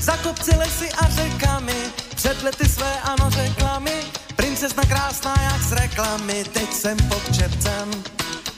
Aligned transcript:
Za 0.00 0.16
kopci 0.16 0.56
lesy 0.56 0.92
a 0.92 1.08
řekami, 1.08 1.74
před 2.14 2.42
lety 2.42 2.68
své 2.68 3.00
ano 3.00 3.30
řekla 3.30 3.78
mi, 3.78 4.02
princezna 4.36 4.82
krásná 4.82 5.34
jak 5.42 5.62
z 5.62 5.72
reklamy, 5.72 6.44
teď 6.44 6.72
jsem 6.72 6.96
pod 6.96 7.36
čepcem. 7.36 7.90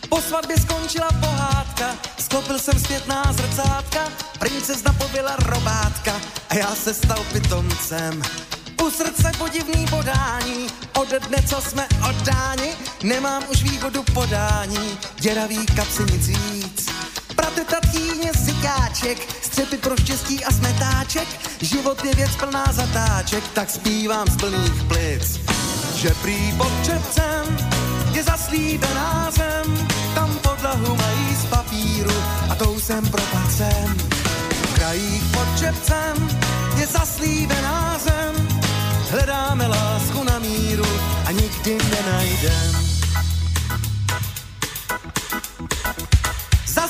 Po 0.09 0.21
svatbě 0.21 0.57
skončila 0.59 1.09
pohádka, 1.21 1.95
sklopil 2.19 2.59
jsem 2.59 2.79
zpětná 2.81 3.33
zrcátka, 3.33 4.09
princezna 4.39 4.93
pobyla 4.93 5.37
robátka. 5.39 6.21
A 6.49 6.55
já 6.55 6.75
se 6.75 6.95
stal 6.95 7.25
pitomcem. 7.33 8.23
U 8.83 8.91
srdce 8.91 9.33
podivný 9.39 9.87
podání, 9.87 10.67
ode 10.99 11.21
dne, 11.21 11.39
co 11.49 11.61
jsme 11.61 11.89
oddáni, 12.09 12.73
nemám 13.03 13.43
už 13.49 13.63
výhodu 13.63 14.03
podání, 14.03 14.99
děravý 15.21 15.67
kapsy 15.67 16.03
nic 16.03 16.27
víc. 16.27 16.92
Zikáček, 18.93 19.45
střepy 19.45 19.77
pro 19.77 19.97
štěstí 19.97 20.45
a 20.45 20.53
smetáček, 20.53 21.29
život 21.61 22.05
je 22.05 22.15
věc 22.15 22.31
plná 22.37 22.65
zatáček, 22.71 23.45
tak 23.53 23.71
zpívám 23.71 24.27
z 24.29 24.37
plných 24.37 24.83
plic. 24.89 25.41
Že 25.95 26.11
prý 26.23 26.53
pod 26.57 26.73
čepcem 26.85 27.57
je 28.13 28.23
zaslíbená 28.23 29.31
zem, 29.31 29.89
tam 30.15 30.39
podlahu 30.39 30.97
mají 30.97 31.37
z 31.37 31.45
papíru 31.45 32.23
a 32.51 32.55
tou 32.55 32.81
jsem 32.81 33.09
propacem. 33.09 33.97
V 34.51 34.75
krajích 34.75 35.23
pod 35.33 35.59
čepcem 35.59 36.29
je 36.77 36.87
zaslíbená 36.87 37.99
zem, 37.99 38.49
hledáme 39.11 39.67
lásku 39.67 40.25
na 40.25 40.39
míru 40.39 40.87
a 41.27 41.33
nikdy 41.33 41.79
nenajdem. 41.91 42.92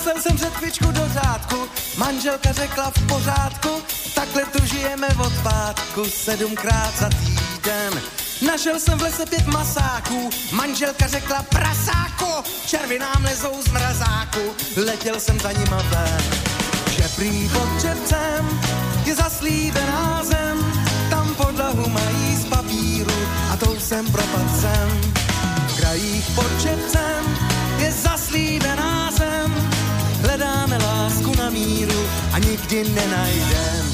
Zasel 0.04 0.22
jsem 0.22 0.36
před 0.36 0.54
chvíčku 0.54 0.92
do 0.92 1.08
řádku, 1.12 1.68
manželka 1.96 2.52
řekla 2.52 2.90
v 2.90 3.06
pořádku, 3.06 3.68
takhle 4.14 4.44
tu 4.44 4.66
žijeme 4.66 5.08
od 5.08 5.32
pátku, 5.42 6.04
sedmkrát 6.04 6.96
za 6.98 7.08
týden. 7.08 8.02
Našel 8.46 8.80
jsem 8.80 8.98
v 8.98 9.02
lese 9.02 9.26
pět 9.26 9.46
masáků, 9.46 10.30
manželka 10.52 11.06
řekla 11.06 11.42
prasáku, 11.42 12.50
červy 12.66 12.98
nám 12.98 13.24
lezou 13.24 13.62
z 13.62 13.68
mrazáku, 13.68 14.40
letěl 14.76 15.20
jsem 15.20 15.40
za 15.40 15.52
nima 15.52 15.82
ven. 15.82 16.22
Že 16.90 17.08
prý 17.16 17.48
pod 17.48 17.82
čepcem 17.82 18.60
je 19.04 19.14
zaslíbená 19.14 20.20
zem, 20.24 20.72
tam 21.10 21.34
podlahu 21.34 21.88
mají 21.88 22.36
z 22.36 22.44
papíru 22.44 23.26
a 23.52 23.56
tou 23.56 23.80
jsem 23.80 24.12
propadcem. 24.12 25.12
V 25.68 25.76
krajích 25.80 26.30
pod 26.34 26.62
čepcem 26.62 27.38
je 27.78 27.92
zaslíbená 27.92 29.10
zem, 29.18 29.31
hledáme 30.32 30.78
lásku 30.78 31.32
na 31.38 31.50
míru 31.50 32.06
a 32.32 32.38
nikdy 32.38 32.84
nenajdem. 32.84 33.84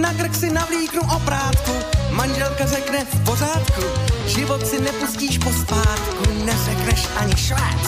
Na 0.00 0.14
krk 0.14 0.34
si 0.34 0.50
navlíknu 0.50 1.02
oprátku, 1.16 1.72
manželka 2.10 2.66
řekne 2.66 3.04
v 3.04 3.24
pořádku, 3.24 4.09
život 4.40 4.66
si 4.66 4.80
nepustíš 4.80 5.38
po 5.38 5.52
spátku, 5.52 6.24
neřekneš 6.44 7.08
ani 7.20 7.36
švec. 7.36 7.84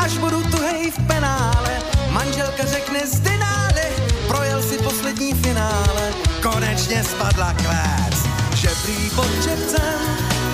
Až 0.00 0.16
budu 0.18 0.40
tuhej 0.48 0.90
v 0.90 0.98
penále, 1.06 1.72
manželka 2.10 2.64
řekne 2.64 3.00
z 3.06 3.20
denále, 3.20 3.84
projel 4.28 4.62
si 4.62 4.78
poslední 4.78 5.34
finále, 5.34 6.04
konečně 6.42 7.04
spadla 7.04 7.52
klec. 7.52 8.16
Že 8.56 8.70
prý 8.82 9.10
pod 9.16 9.30
čepcem 9.44 10.00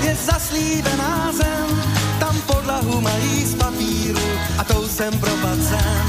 je 0.02 0.14
zaslíbená 0.14 1.30
zem, 1.32 1.68
tam 2.18 2.34
podlahu 2.46 3.00
mají 3.00 3.46
z 3.46 3.54
papíru 3.54 4.26
a 4.58 4.64
tou 4.64 4.88
jsem 4.88 5.18
propacem. 5.18 6.02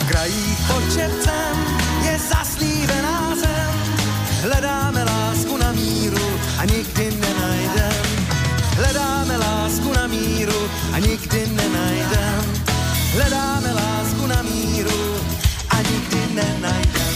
V 0.00 0.08
krajích 0.08 0.58
pod 0.68 0.84
čepcem 0.94 1.54
je 2.02 2.18
zaslíbená 2.18 3.36
zem, 3.36 3.72
hledáme 4.42 5.07
a 10.98 11.00
nikdy 11.00 11.40
nenajdem. 11.54 12.42
Hledáme 13.14 13.70
lásku 13.70 14.24
na 14.26 14.42
míru 14.42 15.02
a 15.70 15.76
nikdy 15.78 16.20
nenajdem. 16.34 17.12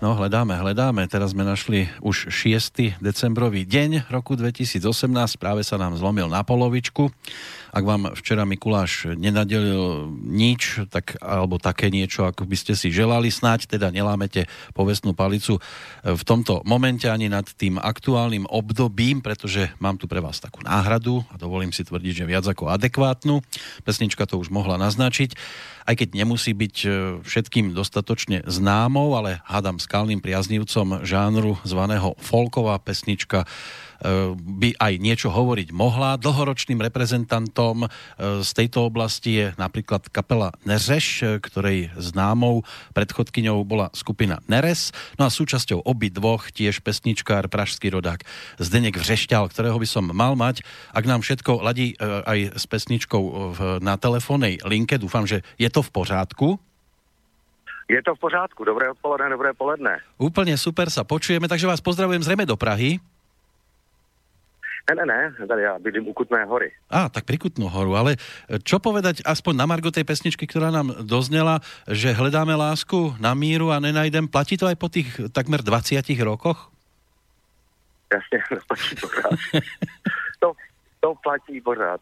No, 0.00 0.16
hledáme, 0.16 0.56
hledáme. 0.56 1.04
Teraz 1.04 1.36
sme 1.36 1.44
našli 1.44 1.84
už 2.00 2.32
6. 2.32 2.96
decembrový 2.96 3.68
deň 3.68 4.08
roku 4.08 4.40
2018. 4.40 5.36
Práve 5.36 5.60
sa 5.68 5.76
nám 5.76 6.00
zlomil 6.00 6.32
na 6.32 6.40
polovičku. 6.40 7.12
Ak 7.70 7.86
vám 7.86 8.12
včera 8.18 8.42
Mikuláš 8.42 9.14
nenadelil 9.14 10.10
nič, 10.26 10.86
tak, 10.90 11.16
alebo 11.22 11.62
také 11.62 11.88
niečo, 11.88 12.26
ako 12.26 12.46
by 12.46 12.56
ste 12.58 12.74
si 12.74 12.90
želali, 12.90 13.30
snáď 13.30 13.70
teda 13.70 13.94
nelámete 13.94 14.50
povestnú 14.74 15.14
palicu 15.14 15.62
v 16.02 16.22
tomto 16.26 16.66
momente 16.66 17.06
ani 17.06 17.30
nad 17.30 17.46
tým 17.46 17.78
aktuálnym 17.78 18.46
obdobím, 18.50 19.22
pretože 19.22 19.70
mám 19.78 19.96
tu 19.96 20.10
pre 20.10 20.18
vás 20.18 20.42
takú 20.42 20.62
náhradu 20.66 21.22
a 21.30 21.38
dovolím 21.38 21.70
si 21.70 21.86
tvrdiť, 21.86 22.24
že 22.24 22.28
viac 22.28 22.44
ako 22.46 22.70
adekvátnu. 22.74 23.42
Pesnička 23.86 24.26
to 24.26 24.42
už 24.42 24.50
mohla 24.50 24.74
naznačiť 24.76 25.32
aj 25.90 26.06
keď 26.06 26.08
nemusí 26.22 26.54
byť 26.54 26.76
e, 26.86 26.88
všetkým 27.26 27.74
dostatočne 27.74 28.46
známou, 28.46 29.18
ale 29.18 29.42
hádam 29.42 29.82
skalným 29.82 30.22
priaznivcom 30.22 31.02
žánru 31.02 31.58
zvaného 31.66 32.14
folková 32.22 32.78
pesnička 32.78 33.42
by 34.36 34.70
aj 34.80 34.92
niečo 34.96 35.28
hovoriť 35.28 35.70
mohla. 35.76 36.16
Dlhoročným 36.16 36.80
reprezentantom 36.80 37.84
e, 37.84 37.88
z 38.40 38.50
tejto 38.56 38.88
oblasti 38.88 39.30
je 39.36 39.46
napríklad 39.60 40.08
kapela 40.08 40.56
Neřeš, 40.64 41.40
ktorej 41.44 41.92
známou 42.00 42.64
predchodkyňou 42.96 43.60
bola 43.64 43.92
skupina 43.92 44.40
Neres. 44.48 44.90
No 45.20 45.28
a 45.28 45.30
súčasťou 45.30 45.84
obi 45.84 46.08
dvoch 46.08 46.48
tiež 46.50 46.80
pesničkár, 46.80 47.52
pražský 47.52 47.92
rodák 47.92 48.24
Zdenek 48.56 48.96
Vřešťal, 48.96 49.52
ktorého 49.52 49.76
by 49.76 49.88
som 49.88 50.08
mal 50.08 50.34
mať. 50.34 50.64
Ak 50.96 51.04
nám 51.04 51.20
všetko 51.20 51.60
ladí 51.60 51.94
e, 51.94 51.96
aj 52.04 52.38
s 52.56 52.64
pesničkou 52.64 53.22
na 53.84 54.00
telefónnej 54.00 54.62
linke, 54.64 54.96
dúfam, 54.96 55.28
že 55.28 55.44
je 55.60 55.68
to 55.68 55.84
v 55.84 55.90
pořádku. 55.92 56.48
Je 57.90 57.98
to 58.06 58.14
v 58.14 58.18
pořádku. 58.22 58.62
Dobré 58.62 58.86
odpoledne, 58.86 59.34
dobré 59.34 59.50
poledne. 59.50 59.98
Úplne 60.14 60.54
super 60.54 60.86
sa 60.94 61.02
počujeme, 61.02 61.50
takže 61.50 61.66
vás 61.66 61.82
pozdravujem 61.82 62.22
zrejme 62.22 62.46
do 62.46 62.54
Prahy. 62.54 63.02
Ne, 64.90 65.06
ne, 65.06 65.06
ne, 65.06 65.62
ja 65.62 65.78
bydlím 65.78 66.10
u 66.10 66.14
Kutné 66.16 66.42
hory. 66.50 66.74
Á, 66.90 67.06
tak 67.06 67.22
pri 67.22 67.38
Kutnú 67.38 67.70
horu, 67.70 67.94
ale 67.94 68.18
čo 68.66 68.82
povedať 68.82 69.22
aspoň 69.22 69.54
na 69.54 69.66
Margo 69.70 69.94
tej 69.94 70.02
pesničky, 70.02 70.50
ktorá 70.50 70.74
nám 70.74 71.06
doznela, 71.06 71.62
že 71.86 72.10
hledáme 72.10 72.58
lásku 72.58 73.14
na 73.22 73.30
míru 73.38 73.70
a 73.70 73.78
nenajdem, 73.78 74.26
platí 74.26 74.58
to 74.58 74.66
aj 74.66 74.74
po 74.74 74.90
tých 74.90 75.30
takmer 75.30 75.62
20 75.62 76.02
rokoch? 76.26 76.74
Jasne, 78.10 78.42
to 78.50 78.58
platí 78.66 78.94
pořád. 78.98 79.38
to, 80.42 80.48
to 81.00 81.08
platí 81.22 81.60
pořád. 81.62 82.00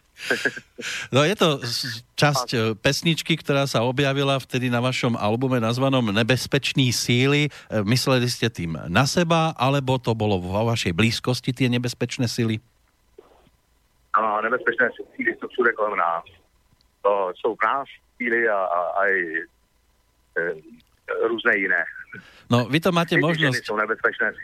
no 1.15 1.21
je 1.29 1.37
to 1.37 1.61
časť 2.17 2.49
a... 2.57 2.59
pesničky, 2.73 3.37
ktorá 3.37 3.69
sa 3.69 3.85
objavila 3.85 4.41
vtedy 4.41 4.73
na 4.73 4.81
vašom 4.81 5.13
albume 5.13 5.61
nazvanom 5.61 6.09
Nebezpečný 6.09 6.89
síly. 6.89 7.53
Mysleli 7.85 8.33
ste 8.33 8.49
tým 8.49 8.81
na 8.89 9.05
seba, 9.05 9.53
alebo 9.61 10.01
to 10.01 10.17
bolo 10.17 10.41
vo 10.41 10.73
vašej 10.73 10.97
blízkosti 10.97 11.53
tie 11.53 11.69
nebezpečné 11.69 12.25
síly? 12.25 12.65
Nebezpečné 14.43 14.89
síly 15.17 15.37
jsou 15.37 15.49
všude 15.49 15.73
kolem 15.73 15.99
nás. 15.99 16.25
To 17.03 17.33
jsou 17.37 17.57
nás 17.65 17.89
síly 18.17 18.49
a, 18.49 18.59
a, 18.59 18.81
a 18.81 19.07
i 19.07 19.43
e, 20.39 20.55
různé 21.29 21.59
jiné. 21.59 21.85
No, 22.51 22.65
vy 22.65 22.81
to 22.81 22.93
máte 22.93 23.15
Ty 23.15 23.21
možnosť... 23.21 23.65
jsou 23.65 23.77
nebezpečné. 23.77 24.33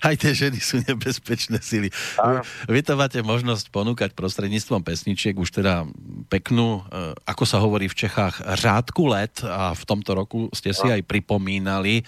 Aj 0.00 0.16
tie 0.16 0.32
ženy 0.32 0.56
sú 0.60 0.80
nebezpečné 0.80 1.60
sily. 1.60 1.92
Vy, 1.92 2.34
vy 2.72 2.80
to 2.80 2.96
máte 2.96 3.20
možnosť 3.20 3.68
ponúkať 3.68 4.16
prostredníctvom 4.16 4.80
pesničiek 4.80 5.36
už 5.36 5.60
teda 5.60 5.84
peknú, 6.32 6.80
e, 6.88 7.12
ako 7.28 7.44
sa 7.44 7.60
hovorí 7.60 7.84
v 7.84 7.98
Čechách, 8.06 8.40
řádku 8.40 9.04
let 9.12 9.44
a 9.44 9.76
v 9.76 9.84
tomto 9.84 10.16
roku 10.16 10.48
ste 10.56 10.72
si 10.72 10.88
aj 10.88 11.04
pripomínali 11.04 12.00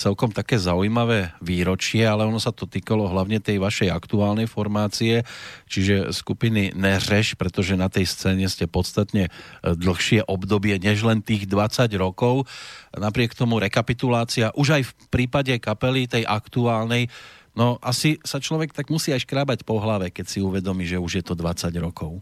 celkom 0.00 0.32
také 0.32 0.56
zaujímavé 0.56 1.36
výročie, 1.44 2.08
ale 2.08 2.24
ono 2.24 2.40
sa 2.40 2.50
to 2.50 2.64
týkalo 2.64 3.04
hlavne 3.12 3.36
tej 3.44 3.60
vašej 3.60 3.92
aktuálnej 3.92 4.48
formácie, 4.48 5.20
čiže 5.68 6.16
skupiny 6.16 6.72
Neřeš, 6.72 7.36
pretože 7.36 7.76
na 7.76 7.92
tej 7.92 8.08
scéne 8.08 8.48
ste 8.48 8.64
podstatne 8.64 9.28
e, 9.28 9.30
dlhšie 9.62 10.24
obdobie 10.24 10.80
než 10.80 11.04
len 11.04 11.20
tých 11.20 11.44
20 11.44 11.92
rokov. 12.00 12.48
Napriek 12.96 13.36
tomu 13.36 13.60
rekapitulácia 13.60 14.48
už 14.56 14.80
aj 14.80 14.82
v 14.88 14.92
prípade 15.12 15.52
kapely 15.60 16.08
tej 16.08 16.24
aktuálnej 16.24 17.12
No 17.54 17.78
asi 17.78 18.18
sa 18.26 18.42
človek 18.42 18.74
tak 18.74 18.90
musí 18.90 19.14
aj 19.14 19.30
škrábať 19.30 19.62
po 19.62 19.78
hlave, 19.78 20.10
keď 20.10 20.26
si 20.26 20.42
uvedomí, 20.42 20.90
že 20.90 20.98
už 20.98 21.22
je 21.22 21.24
to 21.24 21.38
20 21.38 21.70
rokov. 21.78 22.18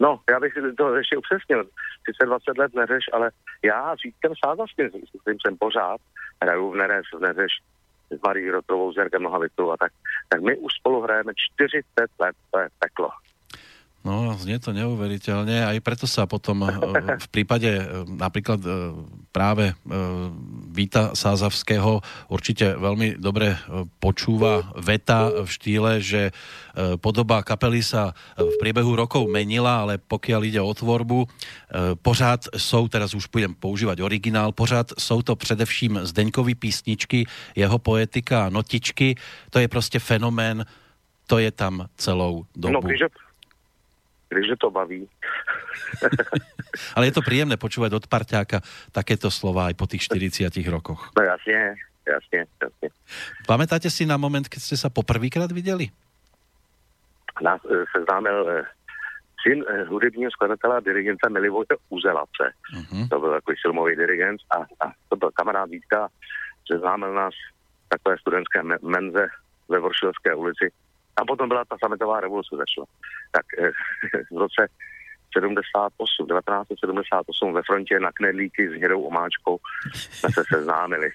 No 0.00 0.20
já 0.30 0.40
bych 0.40 0.52
to 0.76 0.96
ještě 0.96 1.16
upřesnil. 1.16 1.64
Sice 2.04 2.26
20 2.26 2.58
let 2.58 2.74
neřeš, 2.74 3.04
ale 3.12 3.30
já 3.62 3.96
s 3.96 4.02
Vítkem 4.02 4.32
Sázavským, 4.44 4.88
s 4.88 5.20
kterým 5.20 5.38
jsem 5.46 5.56
pořád, 5.56 6.00
hraju 6.42 6.70
v 6.70 6.76
Neres, 6.76 7.06
v 7.14 7.20
Neřeš, 7.20 7.52
s 8.10 8.20
Marí 8.26 8.50
Rotrovou, 8.50 8.92
s 8.92 8.96
Jarkem 8.96 9.22
Nohavitou 9.22 9.70
a 9.70 9.76
tak, 9.76 9.92
tak 10.28 10.40
my 10.40 10.56
už 10.56 10.72
spolu 10.72 11.00
hrajeme 11.00 11.32
40 11.56 11.84
let, 12.20 12.36
to 12.50 12.58
je 12.58 12.68
peklo. 12.78 13.10
No, 14.04 14.36
znie 14.36 14.60
to 14.60 14.76
neuveriteľne, 14.76 15.64
aj 15.64 15.80
preto 15.80 16.04
sa 16.04 16.28
potom 16.28 16.68
eh, 16.68 16.76
v 17.16 17.28
prípade 17.32 17.72
eh, 17.72 18.04
napríklad 18.04 18.60
eh, 18.60 18.92
práve 19.32 19.74
Víta 20.70 21.10
Sázavského 21.18 21.98
určite 22.30 22.78
veľmi 22.78 23.18
dobre 23.18 23.58
počúva 23.98 24.70
veta 24.78 25.26
v 25.26 25.48
štýle, 25.50 25.98
že 25.98 26.30
podoba 27.02 27.42
kapely 27.42 27.82
sa 27.82 28.14
v 28.38 28.54
priebehu 28.62 28.94
rokov 28.94 29.26
menila, 29.26 29.82
ale 29.82 29.98
pokiaľ 29.98 30.40
ide 30.46 30.62
o 30.62 30.70
tvorbu, 30.70 31.26
pořád 31.98 32.54
sú, 32.54 32.86
teraz 32.86 33.10
už 33.10 33.26
budem 33.26 33.58
používať 33.58 34.06
originál, 34.06 34.54
pořád 34.54 34.94
sú 34.94 35.26
to 35.26 35.34
především 35.34 36.06
Zdeňkovi 36.06 36.54
písničky, 36.54 37.26
jeho 37.58 37.78
poetika 37.82 38.46
a 38.46 38.52
notičky, 38.54 39.18
to 39.50 39.58
je 39.58 39.66
proste 39.66 39.98
fenomén, 39.98 40.62
to 41.26 41.42
je 41.42 41.50
tam 41.50 41.90
celou 41.98 42.46
dobu. 42.54 42.86
No, 42.86 43.10
takže 44.34 44.58
to 44.58 44.68
baví. 44.70 45.06
Ale 46.98 47.06
je 47.08 47.14
to 47.14 47.22
príjemné 47.22 47.54
počúvať 47.54 47.94
od 47.94 48.04
parťáka 48.10 48.58
takéto 48.90 49.30
slova 49.30 49.70
aj 49.70 49.74
po 49.78 49.86
tých 49.86 50.10
40 50.10 50.50
rokoch. 50.66 51.14
No 51.14 51.22
jasne, 51.22 51.78
jasne, 52.02 52.50
jasne. 52.58 52.88
Pamätáte 53.46 53.86
si 53.86 54.02
na 54.02 54.18
moment, 54.18 54.44
keď 54.44 54.60
ste 54.60 54.76
sa 54.76 54.90
poprvýkrát 54.90 55.48
videli? 55.54 55.94
Nás 57.38 57.62
e, 57.66 57.86
seznámil 57.94 58.38
e, 58.46 58.54
syn 59.42 59.62
e, 59.62 59.84
hudebního 59.84 60.30
skladatela 60.30 60.80
dirigenta 60.80 61.28
Milivoje 61.28 61.78
Uzelace. 61.90 62.54
Uh-huh. 62.74 63.08
To 63.08 63.20
byl 63.20 63.30
takový 63.32 63.56
filmový 63.62 63.96
dirigent 63.96 64.40
a, 64.50 64.86
a 64.86 64.92
to 65.08 65.16
byl 65.16 65.30
kamarád 65.34 65.70
Vítka, 65.70 66.08
seznámil 66.66 67.14
nás 67.14 67.34
takové 67.88 68.18
studentské 68.18 68.62
menze 68.82 69.28
ve 69.68 69.78
Voršilské 69.78 70.34
ulici 70.34 70.70
a 71.16 71.24
potom 71.24 71.48
byla 71.48 71.64
ta 71.64 71.76
sametová 71.78 72.20
revoluce 72.20 72.56
začala. 72.56 72.86
Tak 73.32 73.46
eh, 73.58 73.70
v 74.34 74.38
roce 74.38 74.68
78, 75.38 76.26
1978 76.26 77.52
ve 77.52 77.62
frontě 77.62 78.00
na 78.00 78.12
knedlíky 78.12 78.70
s 78.70 78.72
hnědou 78.72 79.02
omáčkou 79.02 79.58
jsme 79.94 80.28
se 80.32 80.42
seznámili. 80.54 81.10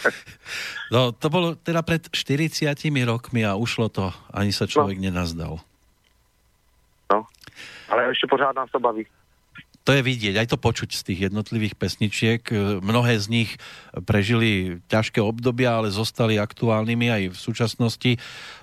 no, 0.92 1.12
to 1.12 1.30
bylo 1.30 1.54
teda 1.54 1.82
před 1.82 2.08
40 2.12 2.78
rokmi 3.04 3.46
a 3.46 3.54
ušlo 3.54 3.88
to, 3.88 4.12
ani 4.34 4.52
se 4.52 4.68
člověk 4.68 4.98
no. 4.98 5.04
nenazdal. 5.04 5.58
No, 7.12 7.24
ale 7.88 8.08
ještě 8.08 8.26
pořád 8.30 8.56
nás 8.56 8.70
to 8.70 8.80
baví 8.80 9.06
to 9.84 9.92
je 9.92 10.00
vidieť, 10.00 10.40
aj 10.40 10.48
to 10.48 10.56
počuť 10.56 10.96
z 10.96 11.02
tých 11.12 11.20
jednotlivých 11.28 11.76
pesničiek. 11.76 12.40
Mnohé 12.80 13.20
z 13.20 13.26
nich 13.28 13.50
prežili 14.08 14.80
ťažké 14.88 15.20
obdobia, 15.20 15.76
ale 15.76 15.92
zostali 15.92 16.40
aktuálnymi 16.40 17.06
aj 17.12 17.22
v 17.32 17.38
súčasnosti 17.38 18.12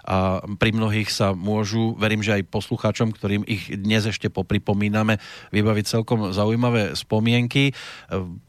a 0.01 0.41
pri 0.57 0.73
mnohých 0.73 1.13
sa 1.13 1.37
môžu, 1.37 1.93
verím, 1.93 2.25
že 2.25 2.41
aj 2.41 2.49
poslucháčom, 2.49 3.13
ktorým 3.13 3.45
ich 3.45 3.69
dnes 3.69 4.09
ešte 4.09 4.33
popripomíname, 4.33 5.21
vybaviť 5.53 5.85
celkom 5.85 6.33
zaujímavé 6.33 6.97
spomienky. 6.97 7.77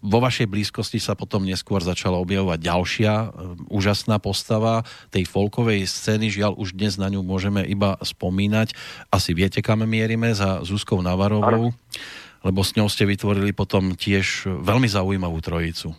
Vo 0.01 0.19
vašej 0.25 0.49
blízkosti 0.49 0.97
sa 0.97 1.13
potom 1.13 1.45
neskôr 1.45 1.85
začala 1.85 2.17
objavovať 2.17 2.57
ďalšia 2.57 3.13
e, 3.13 3.27
úžasná 3.69 4.17
postava 4.17 4.81
tej 5.13 5.29
folkovej 5.29 5.85
scény. 5.85 6.33
Žiaľ, 6.33 6.57
už 6.57 6.73
dnes 6.73 6.97
na 6.97 7.13
ňu 7.13 7.21
môžeme 7.21 7.61
iba 7.69 8.01
spomínať. 8.01 8.73
Asi 9.13 9.37
viete, 9.37 9.61
kam 9.61 9.85
mierime 9.85 10.33
za 10.33 10.65
Zuzkou 10.65 11.05
Navarovou. 11.05 11.77
Ano 11.77 12.22
lebo 12.43 12.61
s 12.67 12.75
ňou 12.75 12.91
ste 12.91 13.07
vytvorili 13.07 13.55
potom 13.55 13.95
tiež 13.95 14.47
veľmi 14.47 14.91
zaujímavú 14.91 15.39
trojicu. 15.39 15.95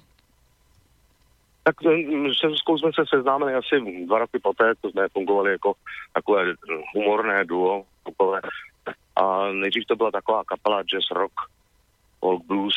Tak 1.63 1.75
eh, 1.85 2.33
se 2.39 2.49
Zuzkou 2.49 2.77
jsme 2.77 2.91
se 2.93 3.03
seznámili 3.09 3.53
asi 3.53 4.05
dva 4.05 4.19
roky 4.19 4.39
poté, 4.39 4.73
co 4.81 4.89
jsme 4.89 5.07
fungovali 5.09 5.51
jako 5.51 5.73
takové 6.13 6.53
humorné 6.95 7.45
duo. 7.45 7.85
Takové. 8.03 8.41
A 9.15 9.51
nejdřív 9.51 9.85
to 9.85 9.95
byla 9.95 10.11
taková 10.11 10.43
kapela 10.43 10.83
jazz 10.83 11.11
rock, 11.11 11.33
folk 12.19 12.43
blues 12.45 12.75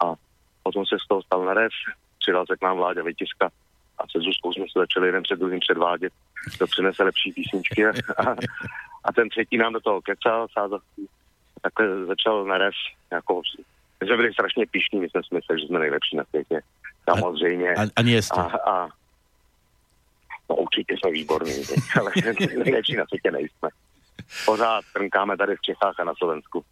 a 0.00 0.14
potom 0.62 0.86
se 0.86 0.96
z 1.04 1.08
toho 1.08 1.22
stal 1.22 1.44
Neres, 1.44 1.72
přidal 2.18 2.46
se 2.46 2.56
k 2.56 2.62
nám 2.62 2.76
Vláďa 2.76 3.02
Vytiska 3.02 3.50
a 3.98 4.02
se 4.10 4.20
Zuzkou 4.20 4.52
jsme 4.52 4.64
se 4.72 4.78
začali 4.78 5.08
jeden 5.08 5.22
před 5.22 5.38
druhým 5.38 5.60
předvádět, 5.60 6.12
to 6.58 6.66
přinese 6.66 7.02
lepší 7.02 7.32
písničky 7.32 7.86
a, 7.86 7.92
a 9.04 9.12
ten 9.12 9.28
třetí 9.28 9.56
nám 9.56 9.72
do 9.72 9.80
toho 9.80 10.02
kecal, 10.02 10.46
sázavský 10.52 11.08
takhle 11.66 12.06
začal 12.06 12.44
naraz 12.44 12.74
my 14.00 14.06
jsme 14.06 14.16
byli 14.16 14.32
strašně 14.32 14.66
pišní, 14.66 15.00
my 15.00 15.08
jsme 15.08 15.20
si 15.22 15.34
mysleli, 15.34 15.60
že 15.60 15.66
jsme 15.66 15.78
nejlepší 15.78 16.16
na 16.16 16.24
světě. 16.24 16.60
Samozřejmě. 17.10 17.74
A, 17.74 17.82
a 17.96 18.02
nie 18.02 18.22
jste. 18.22 18.40
A, 18.40 18.46
a, 18.70 18.88
no 20.50 20.56
určitě 20.56 20.94
jsme 20.98 21.10
výborní, 21.10 21.62
ale 22.00 22.10
nejlepší 22.64 22.96
na 22.96 23.06
světě 23.06 23.30
nejsme. 23.30 23.68
Pořád 24.44 24.84
trnkáme 24.92 25.36
tady 25.36 25.56
v 25.56 25.60
Čechách 25.60 26.00
a 26.00 26.04
na 26.04 26.14
Slovensku. 26.14 26.64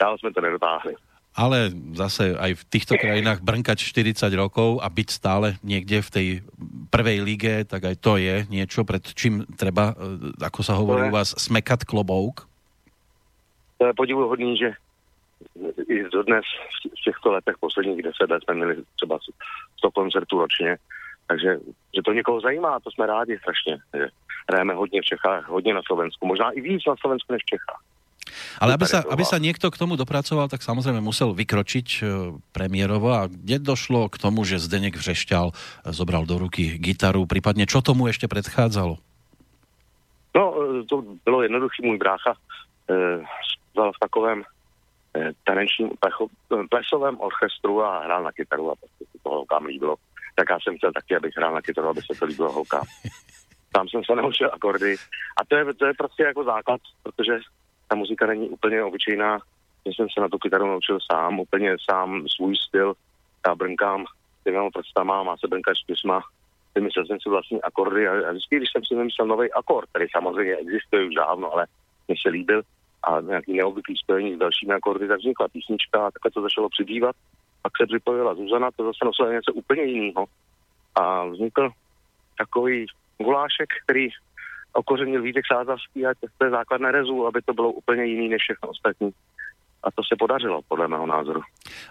Dál 0.00 0.18
jsme 0.18 0.32
to 0.32 0.40
nedotáhli. 0.40 0.94
Ale 1.32 1.72
zase 1.96 2.36
aj 2.36 2.60
v 2.60 2.62
týchto 2.68 3.00
krajinách 3.00 3.40
brnkať 3.40 3.80
40 3.80 4.28
rokov 4.36 4.84
a 4.84 4.92
byť 4.92 5.08
stále 5.08 5.56
niekde 5.64 6.04
v 6.04 6.10
tej 6.12 6.26
prvej 6.92 7.24
lige, 7.24 7.64
tak 7.64 7.88
aj 7.88 7.96
to 8.04 8.20
je 8.20 8.44
niečo, 8.52 8.84
pred 8.84 9.00
čím 9.16 9.48
treba, 9.56 9.96
e, 9.96 10.36
ako 10.44 10.60
sa 10.60 10.76
hovorí 10.76 11.08
u 11.08 11.16
vás, 11.16 11.32
smekat 11.32 11.88
klobouk 11.88 12.51
to 13.82 13.86
je 13.90 13.94
podivuhodný, 13.98 14.56
že 14.56 14.70
i 15.88 16.06
dodnes 16.14 16.44
v 16.86 17.04
těchto 17.04 17.32
letech, 17.32 17.58
posledních 17.60 18.02
deset 18.02 18.30
let 18.30 18.42
jsme 18.42 18.54
měli 18.54 18.76
třeba 18.96 19.18
100 19.78 19.90
koncertů 19.90 20.38
ročně, 20.38 20.76
takže 21.26 21.58
že 21.94 22.02
to 22.02 22.12
někoho 22.12 22.40
zajímá, 22.40 22.80
to 22.80 22.90
jsme 22.90 23.06
rádi 23.06 23.38
strašně, 23.38 23.78
že 23.96 24.06
hrajeme 24.48 24.74
hodně 24.74 25.02
v 25.02 25.04
Čechách, 25.04 25.48
hodně 25.48 25.74
na 25.74 25.80
Slovensku, 25.86 26.26
možná 26.26 26.50
i 26.50 26.60
víc 26.60 26.82
na 26.86 26.94
Slovensku 26.96 27.32
než 27.32 27.42
v 27.42 27.58
Čechách. 27.58 27.82
Ale 28.62 28.78
aby 28.78 28.86
sa, 28.86 29.02
aby 29.02 29.26
sa 29.26 29.42
niekto 29.42 29.66
k 29.68 29.76
tomu 29.76 29.98
dopracoval, 29.98 30.46
tak 30.46 30.62
samozrejme 30.62 31.02
musel 31.02 31.34
vykročiť 31.34 31.88
e, 31.98 32.02
premiérovo 32.54 33.10
a 33.10 33.26
kde 33.26 33.58
došlo 33.58 34.06
k 34.06 34.16
tomu, 34.16 34.46
že 34.46 34.62
Zdenek 34.62 34.94
Vřešťal 34.94 35.50
zobral 35.90 36.22
do 36.22 36.38
ruky 36.38 36.78
gitaru, 36.78 37.26
prípadne 37.26 37.66
čo 37.66 37.82
tomu 37.82 38.06
ešte 38.06 38.30
predchádzalo? 38.30 38.94
No, 40.38 40.44
e, 40.54 40.86
to 40.86 41.02
bylo 41.26 41.42
jednoduchý, 41.42 41.82
můj 41.82 41.98
brácha 41.98 42.32
e, 42.88 43.26
v 43.76 43.98
takovém 44.00 44.42
eh, 45.16 45.30
tanečním 45.44 45.90
plesovém 46.70 47.20
orchestru 47.20 47.82
a 47.82 48.04
hrál 48.04 48.22
na 48.22 48.32
kytaru 48.32 48.70
a 48.70 48.74
prostě 48.74 49.04
to 49.22 49.30
holkám 49.30 49.64
líbilo. 49.64 49.96
Tak 50.34 50.46
já 50.50 50.58
jsem 50.60 50.76
chtěl 50.76 50.92
taky, 50.92 51.16
abych 51.16 51.36
hrál 51.36 51.54
na 51.54 51.62
kytaru, 51.62 51.88
aby 51.88 52.00
se 52.02 52.18
to 52.18 52.24
líbilo 52.24 52.52
holkám. 52.52 52.84
Tam 53.72 53.88
jsem 53.88 54.04
se 54.04 54.14
naučil 54.14 54.50
akordy 54.52 54.96
a 55.36 55.44
to 55.48 55.56
je, 55.56 55.74
to 55.74 55.86
je 55.86 55.94
prostě 55.94 56.22
jako 56.22 56.44
základ, 56.44 56.80
protože 57.02 57.38
ta 57.88 57.94
muzika 57.94 58.26
není 58.26 58.48
úplně 58.48 58.82
obyčejná, 58.82 59.38
že 59.86 59.92
jsem 59.94 60.06
se 60.14 60.20
na 60.20 60.28
tu 60.28 60.38
kytaru 60.38 60.66
naučil 60.66 60.98
sám, 61.12 61.40
úplně 61.40 61.76
sám 61.90 62.24
svůj 62.36 62.56
styl. 62.56 62.94
Já 63.46 63.54
brnkám 63.54 64.04
těma 64.44 64.70
prstama, 64.70 65.22
má 65.22 65.36
se 65.36 65.48
brnkat 65.48 65.76
čtyřma, 65.76 66.22
vymyslel 66.74 67.06
jsem 67.06 67.20
si 67.20 67.28
vlastní 67.28 67.62
akordy 67.62 68.08
a, 68.08 68.12
a 68.28 68.30
vždycky, 68.30 68.56
když 68.56 68.68
jsem 68.72 68.84
si 68.84 68.94
vymyslel 68.94 69.26
nový 69.26 69.52
akord, 69.52 69.88
který 69.88 70.06
samozřejmě 70.12 70.56
existuje 70.56 71.06
už 71.06 71.14
dávno, 71.14 71.52
ale 71.52 71.66
mně 72.08 72.16
se 72.22 72.28
líbil, 72.28 72.62
a 73.04 73.20
nějaký 73.20 73.52
neobvyklý 73.52 73.96
spojení 73.96 74.34
s 74.34 74.38
dalšími 74.38 74.74
akordy, 74.74 75.08
tak 75.08 75.18
vznikla 75.18 75.48
písnička 75.48 76.06
a 76.06 76.10
takhle 76.10 76.30
to 76.30 76.42
začalo 76.42 76.68
přibývat. 76.68 77.16
Pak 77.62 77.72
se 77.80 77.86
připojila 77.86 78.34
Zuzana, 78.34 78.70
to 78.70 78.84
zase 78.84 79.04
nosila 79.04 79.32
něco 79.32 79.52
úplně 79.52 79.82
jiného. 79.82 80.24
A 80.94 81.24
vznikl 81.24 81.70
takový 82.38 82.86
gulášek, 83.18 83.68
který 83.84 84.08
okořenil 84.72 85.22
Vítek 85.22 85.44
Sázavský 85.52 86.06
a 86.06 86.14
to 86.38 86.44
je 86.44 86.50
základné 86.50 86.92
rezu, 86.92 87.26
aby 87.26 87.42
to 87.42 87.52
bylo 87.52 87.72
úplně 87.72 88.04
jiný 88.04 88.28
než 88.28 88.42
všechno 88.42 88.68
ostatní 88.68 89.10
a 89.82 89.90
to 89.90 90.02
se 90.04 90.16
podařilo, 90.16 90.62
podle 90.68 90.88
mého 90.88 91.06
názoru. 91.06 91.42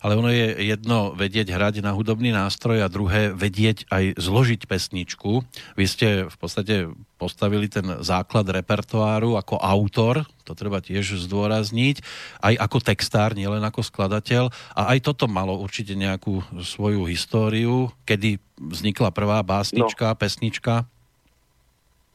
Ale 0.01 0.15
ono 0.15 0.31
je 0.31 0.63
jedno 0.63 1.11
vedieť 1.11 1.51
hrať 1.51 1.83
na 1.83 1.91
hudobný 1.91 2.31
nástroj 2.31 2.79
a 2.79 2.87
druhé 2.87 3.35
vedieť 3.35 3.91
aj 3.91 4.15
zložiť 4.15 4.63
pesničku. 4.63 5.43
Vy 5.75 5.85
ste 5.87 6.07
v 6.31 6.35
podstate 6.39 6.75
postavili 7.19 7.67
ten 7.67 7.83
základ 7.99 8.47
repertoáru 8.47 9.35
ako 9.35 9.59
autor, 9.59 10.23
to 10.47 10.55
treba 10.55 10.79
tiež 10.79 11.19
zdôrazniť, 11.27 12.01
aj 12.41 12.53
ako 12.63 12.77
textár, 12.79 13.35
nielen 13.35 13.61
ako 13.61 13.83
skladateľ. 13.83 14.49
A 14.73 14.95
aj 14.95 15.11
toto 15.11 15.27
malo 15.27 15.59
určite 15.59 15.93
nejakú 15.93 16.41
svoju 16.63 17.05
históriu, 17.11 17.91
kedy 18.07 18.39
vznikla 18.55 19.11
prvá 19.11 19.43
básnička, 19.43 20.15
no. 20.15 20.17
pesnička. 20.17 20.73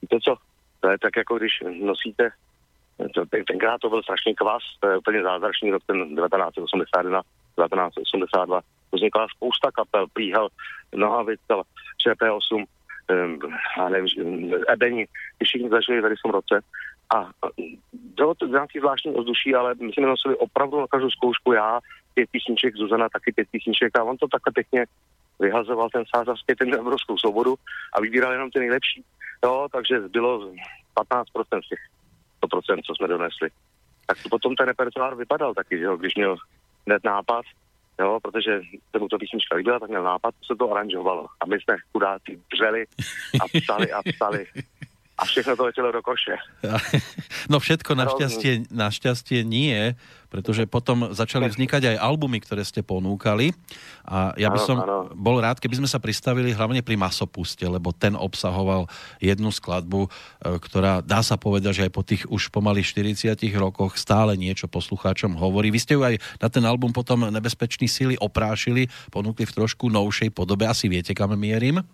To 0.08 0.16
co? 0.20 0.32
To 0.80 0.86
je 0.90 0.98
tak, 0.98 1.16
jako 1.16 1.34
když 1.36 1.52
nosíte 1.82 2.30
tenkrát 3.46 3.80
to 3.80 3.88
byl 3.88 4.02
strašný 4.02 4.34
kvas, 4.34 4.62
to 4.80 4.88
je 4.88 4.98
úplně 4.98 5.22
zázračný 5.22 5.70
rok, 5.70 5.82
ten 5.86 5.96
1981, 5.96 7.20
1982. 7.22 8.60
Vznikla 8.92 9.26
spousta 9.36 9.70
kapel, 9.70 10.06
Plíhal, 10.12 10.48
Nohavitel, 10.94 11.62
ČP8, 12.06 12.64
um, 13.10 13.38
a 13.80 13.88
nevím, 13.88 14.54
Ebeni, 14.68 15.06
ty 15.38 15.44
všichni 15.44 15.68
zažili 15.68 16.02
tady 16.02 16.14
v 16.16 16.22
tom 16.22 16.30
roce. 16.30 16.60
A 17.16 17.30
bylo 17.92 18.34
to 18.34 18.46
nějaký 18.46 18.78
zvláštní 18.78 19.14
ovzduší, 19.14 19.54
ale 19.54 19.74
my 19.74 19.92
jsme 19.92 20.06
nosili 20.06 20.36
opravdu 20.36 20.80
na 20.80 20.86
každou 20.86 21.10
zkoušku 21.10 21.52
já, 21.52 21.80
pět 22.14 22.30
písniček, 22.30 22.76
Zuzana 22.76 23.08
taky 23.08 23.32
pět 23.32 23.48
písniček 23.50 23.98
a 23.98 24.04
on 24.04 24.16
to 24.16 24.28
takhle 24.28 24.52
pěkně 24.52 24.86
vyhazoval 25.40 25.88
ten 25.90 26.04
sářavský, 26.14 26.54
ten 26.54 26.74
obrovskou 26.74 27.18
svobodu 27.18 27.54
a 27.92 28.00
vybíral 28.00 28.32
jenom 28.32 28.50
ty 28.50 28.58
nejlepší. 28.58 29.04
Jo, 29.44 29.68
takže 29.72 30.00
bylo 30.00 30.50
15% 30.96 31.62
z 31.64 31.68
těch 31.68 31.78
100%, 32.46 32.80
co 32.86 32.94
jsme 32.94 33.08
donesli. 33.08 33.48
Tak 34.06 34.22
to 34.22 34.28
potom 34.28 34.54
ten 34.54 34.66
repertoár 34.66 35.14
vypadal 35.14 35.54
taky, 35.54 35.78
že 35.78 35.84
jo, 35.84 35.96
když 35.96 36.14
měl 36.14 36.36
hned 36.86 37.04
nápad, 37.04 37.44
jo, 38.00 38.18
protože 38.22 38.60
se 38.90 38.98
mu 38.98 39.08
to 39.08 39.18
písnička 39.18 39.56
líbila, 39.56 39.78
tak 39.78 39.88
měl 39.88 40.02
nápad, 40.02 40.34
se 40.46 40.56
to 40.56 40.72
aranžovalo. 40.72 41.26
A 41.40 41.46
my 41.46 41.56
jsme 41.60 41.76
chudáci 41.92 42.40
dřeli 42.52 42.84
a 43.40 43.58
psali 43.60 43.92
a 43.92 44.02
psali 44.02 44.46
a 45.16 45.24
všechno 45.24 45.56
to 45.56 45.64
letělo 45.64 45.92
do 45.92 46.02
koše. 46.02 46.36
No 47.52 47.62
všetko 47.62 47.94
našťastie, 47.94 48.74
našťastie 48.74 49.46
nie, 49.46 49.94
pretože 50.28 50.66
potom 50.66 51.14
začali 51.14 51.46
vznikať 51.46 51.94
aj 51.94 52.02
albumy, 52.02 52.42
ktoré 52.42 52.66
ste 52.66 52.82
ponúkali 52.82 53.54
a 54.02 54.34
ja 54.34 54.50
by 54.50 54.58
som 54.58 54.76
ano, 54.82 55.08
bol 55.14 55.38
rád, 55.38 55.62
keby 55.62 55.78
sme 55.78 55.88
sa 55.88 56.02
pristavili 56.02 56.50
hlavne 56.50 56.82
pri 56.82 56.98
Masopuste, 56.98 57.62
lebo 57.64 57.94
ten 57.94 58.18
obsahoval 58.18 58.90
jednu 59.22 59.54
skladbu, 59.54 60.10
e, 60.10 60.10
ktorá 60.58 61.00
dá 61.06 61.22
sa 61.22 61.38
povedať, 61.38 61.72
že 61.80 61.84
aj 61.86 61.92
po 61.94 62.02
tých 62.02 62.26
už 62.26 62.50
pomaly 62.50 62.82
40 62.82 63.38
rokoch 63.56 63.94
stále 63.94 64.34
niečo 64.34 64.66
poslucháčom 64.66 65.38
hovorí. 65.38 65.70
Vy 65.70 65.80
ste 65.80 65.94
ju 65.94 66.02
aj 66.02 66.18
na 66.42 66.50
ten 66.50 66.66
album 66.66 66.90
potom 66.90 67.30
Nebezpečný 67.30 67.86
síly 67.86 68.14
oprášili, 68.18 68.90
ponúkli 69.14 69.46
v 69.46 69.54
trošku 69.54 69.86
novšej 69.86 70.34
podobe. 70.34 70.66
Asi 70.66 70.90
viete, 70.90 71.14
kam 71.14 71.30
mierim? 71.38 71.86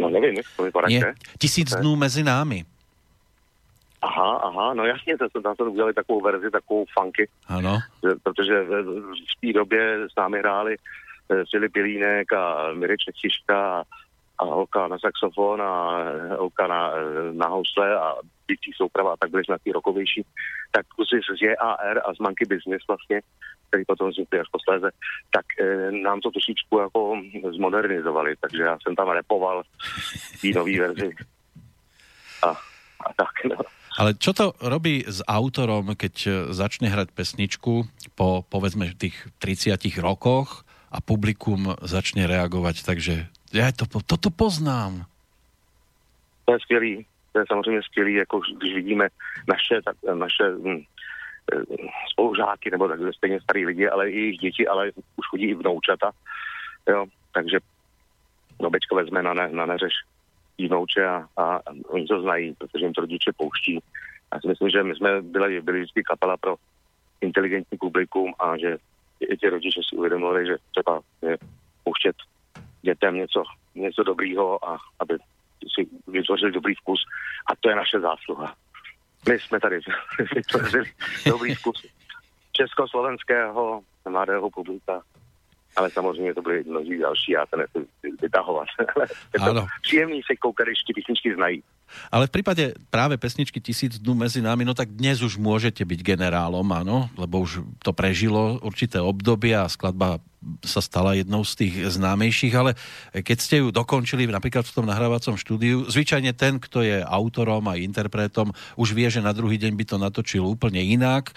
No 0.00 0.10
nevím, 0.10 0.42
to 0.56 0.62
vypadá 0.62 0.88
Nie. 0.88 1.14
Tisíc 1.38 1.74
dnů 1.74 1.96
mezi 1.96 2.22
námi. 2.22 2.64
Aha, 4.02 4.36
aha, 4.36 4.74
no 4.74 4.86
jasně, 4.86 5.18
to, 5.18 5.40
tam 5.40 5.54
jsme 5.54 5.66
udělali 5.66 5.94
takovou 5.94 6.20
verzi, 6.20 6.50
takovou 6.50 6.84
funky. 6.98 7.28
Ano. 7.48 7.78
Protože 8.22 8.62
v, 8.62 8.84
v 9.12 9.40
té 9.40 9.52
době 9.52 10.08
s 10.12 10.16
námi 10.16 10.38
hráli 10.38 10.76
eh, 11.30 11.44
Filip 11.50 11.72
Pilínek 11.72 12.32
a 12.32 12.72
Mirek 12.72 13.00
Čečiška 13.00 13.80
a, 13.80 13.84
a 14.38 14.44
holka 14.44 14.88
na 14.88 14.98
saxofon 14.98 15.62
a 15.62 16.04
holka 16.38 16.66
na, 16.66 16.92
na 17.32 17.46
housle 17.46 17.96
a 17.96 18.14
bytí 18.48 18.72
souprava 18.76 19.12
a 19.12 19.16
tak 19.16 19.30
byli 19.30 19.44
jsme 19.44 19.56
na 19.66 19.72
rokovější. 19.72 20.24
Tak 20.72 20.86
kusy 20.86 21.20
z 21.20 21.42
JAR 21.42 21.98
a 22.04 22.14
z 22.14 22.18
Monkey 22.18 22.46
Business 22.48 22.82
vlastně 22.88 23.20
který 23.68 23.84
potom 23.84 24.10
vznikly 24.10 24.40
až 24.40 24.48
posléze, 24.52 24.90
tak 25.30 25.46
e, 25.60 25.92
nám 25.92 26.20
to 26.20 26.30
trošičku 26.30 26.78
jako 26.78 27.00
zmodernizovali, 27.56 28.34
takže 28.40 28.62
já 28.62 28.78
jsem 28.82 28.96
tam 28.96 29.08
repoval 29.08 29.62
nový 30.54 30.78
verzi. 30.78 31.10
A, 32.42 32.48
a 33.06 33.08
tak, 33.16 33.34
no. 33.44 33.56
Ale 33.98 34.14
čo 34.14 34.30
to 34.30 34.54
robí 34.62 35.02
s 35.02 35.26
autorom, 35.26 35.98
keď 35.98 36.14
e, 36.22 36.30
začne 36.54 36.86
hrať 36.86 37.10
pesničku 37.10 37.82
po 38.14 38.46
povedzme 38.46 38.94
tých 38.94 39.26
30 39.42 39.74
rokoch 39.98 40.62
a 40.94 41.02
publikum 41.02 41.74
začne 41.82 42.30
reagovať, 42.30 42.86
takže 42.86 43.26
ja 43.50 43.74
to, 43.74 43.90
toto 43.90 44.30
poznám. 44.30 45.10
To 46.46 46.54
je 46.54 46.60
skvělý, 46.60 46.94
to 47.32 47.38
je 47.38 47.44
samozřejmě 47.48 47.82
skvělý, 47.82 48.14
jako 48.14 48.40
když 48.40 48.74
vidíme 48.74 49.08
naše, 49.48 49.82
tak, 49.84 49.96
naše 50.14 50.44
hm, 50.62 50.82
spolužáky 52.12 52.70
nebo 52.70 52.88
tak 52.88 53.00
stejně 53.16 53.40
starý 53.40 53.66
lidi, 53.66 53.88
ale 53.88 54.10
i 54.10 54.20
jejich 54.20 54.38
děti, 54.38 54.68
ale 54.68 54.90
už 55.16 55.26
chodí 55.30 55.44
i 55.44 55.54
vnoučata. 55.54 56.10
Jo, 56.88 57.06
takže 57.32 57.58
no 58.62 58.70
Bečko 58.70 58.94
vezme 58.94 59.22
na, 59.22 59.34
ne, 59.34 59.48
na 59.52 59.66
neřeš 59.66 59.92
vnouče 60.66 61.06
a, 61.06 61.26
a 61.36 61.60
oni 61.88 62.06
to 62.06 62.22
znají, 62.22 62.54
protože 62.54 62.84
jim 62.84 62.92
to 62.92 63.00
rodiče 63.00 63.32
pouští. 63.36 63.78
Já 64.34 64.40
si 64.40 64.48
myslím, 64.48 64.70
že 64.70 64.82
my 64.82 64.94
jsme 64.94 65.22
byli, 65.22 65.60
byli 65.60 65.78
vždycky 65.80 66.02
kapela 66.02 66.36
pro 66.36 66.56
inteligentní 67.20 67.78
publikum 67.78 68.34
a 68.38 68.58
že 68.58 68.76
i 69.20 69.36
ti 69.36 69.48
rodiče 69.48 69.80
si 69.88 69.96
uvědomili, 69.96 70.46
že 70.46 70.56
třeba 70.70 71.00
je 71.22 71.38
pouštět 71.84 72.16
dětem 72.82 73.14
něco, 73.14 73.42
něco 73.74 74.02
dobrýho 74.02 74.68
a 74.68 74.78
aby 75.00 75.14
si 75.74 75.88
vytvořili 76.06 76.52
dobrý 76.52 76.74
vkus. 76.74 77.00
A 77.46 77.56
to 77.60 77.70
je 77.70 77.76
naše 77.76 78.00
zásluha. 78.00 78.54
My 79.28 79.38
jsme 79.40 79.60
tady 79.60 79.80
vytvořili 80.34 80.92
dobrý 81.26 81.54
zkus 81.54 81.86
československého 82.52 83.82
mladého 84.08 84.50
publika 84.50 85.02
ale 85.78 85.90
samozřejmě 85.90 86.34
to 86.34 86.42
byly 86.42 86.64
množí 86.66 86.98
další, 86.98 87.32
já 87.32 87.46
to 87.46 87.56
nechci 87.56 87.78
vytahovat. 88.22 88.66
je 89.34 89.40
to 89.40 89.66
příjemný 89.82 90.20
se 90.26 90.36
koukat, 90.36 90.66
když 90.66 90.78
ty 90.86 90.92
písničky 90.94 91.34
znají. 91.34 91.62
Ale 92.12 92.28
v 92.28 92.34
prípade 92.34 92.76
práve 92.92 93.16
pesničky 93.16 93.64
Tisíc 93.64 93.96
dnú 93.96 94.12
medzi 94.12 94.44
nami, 94.44 94.60
no 94.60 94.76
tak 94.76 94.92
dnes 94.92 95.24
už 95.24 95.40
môžete 95.40 95.88
byť 95.88 96.04
generálom, 96.04 96.68
áno, 96.68 97.08
lebo 97.16 97.40
už 97.40 97.64
to 97.80 97.96
prežilo 97.96 98.60
určité 98.60 99.00
obdobie 99.00 99.56
a 99.56 99.64
skladba 99.72 100.20
sa 100.64 100.80
stala 100.80 101.14
jednou 101.14 101.44
z 101.44 101.64
tých 101.64 101.74
známejších, 101.98 102.54
ale 102.54 102.74
keď 103.12 103.38
ste 103.38 103.56
ju 103.60 103.68
dokončili 103.72 104.26
napríklad 104.28 104.64
v 104.64 104.74
tom 104.74 104.86
nahrávacom 104.88 105.36
štúdiu, 105.36 105.86
zvyčajne 105.86 106.32
ten, 106.34 106.58
kto 106.58 106.82
je 106.82 107.00
autorom 107.04 107.64
a 107.68 107.78
interpretom, 107.78 108.52
už 108.80 108.92
vie, 108.92 109.08
že 109.08 109.24
na 109.24 109.32
druhý 109.32 109.56
deň 109.60 109.72
by 109.76 109.84
to 109.84 109.96
natočil 109.96 110.44
úplne 110.44 110.80
inak. 110.80 111.32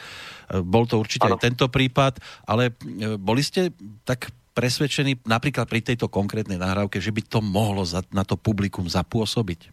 Bol 0.64 0.88
to 0.88 1.00
určite 1.00 1.28
ano. 1.28 1.36
aj 1.38 1.44
tento 1.48 1.66
prípad, 1.72 2.20
ale 2.48 2.72
e, 2.72 3.16
boli 3.16 3.40
ste 3.40 3.72
tak 4.04 4.32
presvedčení 4.52 5.24
napríklad 5.24 5.68
pri 5.68 5.80
tejto 5.80 6.12
konkrétnej 6.12 6.60
nahrávke, 6.60 7.00
že 7.00 7.16
by 7.16 7.24
to 7.24 7.40
mohlo 7.40 7.88
na 8.12 8.24
to 8.28 8.36
publikum 8.36 8.84
zapôsobiť? 8.88 9.72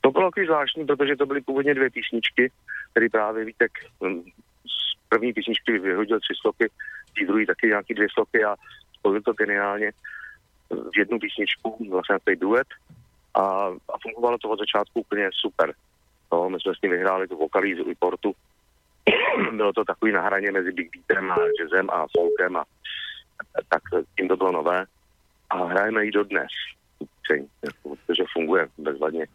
To 0.00 0.10
bylo 0.10 0.30
takový 0.30 0.46
zvláštní, 0.46 0.86
protože 0.86 1.16
to 1.16 1.26
byly 1.26 1.40
původně 1.40 1.74
dvě 1.74 1.90
písničky, 1.90 2.50
které 2.90 3.08
právě 3.08 3.44
Vítek 3.44 3.72
hm, 4.04 4.22
z 4.64 5.08
první 5.08 5.32
písničky 5.32 5.78
vyhodil 5.78 6.20
tři 6.20 6.34
sloky, 6.40 6.66
z 7.22 7.26
druhý 7.26 7.46
taky 7.46 7.66
nějaký 7.66 7.94
dvě 7.94 8.08
sloky 8.12 8.44
a 8.44 8.56
spojil 8.98 9.22
to 9.22 9.32
geniálně 9.32 9.92
v 10.70 10.98
jednu 10.98 11.18
písničku, 11.18 11.76
vlastně 11.90 12.18
takový 12.18 12.36
duet 12.36 12.68
a, 13.34 13.42
a 13.66 13.94
fungovalo 14.02 14.38
to 14.38 14.48
od 14.48 14.58
začátku 14.58 15.00
úplně 15.00 15.30
super. 15.32 15.74
No, 16.32 16.50
my 16.50 16.60
jsme 16.60 16.74
s 16.74 16.82
ním 16.82 16.92
vyhráli 16.92 17.28
tu 17.28 17.36
vokalízu 17.36 17.90
i 17.90 17.94
portu. 17.94 18.32
bylo 19.56 19.72
to 19.72 19.84
takový 19.84 20.12
na 20.12 20.22
hraně 20.22 20.52
mezi 20.52 20.72
Big 20.72 20.90
Beatem 20.96 21.30
a 21.30 21.36
jazzem 21.60 21.90
a 21.90 22.06
folkem 22.16 22.56
a 22.56 22.64
tak 23.68 23.82
tím 24.16 24.28
to 24.28 24.36
bylo 24.36 24.52
nové. 24.52 24.84
A 25.50 25.64
hrajeme 25.64 26.04
ji 26.04 26.10
dodnes, 26.10 26.50
protože 27.82 28.24
funguje 28.32 28.68
bezvadně. 28.78 29.26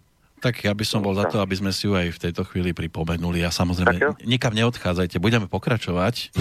Tak 0.43 0.61
ja 0.61 0.75
by 0.77 0.85
som 0.85 1.01
bol 1.01 1.15
za 1.15 1.25
to, 1.31 1.41
aby 1.41 1.55
sme 1.57 1.71
si 1.73 1.89
ju 1.89 1.97
aj 1.97 2.11
v 2.11 2.21
tejto 2.29 2.43
chvíli 2.45 2.75
pripomenuli 2.75 3.41
a 3.41 3.49
samozrejme 3.49 4.19
nikam 4.29 4.53
neodchádzajte, 4.53 5.17
budeme 5.17 5.49
pokračovať. 5.49 6.35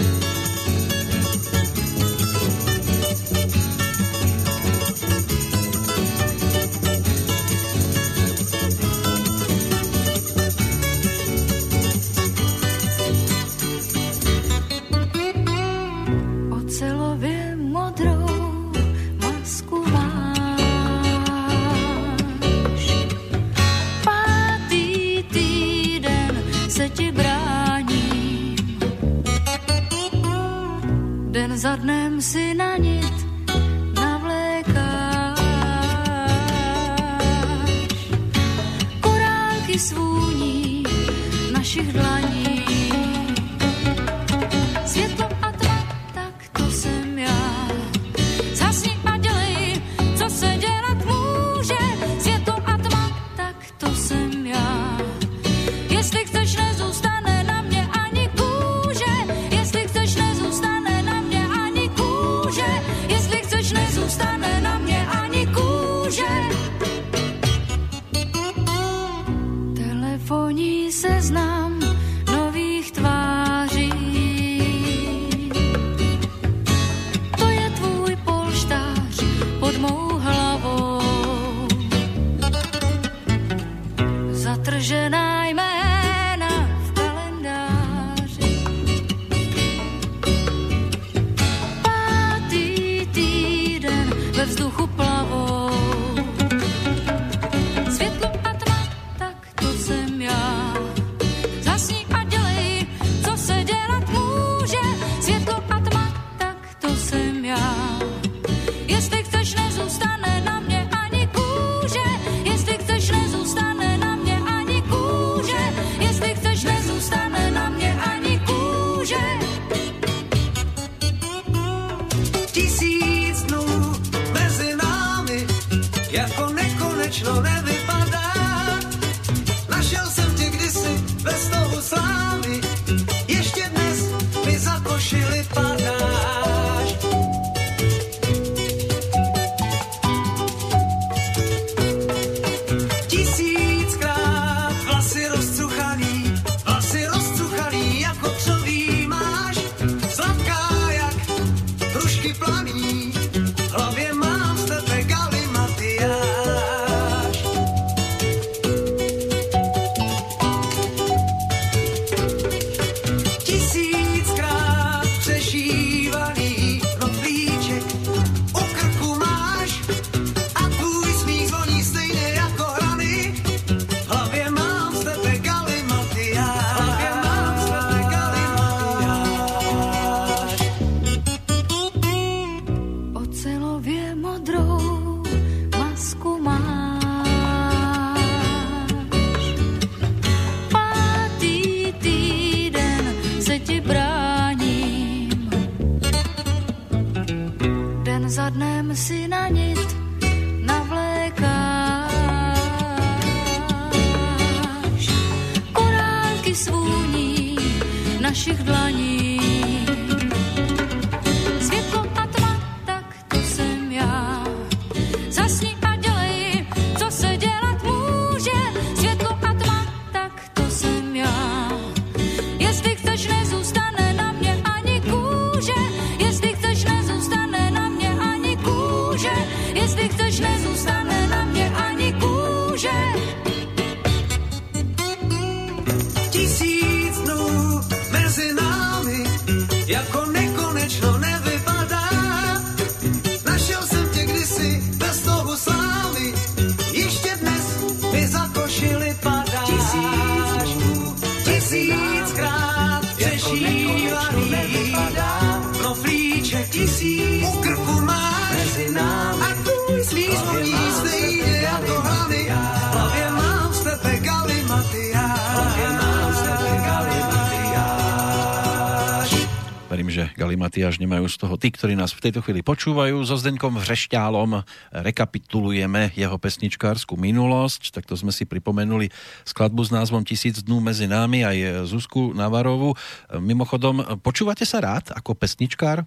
Matiáš 270.75 270.99
nemajú 270.99 271.31
z 271.31 271.39
toho 271.39 271.55
tí, 271.55 271.71
ktorí 271.71 271.95
nás 271.95 272.11
v 272.11 272.27
tejto 272.27 272.43
chvíli 272.43 272.59
počúvajú. 272.59 273.23
So 273.23 273.39
Zdeňkom 273.39 273.79
Vrešťálom 273.79 274.59
rekapitulujeme 275.07 276.11
jeho 276.19 276.35
pesničkárskú 276.35 277.15
minulosť. 277.15 277.95
Takto 277.95 278.19
sme 278.19 278.35
si 278.35 278.43
pripomenuli 278.43 279.07
skladbu 279.47 279.87
s 279.87 279.95
názvom 279.95 280.27
Tisíc 280.27 280.59
dnú 280.59 280.83
medzi 280.83 281.07
námi 281.07 281.47
aj 281.47 281.87
Zuzku 281.87 282.35
Navarovu. 282.35 282.91
Mimochodom, 283.39 284.19
počúvate 284.19 284.67
sa 284.67 284.83
rád 284.83 285.15
ako 285.15 285.31
pesničkár? 285.39 286.03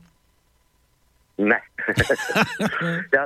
Ne. 1.41 1.57
ja, 3.17 3.25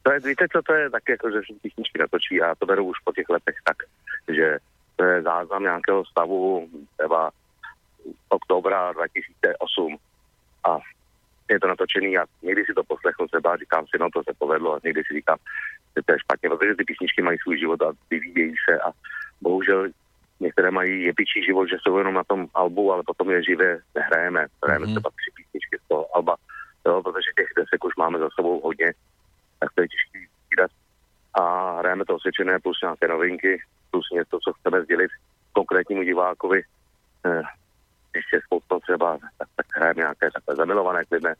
to 0.00 0.08
je, 0.08 0.18
víte 0.24 0.48
co, 0.48 0.64
to 0.64 0.72
je 0.72 0.88
tak 0.88 1.04
jako, 1.04 1.36
že 1.36 1.52
písničky 1.60 2.00
natočí 2.00 2.40
a 2.40 2.56
to 2.56 2.64
beru 2.64 2.96
už 2.96 3.04
po 3.04 3.12
těch 3.12 3.28
letech 3.28 3.60
tak, 3.60 3.84
že 4.24 4.56
to 4.96 5.04
je 5.04 5.20
záznam 5.20 5.62
nějakého 5.62 6.00
stavu 6.08 6.64
třeba 6.96 7.28
oktobra 8.32 8.96
2008 8.96 9.96
a 10.66 10.78
je 11.50 11.60
to 11.60 11.68
natočený 11.68 12.18
a 12.18 12.24
někdy 12.42 12.64
si 12.64 12.74
to 12.74 12.84
poslechnu 12.84 13.26
třeba 13.26 13.52
a 13.52 13.56
říkám 13.56 13.84
si, 13.86 13.98
no 14.00 14.08
to 14.14 14.22
se 14.22 14.32
povedlo 14.38 14.74
a 14.74 14.80
někdy 14.84 15.02
si 15.06 15.14
říkám, 15.14 15.38
že 15.96 16.02
to 16.02 16.12
je 16.12 16.18
špatně, 16.18 16.48
protože 16.48 16.74
ty 16.74 16.84
písničky 16.84 17.22
mají 17.22 17.38
svůj 17.38 17.58
život 17.58 17.82
a 17.82 17.92
vyvíjejí 18.10 18.54
se 18.68 18.80
a 18.80 18.90
bohužel 19.40 19.88
některé 20.40 20.70
mají 20.70 21.02
jepičí 21.02 21.44
život, 21.44 21.66
že 21.66 21.76
jsou 21.80 21.98
jenom 21.98 22.14
na 22.14 22.24
tom 22.24 22.46
albu, 22.54 22.92
ale 22.92 23.02
potom 23.06 23.30
je 23.30 23.42
živě 23.42 23.80
nehrajeme. 23.94 24.46
Hrajeme 24.64 24.86
mm. 24.86 24.92
třeba 24.92 25.10
tři 25.10 25.30
písničky 25.36 25.78
z 25.84 25.88
toho 25.88 26.16
alba, 26.16 26.36
jo, 26.86 27.02
protože 27.02 27.30
těch 27.36 27.48
desek 27.56 27.84
už 27.84 27.96
máme 27.96 28.18
za 28.18 28.28
sebou 28.34 28.60
hodně, 28.60 28.92
tak 29.60 29.72
to 29.74 29.82
je 29.82 29.88
těžké 29.88 30.18
vydat. 30.50 30.70
A 31.34 31.72
hrajeme 31.78 32.04
to 32.04 32.14
osvědčené 32.14 32.58
plus 32.58 32.78
nějaké 32.82 33.08
novinky, 33.08 33.62
plus 33.90 34.06
něco, 34.12 34.38
co 34.44 34.52
chceme 34.52 34.82
sdělit 34.82 35.10
konkrétnímu 35.52 36.02
divákovi, 36.02 36.62
ještě 38.16 38.40
spoustu 38.46 38.80
třeba, 38.80 39.18
tak, 39.38 39.48
tak 39.56 39.66
hrajeme 39.76 39.98
nějaké 39.98 40.30
takové 40.34 40.56
zamilované 40.56 41.04
klidné. 41.04 41.34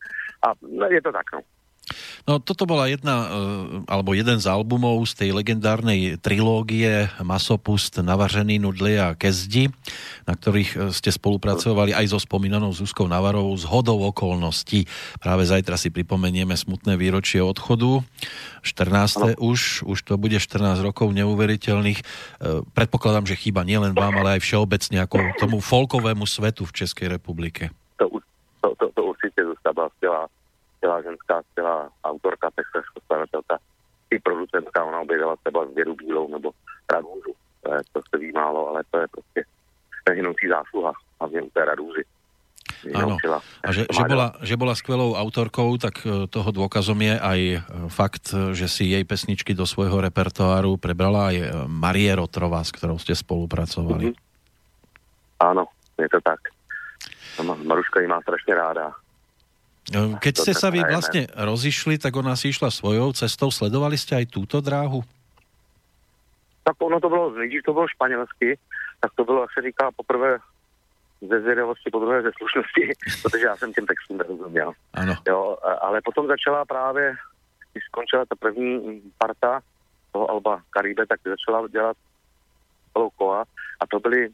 A 0.46 0.52
no, 0.62 0.86
je 0.86 1.02
to 1.02 1.12
tak, 1.12 1.26
no. 1.32 1.40
No 2.26 2.42
toto 2.42 2.66
bola 2.66 2.90
jedna, 2.90 3.16
eh, 3.22 3.30
alebo 3.86 4.10
jeden 4.10 4.42
z 4.42 4.50
albumov 4.50 4.98
z 5.06 5.14
tej 5.14 5.30
legendárnej 5.30 6.18
trilógie 6.18 7.06
Masopust, 7.22 8.02
Navařený 8.02 8.58
nudli 8.58 8.98
a 8.98 9.14
Kezdi, 9.14 9.70
na 10.26 10.34
ktorých 10.34 10.70
eh, 10.74 10.80
ste 10.90 11.14
spolupracovali 11.14 11.94
aj 11.94 12.10
so 12.10 12.18
spomínanou 12.18 12.74
Zuzkou 12.74 13.06
Navarovou 13.06 13.54
z 13.54 13.70
hodou 13.70 14.02
okolností. 14.10 14.90
Práve 15.22 15.46
zajtra 15.46 15.78
si 15.78 15.94
pripomenieme 15.94 16.58
smutné 16.58 16.98
výročie 16.98 17.38
odchodu. 17.38 18.02
14. 18.66 19.38
Ano. 19.38 19.54
už, 19.54 19.86
už 19.86 19.98
to 20.02 20.18
bude 20.18 20.34
14 20.34 20.82
rokov 20.82 21.14
neuveriteľných. 21.14 22.02
Eh, 22.02 22.66
predpokladám, 22.74 23.30
že 23.30 23.38
chýba 23.38 23.62
nielen 23.62 23.94
vám, 23.94 24.18
ale 24.18 24.42
aj 24.42 24.42
všeobecne 24.42 24.98
ako 24.98 25.38
tomu 25.38 25.62
folkovému 25.62 26.26
svetu 26.26 26.66
v 26.66 26.74
Českej 26.74 27.06
republike. 27.06 27.70
To, 28.02 28.10
to, 28.66 28.74
to, 28.82 28.90
to 28.98 29.14
určite 29.14 29.46
zostáva 29.46 29.86
skvělá 30.76 31.02
ženská, 31.02 31.42
skvělá 31.50 31.90
autorka, 32.04 32.50
textařka, 32.50 33.00
skladatelka, 33.04 33.58
i 34.10 34.18
producentka, 34.18 34.84
ona 34.84 35.00
objevila 35.00 35.36
třeba 35.36 35.64
Věru 35.74 35.94
Bílou 35.94 36.28
nebo 36.28 36.50
Radůzu. 36.92 37.32
To 37.62 37.74
je 37.74 37.80
prostě 37.92 38.18
ví 38.18 38.32
málo, 38.32 38.68
ale 38.68 38.82
to 38.90 38.98
je 38.98 39.06
prostě 39.08 39.44
nehynoucí 40.08 40.48
zásluha, 40.48 40.92
hlavně 41.20 41.42
u 41.42 41.50
té 41.50 41.64
Radúzy. 41.64 42.04
Áno. 42.94 43.16
A 43.66 43.70
že, 43.72 43.88
že, 43.88 44.04
bola, 44.04 44.36
že 44.44 44.54
bola 44.54 44.74
skvelou 44.76 45.16
autorkou, 45.16 45.74
tak 45.80 46.06
e, 46.06 46.28
toho 46.30 46.50
dôkazom 46.52 46.98
je 47.02 47.14
aj 47.18 47.40
e, 47.40 47.58
fakt, 47.90 48.30
že 48.30 48.66
si 48.70 48.92
jej 48.92 49.02
pesničky 49.02 49.56
do 49.56 49.66
svojho 49.66 49.98
repertoáru 49.98 50.78
prebrala 50.78 51.32
aj 51.34 51.66
Marie 51.66 52.12
Rotrová, 52.14 52.62
s 52.62 52.70
ktorou 52.70 53.00
ste 53.00 53.16
spolupracovali. 53.16 54.12
Mm-hmm. 54.12 55.42
Áno, 55.42 55.66
je 55.98 56.08
to 56.10 56.20
tak. 56.20 56.40
Maruška 57.42 58.00
ji 58.00 58.08
má 58.08 58.20
strašne 58.22 58.54
ráda. 58.56 58.92
No, 59.94 60.18
keď 60.18 60.34
ste 60.42 60.52
sa 60.52 60.68
vy 60.74 60.82
vlastne 60.82 61.30
rozišli, 61.30 61.94
tak 62.00 62.10
ona 62.18 62.34
si 62.34 62.50
išla 62.50 62.74
svojou 62.74 63.14
cestou. 63.14 63.54
Sledovali 63.54 63.94
ste 63.94 64.18
aj 64.18 64.26
túto 64.34 64.58
dráhu? 64.58 65.06
tak 66.66 66.76
ono 66.82 67.00
to 67.00 67.08
bylo, 67.08 67.30
nejdřív 67.30 67.62
to 67.62 67.72
bylo 67.72 67.88
španělsky, 67.88 68.58
tak 69.00 69.10
to 69.14 69.24
bylo, 69.24 69.40
jak 69.40 69.50
se 69.52 69.62
říká, 69.62 69.90
poprvé 69.96 70.38
ze 71.28 71.40
zvědavosti, 71.40 71.90
poprvé 71.90 72.22
ze 72.22 72.30
slušnosti, 72.38 72.92
protože 73.22 73.44
já 73.46 73.56
jsem 73.56 73.72
těm 73.72 73.86
textům 73.86 74.18
nerozuměl. 74.18 74.72
Ano. 74.94 75.14
Jo, 75.28 75.56
ale 75.80 76.00
potom 76.04 76.26
začala 76.26 76.64
právě, 76.64 77.14
když 77.72 77.84
skončila 77.84 78.24
ta 78.24 78.34
první 78.36 79.02
parta 79.18 79.60
toho 80.12 80.30
Alba 80.30 80.60
Karibe, 80.70 81.06
tak 81.06 81.20
začala 81.24 81.68
dělat 81.68 81.96
kola 83.16 83.44
a 83.80 83.86
to 83.86 84.00
byly 84.00 84.28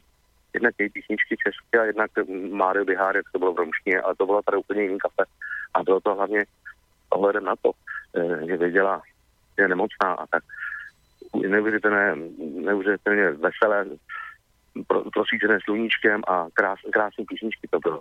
jednak 0.53 0.73
její 0.79 0.89
písničky 0.89 1.35
české 1.37 1.79
a 1.79 1.83
jednak 1.83 2.11
Mário 2.51 2.85
jak 2.89 3.25
to 3.31 3.39
bylo 3.39 3.53
v 3.53 3.57
Romštině, 3.57 4.01
ale 4.01 4.15
to 4.15 4.25
bylo 4.25 4.41
tady 4.41 4.57
úplně 4.57 4.81
jiný 4.81 4.97
kafe. 4.97 5.29
A 5.73 5.83
bylo 5.83 5.99
to 5.99 6.15
hlavně 6.15 6.45
ohledem 7.09 7.45
na 7.45 7.55
to, 7.55 7.71
eh, 8.17 8.47
že 8.47 8.57
věděla, 8.57 9.01
že 9.57 9.63
je 9.63 9.67
nemocná 9.67 10.13
a 10.13 10.27
tak 10.27 10.43
neuvěřitelné, 11.33 12.15
neuvěřitelně 12.61 13.31
veselé, 13.31 13.85
pro, 14.87 15.03
prosvícené 15.13 15.59
sluníčkem 15.63 16.21
a 16.27 16.47
krás, 16.53 16.79
krásné 16.93 17.25
písničky 17.25 17.67
to 17.67 17.79
bylo. 17.79 17.99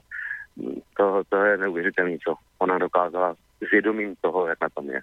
To, 0.97 1.23
to 1.29 1.37
je 1.37 1.57
neuvěřitelné, 1.57 2.17
co 2.25 2.35
ona 2.59 2.79
dokázala 2.79 3.35
s 3.63 3.71
toho, 4.21 4.47
jak 4.47 4.61
na 4.61 4.69
tom 4.69 4.91
je. 4.91 5.01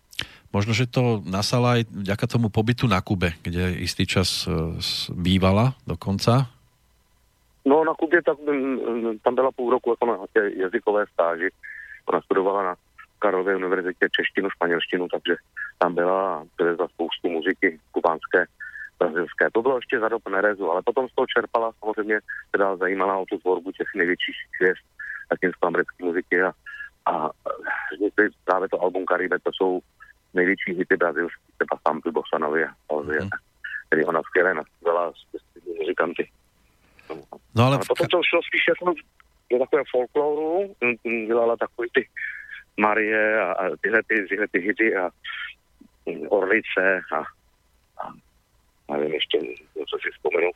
Možno, 0.50 0.74
že 0.74 0.90
to 0.90 1.22
nasala 1.30 1.78
aj 1.78 1.86
vďaka 1.94 2.26
tomu 2.26 2.50
pobytu 2.50 2.90
na 2.90 2.98
Kube, 3.06 3.38
kde 3.46 3.86
istý 3.86 4.10
čas 4.10 4.50
uh, 4.50 4.74
bývala 5.14 5.78
dokonca? 5.86 6.50
No 7.65 7.84
na 7.84 7.93
Kubě 7.93 8.22
tak, 8.24 8.38
tam 9.24 9.36
byla 9.36 9.52
půl 9.52 9.72
roku 9.72 9.89
jako 9.89 10.06
na 10.06 10.17
jazykové 10.58 11.06
stáži. 11.13 11.50
Ona 12.06 12.22
studovala 12.22 12.63
na 12.63 12.76
Karlově 13.19 13.56
univerzitě 13.56 14.08
češtinu, 14.12 14.50
španělštinu, 14.50 15.08
takže 15.08 15.36
tam 15.78 15.95
byla 15.95 16.45
za 16.78 16.88
spoustu 16.88 17.30
muziky 17.30 17.80
kubánské, 17.91 18.45
brazilské. 19.00 19.50
To 19.54 19.62
bylo 19.62 19.76
ještě 19.76 20.00
za 20.00 20.10
dob 20.10 20.30
Nerezu, 20.30 20.72
ale 20.72 20.82
potom 20.82 21.08
z 21.10 21.15
toho 21.15 21.26
čerpala 21.28 21.72
samozřejmě, 21.80 22.19
teda 22.52 22.76
zajímala 22.76 23.17
o 23.17 23.26
tu 23.26 23.38
tvorbu 23.38 23.72
těch 23.72 23.88
největších 23.95 24.36
hvězd 24.60 24.80
latinsko-americké 25.32 26.06
muziky 26.06 26.41
a, 26.41 26.52
a 27.06 27.30
právě 28.45 28.69
to 28.69 28.82
album 28.82 29.06
Caribe, 29.06 29.38
to 29.43 29.52
jsou 29.54 29.80
největší 30.34 30.74
hity 30.74 30.98
brazilské, 30.98 31.41
třeba 31.58 31.82
Sampy, 31.88 32.12
Bossa 32.12 32.38
Novy 32.38 32.65
a 32.65 32.74
mm. 32.95 33.30
který 33.88 34.06
ona 34.06 34.22
skvěle 34.22 34.54
naspěvala 34.54 35.12
s, 35.12 35.38
s 35.38 35.88
muzikanty. 37.15 37.45
No 37.56 37.63
ale... 37.65 37.76
ale 37.76 37.86
potom 37.88 38.08
to 38.08 38.22
šlo 38.24 38.39
spíš 38.43 38.63
jako 38.67 38.93
do 39.52 39.60
takové 39.60 39.84
folkloru, 39.91 40.76
dělala 41.28 41.58
takový 41.58 41.89
ty 41.93 42.08
Marie 42.78 43.41
a, 43.41 43.52
a 43.52 43.76
tyhle, 43.82 44.04
ty, 44.08 44.28
tyhle 44.30 44.48
ty 44.48 44.60
hity 44.60 44.95
a 44.95 45.10
Orlice 46.30 47.02
a, 47.13 47.19
a 48.89 48.98
nevím 48.98 49.13
ještě, 49.13 49.39
co 49.89 49.98
si 50.02 50.10
vzpomenu, 50.12 50.50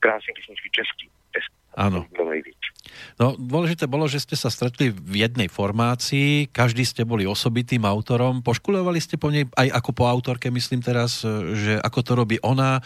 krásne 0.00 0.32
písničky 0.36 0.68
český. 0.70 1.10
Český. 1.32 1.54
Áno. 1.72 2.04
No, 3.16 3.32
dôležité 3.36 3.88
bolo, 3.88 4.04
že 4.04 4.20
ste 4.20 4.36
sa 4.36 4.52
stretli 4.52 4.92
v 4.92 5.24
jednej 5.24 5.48
formácii, 5.48 6.52
každý 6.52 6.84
ste 6.84 7.08
boli 7.08 7.24
osobitým 7.24 7.88
autorom, 7.88 8.44
poškulovali 8.44 9.00
ste 9.00 9.16
po 9.16 9.32
nej 9.32 9.48
aj 9.56 9.68
ako 9.80 9.90
po 9.96 10.04
autorke, 10.04 10.52
myslím 10.52 10.84
teraz, 10.84 11.24
že 11.56 11.80
ako 11.80 12.00
to 12.04 12.12
robí 12.12 12.36
ona, 12.44 12.84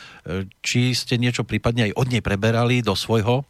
či 0.63 0.95
ste 0.95 1.19
niečo 1.19 1.43
prípadne 1.43 1.91
aj 1.91 1.93
od 1.99 2.07
nej 2.11 2.23
preberali 2.23 2.83
do 2.83 2.95
svojho? 2.95 3.43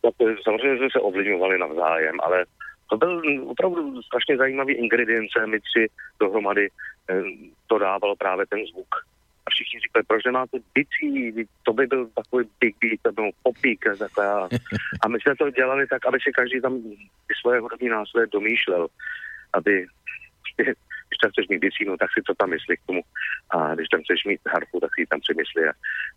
Tak, 0.00 0.14
samozřejmě, 0.44 0.76
že 0.76 0.88
se 0.92 1.00
ovlivňovali 1.00 1.58
navzájem, 1.58 2.16
ale 2.20 2.44
to 2.90 2.96
byl 2.96 3.22
opravdu 3.46 4.02
strašně 4.02 4.36
zajímavý 4.36 4.74
ingredience, 4.74 5.46
my 5.46 5.60
tři 5.60 5.86
dohromady 6.20 6.68
eh, 7.10 7.22
to 7.66 7.78
dávalo 7.78 8.16
právě 8.16 8.46
ten 8.46 8.66
zvuk. 8.66 8.88
A 9.50 9.52
všichni 9.52 9.80
říkali, 9.80 10.02
proč 10.08 10.24
nemáte 10.24 10.58
bicí, 10.74 11.46
to 11.62 11.72
by 11.72 11.86
byl 11.86 12.06
takový 12.06 12.48
big 12.60 12.76
beat, 12.80 13.00
to 13.02 13.12
byl 13.12 13.30
popík. 13.42 13.86
A, 13.86 14.48
a 15.02 15.08
my 15.08 15.18
jsme 15.20 15.36
to 15.36 15.50
dělali 15.50 15.86
tak, 15.86 16.06
aby 16.06 16.18
si 16.20 16.32
každý 16.32 16.60
tam 16.60 16.82
svoje 17.40 17.60
hudební 17.60 17.88
nástroje 17.88 18.26
domýšlel, 18.26 18.86
aby 19.52 19.86
když 20.56 21.18
tam 21.22 21.30
chceš 21.30 21.48
mít 21.48 21.58
bicí, 21.58 21.84
no 21.84 21.96
tak 21.96 22.10
si 22.14 22.22
to 22.22 22.34
tam 22.34 22.50
myslí 22.50 22.76
k 22.76 22.86
tomu. 22.86 23.02
A 23.50 23.74
když 23.74 23.88
tam 23.88 24.00
chceš 24.02 24.24
mít 24.24 24.40
harfu, 24.46 24.80
tak 24.80 24.90
si 24.94 25.06
tam 25.06 25.20
přemyslí. 25.20 25.62
A 25.64 25.72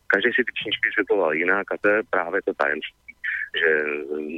každý 0.07 0.29
si 0.33 0.43
ty 0.43 0.51
knížky 0.61 0.89
vysvětloval 0.89 1.33
jinak 1.33 1.71
a 1.71 1.77
to 1.81 1.87
je 1.89 2.03
právě 2.09 2.41
to 2.41 2.53
tajemství 2.53 3.13
že 3.61 3.83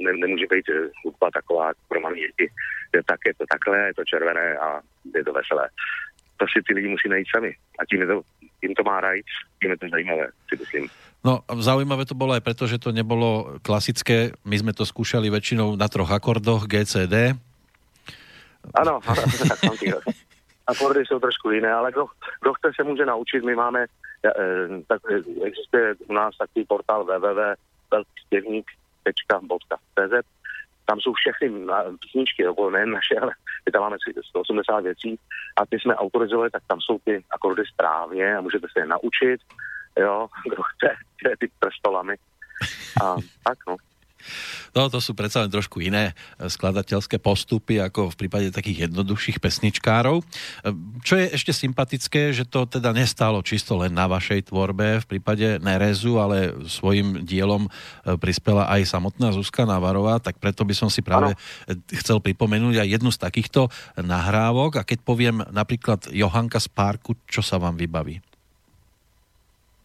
ne, 0.03 0.13
nemůže 0.13 0.45
být 0.49 0.65
hudba 1.03 1.31
taková 1.31 1.71
pro 1.88 1.99
malé 1.99 2.15
děti, 2.15 2.47
že 2.95 3.01
tak 3.05 3.19
je 3.25 3.34
to 3.34 3.45
takhle, 3.49 3.88
je 3.88 3.93
to 3.93 4.03
červené 4.05 4.58
a 4.58 4.81
je 5.15 5.23
to 5.23 5.34
veselé. 5.34 5.69
To 6.38 6.45
si 6.48 6.63
ty 6.67 6.74
lidi 6.74 6.88
musí 6.88 7.10
najít 7.10 7.28
sami. 7.36 7.56
A 7.80 7.86
tím, 7.86 8.02
je 8.02 8.08
to, 8.08 8.21
tím 8.62 8.74
to 8.76 8.84
má 8.84 9.02
rajc, 9.02 9.26
tím 9.62 9.71
je 9.71 9.78
to 9.78 9.89
zajímavé, 9.89 10.28
si 10.50 10.56
myslím. 10.60 10.89
No, 11.26 11.41
zaujímavé 11.58 12.06
to 12.06 12.13
bolo 12.13 12.38
aj 12.38 12.45
preto, 12.45 12.69
že 12.69 12.78
to 12.78 12.93
nebolo 12.93 13.58
klasické. 13.65 14.38
My 14.45 14.62
sme 14.62 14.78
to 14.78 14.86
skúšali 14.86 15.34
väčšinou 15.34 15.74
na 15.74 15.89
troch 15.89 16.13
akordoch 16.13 16.69
GCD. 16.69 17.34
Ano, 18.78 19.02
akordy 20.67 21.06
jsou 21.06 21.19
trošku 21.19 21.52
jiné, 21.52 21.71
ale 21.74 21.91
kdo, 21.91 22.06
kdo 22.41 22.54
chce 22.54 22.71
se 22.76 22.84
může 22.84 23.06
naučit. 23.06 23.43
My 23.43 23.56
máme, 23.56 23.86
eh, 24.26 24.32
tak 24.88 25.02
existuje 25.45 25.95
u 26.08 26.13
nás 26.13 26.38
takový 26.38 26.65
portál 26.65 27.04
www.velký 27.04 28.65
www.cz. 29.06 30.28
Tam 30.86 31.00
jsou 31.00 31.13
všechny 31.13 31.65
písničky, 32.02 32.43
nebo 32.43 32.69
ne 32.69 32.86
naše, 32.86 33.15
ale 33.21 33.32
my 33.65 33.71
tam 33.71 33.82
máme 33.82 33.98
180 34.30 34.80
věcí 34.80 35.19
a 35.58 35.65
ty 35.65 35.80
jsme 35.80 35.95
autorizovali, 35.95 36.50
tak 36.52 36.63
tam 36.67 36.82
jsou 36.82 37.00
ty 37.04 37.24
akordy 37.32 37.63
správně 37.74 38.38
a 38.38 38.41
můžete 38.41 38.67
se 38.74 38.80
je 38.80 38.86
naučit, 38.86 39.39
jo, 40.00 40.28
kdo 40.50 40.63
chce, 40.63 40.95
ty 41.39 41.50
prstolami. 41.60 42.15
A 43.04 43.15
tak, 43.43 43.58
no. 43.67 43.76
No 44.75 44.91
to 44.91 44.99
sú 44.99 45.15
predsa 45.15 45.45
len 45.45 45.51
trošku 45.54 45.80
iné 45.80 46.12
eh, 46.12 46.49
skladateľské 46.51 47.21
postupy 47.21 47.80
ako 47.80 48.12
v 48.12 48.19
prípade 48.19 48.47
takých 48.51 48.89
jednoduchších 48.89 49.39
pesničkárov. 49.39 50.21
Eh, 50.21 50.75
čo 51.06 51.15
je 51.15 51.32
ešte 51.32 51.56
sympatické, 51.56 52.36
že 52.36 52.43
to 52.43 52.67
teda 52.67 52.91
nestálo 52.91 53.39
čisto 53.45 53.80
len 53.80 53.95
na 53.95 54.10
vašej 54.12 54.51
tvorbe 54.51 54.99
v 55.01 55.06
prípade 55.08 55.63
Nerezu, 55.63 56.19
ale 56.19 56.51
svojim 56.67 57.23
dielom 57.23 57.71
eh, 57.71 58.19
prispela 58.19 58.67
aj 58.67 58.89
samotná 58.89 59.32
Zuzka 59.32 59.63
Navarová, 59.63 60.19
tak 60.19 60.41
preto 60.43 60.67
by 60.67 60.75
som 60.75 60.89
si 60.91 60.99
práve 60.99 61.38
ano. 61.65 61.80
chcel 61.95 62.19
pripomenúť 62.19 62.84
aj 62.84 62.88
jednu 62.99 63.10
z 63.15 63.21
takýchto 63.21 63.71
nahrávok 63.95 64.82
a 64.82 64.88
keď 64.88 64.99
poviem 65.06 65.38
napríklad 65.54 66.12
Johanka 66.12 66.60
z 66.60 66.67
Parku, 66.67 67.15
čo 67.30 67.39
sa 67.39 67.56
vám 67.62 67.80
vybaví? 67.80 68.19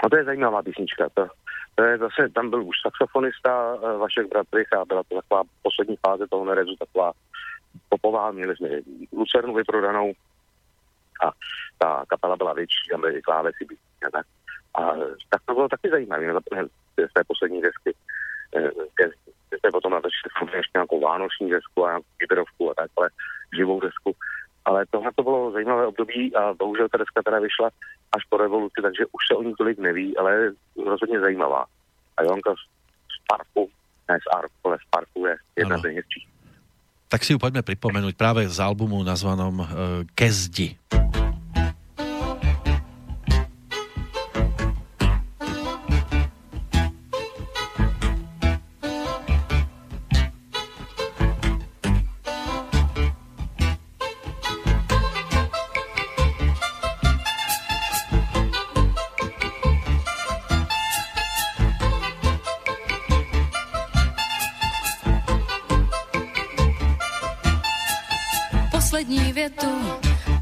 A 0.01 0.09
to 0.09 0.16
je 0.16 0.25
zajímavá 0.25 0.64
písnička. 0.64 1.12
To, 1.12 1.29
to 1.75 1.85
je 1.85 1.99
zase, 1.99 2.29
tam 2.35 2.51
byl 2.51 2.65
už 2.65 2.77
saxofonista 2.83 3.77
eh, 3.77 3.97
Vašek 3.97 4.27
a 4.37 4.85
byla 4.85 5.03
to 5.09 5.15
taková 5.15 5.43
poslední 5.63 5.97
fáze 6.07 6.27
toho 6.27 6.45
nerezu, 6.45 6.77
taková 6.79 7.13
popová, 7.89 8.31
měli 8.31 8.57
jsme 8.57 8.69
Lucernu 9.13 9.55
vyprodanou 9.55 10.13
a 11.27 11.31
ta 11.79 12.05
kapela 12.09 12.37
byla 12.37 12.53
větší, 12.53 12.89
tam 12.91 13.01
byly 13.01 13.23
klávesy 13.23 13.67
a 14.07 14.11
tak. 14.11 14.27
A 14.75 14.93
tak 15.29 15.43
to 15.47 15.55
bylo 15.55 15.69
taky 15.69 15.91
zajímavé, 15.91 16.35
z 17.11 17.13
té 17.13 17.25
poslední 17.27 17.63
desky. 17.63 17.95
Kde 18.51 19.11
eh, 19.53 19.59
jsme 19.59 19.71
potom 19.71 19.93
natočili 19.93 20.57
ještě 20.57 20.71
nějakou 20.75 21.01
vánoční 21.01 21.51
desku 21.51 21.85
a 21.85 21.89
nějakou 21.89 22.07
kyberovku 22.19 22.71
a 22.71 22.75
tak, 22.75 22.91
ale 22.97 23.11
živou 23.57 23.81
desku. 23.81 24.17
Ale 24.71 24.87
tohle 24.91 25.11
to 25.17 25.23
bylo 25.23 25.51
zajímavé 25.51 25.87
období 25.87 26.37
a 26.37 26.55
bohužel 26.55 26.89
ta 26.89 26.99
deska 26.99 27.23
teda 27.27 27.41
vyšla 27.41 27.71
až 28.13 28.23
po 28.31 28.37
revoluci, 28.37 28.79
takže 28.83 29.07
už 29.07 29.23
se 29.27 29.35
o 29.35 29.43
ní 29.43 29.55
tolik 29.59 29.79
neví, 29.79 30.17
ale 30.17 30.31
je 30.35 30.53
rozhodně 30.87 31.21
zajímavá. 31.21 31.65
A 32.17 32.23
Jonka 32.23 32.55
z 32.55 33.17
parku, 33.27 33.71
ne 34.09 34.19
z 34.23 34.27
Arku, 34.39 34.63
ale 34.65 34.79
z 34.79 34.87
parku 34.91 35.27
je 35.27 35.37
jedna 35.57 35.79
z 35.79 35.83
nejhezčích. 35.83 36.27
Tak 37.11 37.27
si 37.27 37.35
ju 37.35 37.43
poďme 37.43 37.67
pripomenúť 37.67 38.15
práve 38.15 38.47
z 38.47 38.59
albumu 38.63 39.03
nazvanom 39.03 39.67
uh, 39.67 39.67
Kezdi. 40.15 40.79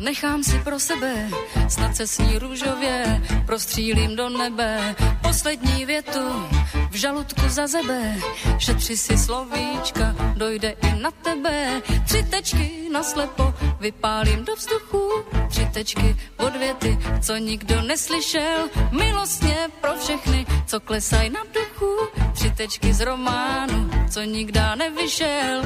Nechám 0.09 0.45
si 0.45 0.59
pro 0.59 0.81
sebe, 0.81 1.29
snad 1.69 1.97
se 1.97 2.07
sní 2.07 2.39
růžově, 2.39 3.23
prostřílím 3.47 4.17
do 4.17 4.29
nebe, 4.29 4.95
poslední 5.23 5.87
větu, 5.87 6.47
v 6.91 6.95
žaludku 6.95 7.49
za 7.49 7.67
zebe, 7.67 8.17
šetři 8.59 8.97
si 8.97 9.19
slovíčka, 9.19 10.17
dojde 10.37 10.71
i 10.71 11.01
na 11.01 11.11
tebe, 11.11 11.83
tři 12.07 12.23
tečky 12.23 12.89
na 12.93 13.03
slepo, 13.03 13.55
vypálím 13.81 14.45
do 14.45 14.55
vzduchu, 14.57 15.11
tři 15.49 15.67
tečky 15.73 16.17
od 16.37 16.57
věty, 16.57 16.99
co 17.23 17.37
nikdo 17.37 17.83
neslyšel, 17.83 18.69
milostně 18.91 19.57
pro 19.81 19.93
všechny, 19.95 20.47
co 20.67 20.81
klesají 20.81 21.31
na 21.31 21.41
duchu, 21.55 21.97
tři 22.35 22.51
tečky 22.51 22.93
z 22.95 23.01
románu, 23.01 23.91
co 24.11 24.23
nikdo 24.23 24.61
nevyšel. 24.77 25.63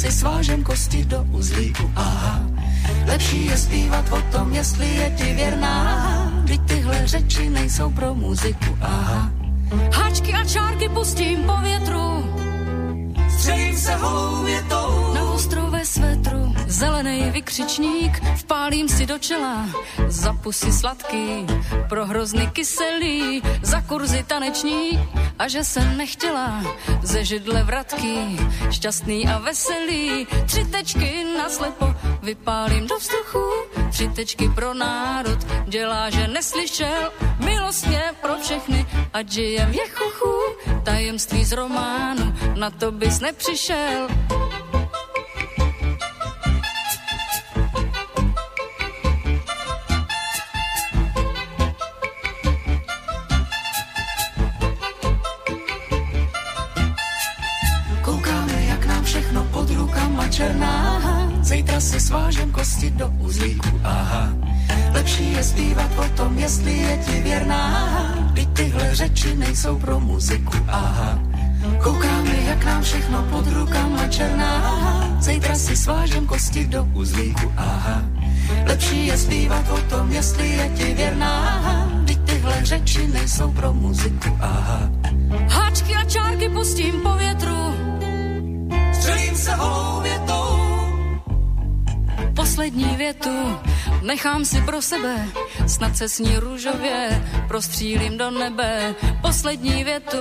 Si 0.00 0.08
svážem 0.08 0.64
kosti 0.64 1.04
do 1.04 1.20
uzlíku, 1.28 1.90
aha. 1.96 2.40
Lepší 3.06 3.46
je 3.46 3.56
zpívat 3.56 4.12
o 4.12 4.20
tom, 4.32 4.52
jestli 4.52 4.88
je 4.88 5.10
ti 5.16 5.32
věrná. 5.34 5.76
Vždyť 6.42 6.60
tyhle 6.64 7.06
řeči 7.06 7.50
nejsou 7.50 7.90
pro 7.90 8.14
muziku, 8.14 8.78
aha. 8.80 9.30
Háčky 9.92 10.32
a 10.32 10.44
čárky 10.44 10.88
pustím 10.88 11.44
po 11.44 11.56
větru. 11.62 12.32
Střelím 13.28 13.76
se 13.76 13.94
holou 13.94 14.44
větou. 14.44 14.89
Zelený 16.80 17.30
vykřičník, 17.30 18.24
vpálím 18.36 18.88
si 18.88 19.06
do 19.06 19.18
čela. 19.18 19.66
Za 20.08 20.32
pusy 20.32 20.72
sladký, 20.72 21.46
pro 21.88 22.06
hrozny 22.06 22.46
kyselý, 22.46 23.42
za 23.62 23.80
kurzy 23.80 24.24
taneční. 24.24 25.08
A 25.38 25.48
že 25.48 25.64
jsem 25.64 25.96
nechtěla 25.96 26.64
ze 27.02 27.24
židle 27.24 27.62
vratky, 27.62 28.36
šťastný 28.70 29.28
a 29.28 29.38
veselý. 29.38 30.26
Tři 30.46 30.64
tečky 30.64 31.24
na 31.38 31.48
slepo, 31.48 31.94
vypálím 32.22 32.86
do 32.86 32.96
vzduchu. 32.96 33.44
Tři 33.90 34.08
tečky 34.08 34.48
pro 34.48 34.74
národ, 34.74 35.38
dělá, 35.68 36.10
že 36.10 36.28
neslyšel. 36.28 37.12
Milostně 37.44 38.02
pro 38.20 38.36
všechny, 38.36 38.86
ať 39.12 39.30
žijem 39.30 39.72
je 39.72 39.88
chuchu. 39.88 40.32
Tajemství 40.84 41.44
z 41.44 41.52
románu, 41.52 42.34
na 42.54 42.70
to 42.70 42.92
bys 42.92 43.20
nepřišel. 43.20 44.08
Svážem 62.00 62.50
kosti 62.50 62.90
do 62.90 63.08
uzlíku, 63.18 63.80
aha. 63.84 64.28
Lepší 64.92 65.32
je 65.32 65.44
zpívat 65.44 65.90
o 65.98 66.08
tom, 66.16 66.38
jestli 66.38 66.78
je 66.78 66.96
ti 66.96 67.20
věrná. 67.20 67.88
Vždyť 68.30 68.48
tyhle 68.52 68.94
řeči 68.94 69.36
nejsou 69.36 69.78
pro 69.78 70.00
muziku, 70.00 70.56
aha. 70.68 71.18
Koukáme, 71.82 72.36
jak 72.46 72.64
nám 72.64 72.82
všechno 72.82 73.22
pod 73.22 73.46
rukama 73.46 74.06
černá. 74.08 74.52
Zítra 75.20 75.54
si 75.54 75.76
svážem 75.76 76.26
kosti 76.26 76.66
do 76.66 76.84
uzlíku, 76.84 77.52
aha. 77.56 78.02
Lepší 78.66 79.06
je 79.06 79.18
zpívat 79.18 79.70
o 79.70 79.78
tom, 79.78 80.12
jestli 80.12 80.48
je 80.50 80.68
ti 80.68 80.94
věrná. 80.94 81.60
Vždyť 82.02 82.20
tyhle 82.24 82.64
řeči 82.64 83.08
nejsou 83.08 83.52
pro 83.52 83.72
muziku, 83.72 84.38
aha. 84.40 84.90
Háčky 85.48 85.94
a 85.94 86.04
čárky 86.04 86.48
pustím 86.48 87.00
po 87.00 87.14
větru, 87.14 87.74
střelím 88.92 89.36
se 89.36 89.54
holou 89.54 90.00
větou. 90.00 90.29
Poslední 92.50 92.96
větu 92.96 93.58
nechám 94.02 94.44
si 94.44 94.60
pro 94.60 94.82
sebe, 94.82 95.26
snad 95.66 95.96
se 95.96 96.08
sní 96.08 96.36
růžově, 96.36 97.22
prostřílím 97.48 98.18
do 98.18 98.30
nebe. 98.30 98.94
Poslední 99.22 99.84
větu 99.84 100.18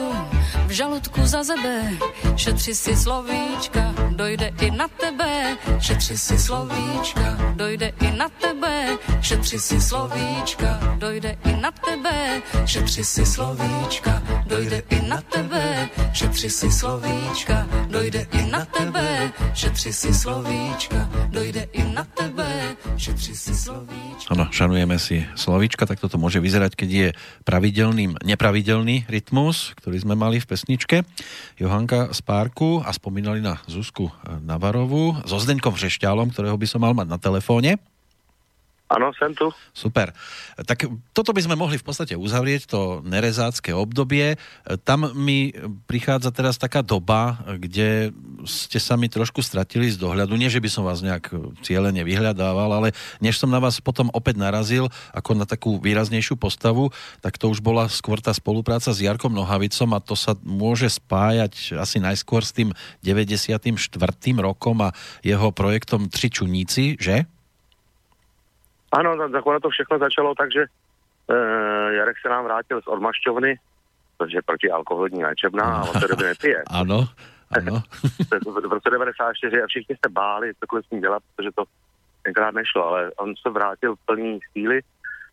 v 0.68 0.72
žaludku 0.72 1.22
za 1.24 1.44
zebe, 1.44 1.92
šetři 2.36 2.76
si 2.76 2.96
slovíčka, 2.96 3.94
dojde 4.10 4.52
i 4.62 4.72
na 4.72 4.88
tebe. 4.88 5.58
Šetři 5.80 6.18
si 6.18 6.40
slovíčka, 6.40 7.38
dojde 7.56 7.94
i 8.02 8.12
na 8.12 8.30
tebe. 8.30 8.98
Šetři 9.22 9.60
si 9.60 9.82
slovíčka, 9.82 10.80
dojde 10.98 11.38
i 11.46 11.62
na 11.62 11.72
tebe. 11.72 12.42
Šetři 12.66 13.04
si 13.04 13.26
slovíčka, 13.26 14.24
dojde 14.50 14.82
i 14.90 15.00
na 15.06 15.22
tebe. 15.22 15.90
Šetři 16.14 16.50
si 16.50 16.72
slovíčka, 16.72 17.68
dojde 17.90 18.26
i 18.34 18.42
na 18.50 18.66
tebe. 18.66 19.32
Šetři 19.54 19.94
si 19.94 20.14
slovíčka, 20.14 21.10
dojde 21.30 21.70
i 21.74 21.84
na 21.94 22.04
tebe. 22.04 22.76
Šetři 22.98 23.36
si 23.36 23.54
slovíčka. 23.56 24.34
Ano, 24.34 24.50
šanujeme 24.50 24.98
si 25.00 25.22
slovíčka, 25.38 25.86
tak 25.86 26.02
toto 26.02 26.18
môže 26.18 26.42
vyzerať, 26.42 26.74
keď 26.74 26.90
je 26.90 27.08
pravidelným, 27.46 28.18
nepravidelný 28.26 29.06
rytmus, 29.06 29.78
ktorý 29.78 30.02
sme 30.02 30.18
mali 30.18 30.42
v 30.42 30.50
pesničke. 30.50 31.06
Johanka 31.62 32.10
z 32.10 32.20
Párku 32.26 32.82
a 32.82 32.90
spomínali 32.90 33.46
na 33.46 33.62
Zuzku 33.70 34.10
Navarovú 34.42 35.22
so 35.30 35.38
Zdeňkom 35.38 35.78
Řešťálom, 35.78 36.34
ktorého 36.34 36.58
by 36.58 36.68
som 36.68 36.82
mal 36.82 36.98
mať 36.98 37.08
na 37.08 37.22
telefóne. 37.22 37.78
Ano, 38.90 39.12
jsem 39.14 39.36
tu. 39.36 39.54
Super. 39.74 40.14
Tak 40.66 40.90
toto 41.14 41.30
by 41.30 41.46
sme 41.46 41.54
mohli 41.54 41.78
v 41.78 41.86
podstate 41.86 42.18
uzavrieť, 42.18 42.66
to 42.66 43.06
nerezácké 43.06 43.70
obdobie. 43.70 44.34
Tam 44.82 45.14
mi 45.14 45.54
prichádza 45.86 46.34
teraz 46.34 46.58
taká 46.58 46.82
doba, 46.82 47.38
kde 47.62 48.10
ste 48.50 48.82
sa 48.82 48.98
mi 48.98 49.06
trošku 49.06 49.46
stratili 49.46 49.94
z 49.94 50.02
dohľadu. 50.02 50.34
Nie, 50.34 50.50
že 50.50 50.58
by 50.58 50.70
som 50.74 50.90
vás 50.90 51.06
nejak 51.06 51.30
cieľene 51.62 52.02
vyhľadával, 52.02 52.82
ale 52.82 52.90
než 53.22 53.38
som 53.38 53.54
na 53.54 53.62
vás 53.62 53.78
potom 53.78 54.10
opäť 54.10 54.42
narazil 54.42 54.90
ako 55.14 55.38
na 55.38 55.46
takú 55.46 55.78
výraznejšiu 55.78 56.34
postavu, 56.42 56.90
tak 57.22 57.38
to 57.38 57.46
už 57.46 57.62
bola 57.62 57.86
skôr 57.94 58.18
tá 58.18 58.34
spolupráca 58.34 58.90
s 58.90 59.06
Jarkom 59.06 59.38
Nohavicom 59.38 59.94
a 59.94 60.02
to 60.02 60.18
sa 60.18 60.34
môže 60.42 60.90
spájať 60.90 61.78
asi 61.78 62.02
najskôr 62.02 62.42
s 62.42 62.58
tým 62.58 62.74
94. 63.06 63.70
rokom 64.42 64.82
a 64.82 64.90
jeho 65.22 65.54
projektom 65.54 66.10
Tři 66.10 66.42
čuníci, 66.42 66.98
že? 66.98 67.30
Ano, 68.92 69.30
tak 69.30 69.46
ono 69.46 69.60
to 69.60 69.70
všechno 69.70 70.00
začalo 70.00 70.36
tak, 70.36 70.52
že 70.52 70.64
e, 70.64 71.36
Jarek 71.94 72.18
se 72.22 72.30
nám 72.30 72.44
vrátil 72.44 72.82
z 72.82 72.88
odmašťovny, 72.88 73.60
protože 74.18 74.42
protialkoholní 74.46 75.24
léčebná 75.24 75.64
a 75.64 75.82
on 75.82 76.02
se 76.02 76.08
doby 76.08 76.24
nepije. 76.24 76.64
ano, 76.70 77.08
ano. 77.58 77.82
v 78.70 78.74
roce 78.74 78.90
94 78.90 79.62
a 79.62 79.68
všichni 79.68 79.96
se 80.06 80.10
báli 80.12 80.54
cokoliv 80.60 80.86
s 80.86 80.90
ním 80.90 81.02
dělat, 81.02 81.24
protože 81.36 81.50
to 81.56 81.64
tenkrát 82.24 82.54
nešlo, 82.54 82.86
ale 82.86 83.12
on 83.18 83.34
se 83.42 83.50
vrátil 83.50 83.96
plný 84.06 84.40
síly 84.52 84.82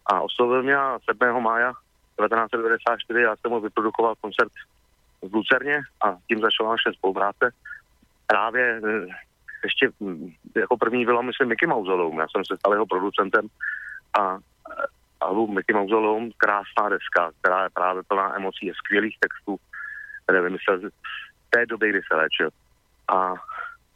a 0.06 0.20
oslovil 0.20 0.62
mě 0.62 0.76
7. 1.22 1.42
mája 1.42 1.72
1994 2.16 3.20
já 3.20 3.36
jsem 3.36 3.50
mu 3.50 3.60
vyprodukoval 3.60 4.14
koncert 4.20 4.52
v 5.22 5.34
Lucerně 5.34 5.80
a 6.04 6.16
tím 6.28 6.40
začala 6.40 6.70
naše 6.70 6.92
spolupráce. 6.98 7.50
Právě 8.26 8.80
e, 8.84 9.06
ještě 9.64 9.90
mm, 10.00 10.32
jako 10.56 10.76
první 10.76 11.04
bylo, 11.04 11.22
myslím, 11.22 11.48
Mickey 11.48 11.68
Mausoleum. 11.68 12.18
Já 12.18 12.26
jsem 12.28 12.44
se 12.44 12.56
stal 12.56 12.72
jeho 12.72 12.86
producentem 12.86 13.46
a 14.20 14.38
album 15.20 15.54
Mickey 15.54 15.74
Mausoleum, 15.74 16.30
krásná 16.36 16.88
deska, 16.88 17.30
která 17.40 17.62
je 17.62 17.70
právě 17.70 18.02
plná 18.02 18.36
emocí 18.36 18.70
a 18.70 18.74
skvělých 18.74 19.16
textů, 19.20 19.56
které 20.24 20.42
vymyslel 20.42 20.78
v 20.78 21.50
té 21.50 21.66
době, 21.66 21.90
kdy 21.90 22.00
se 22.08 22.16
léčil. 22.16 22.50
A 23.08 23.34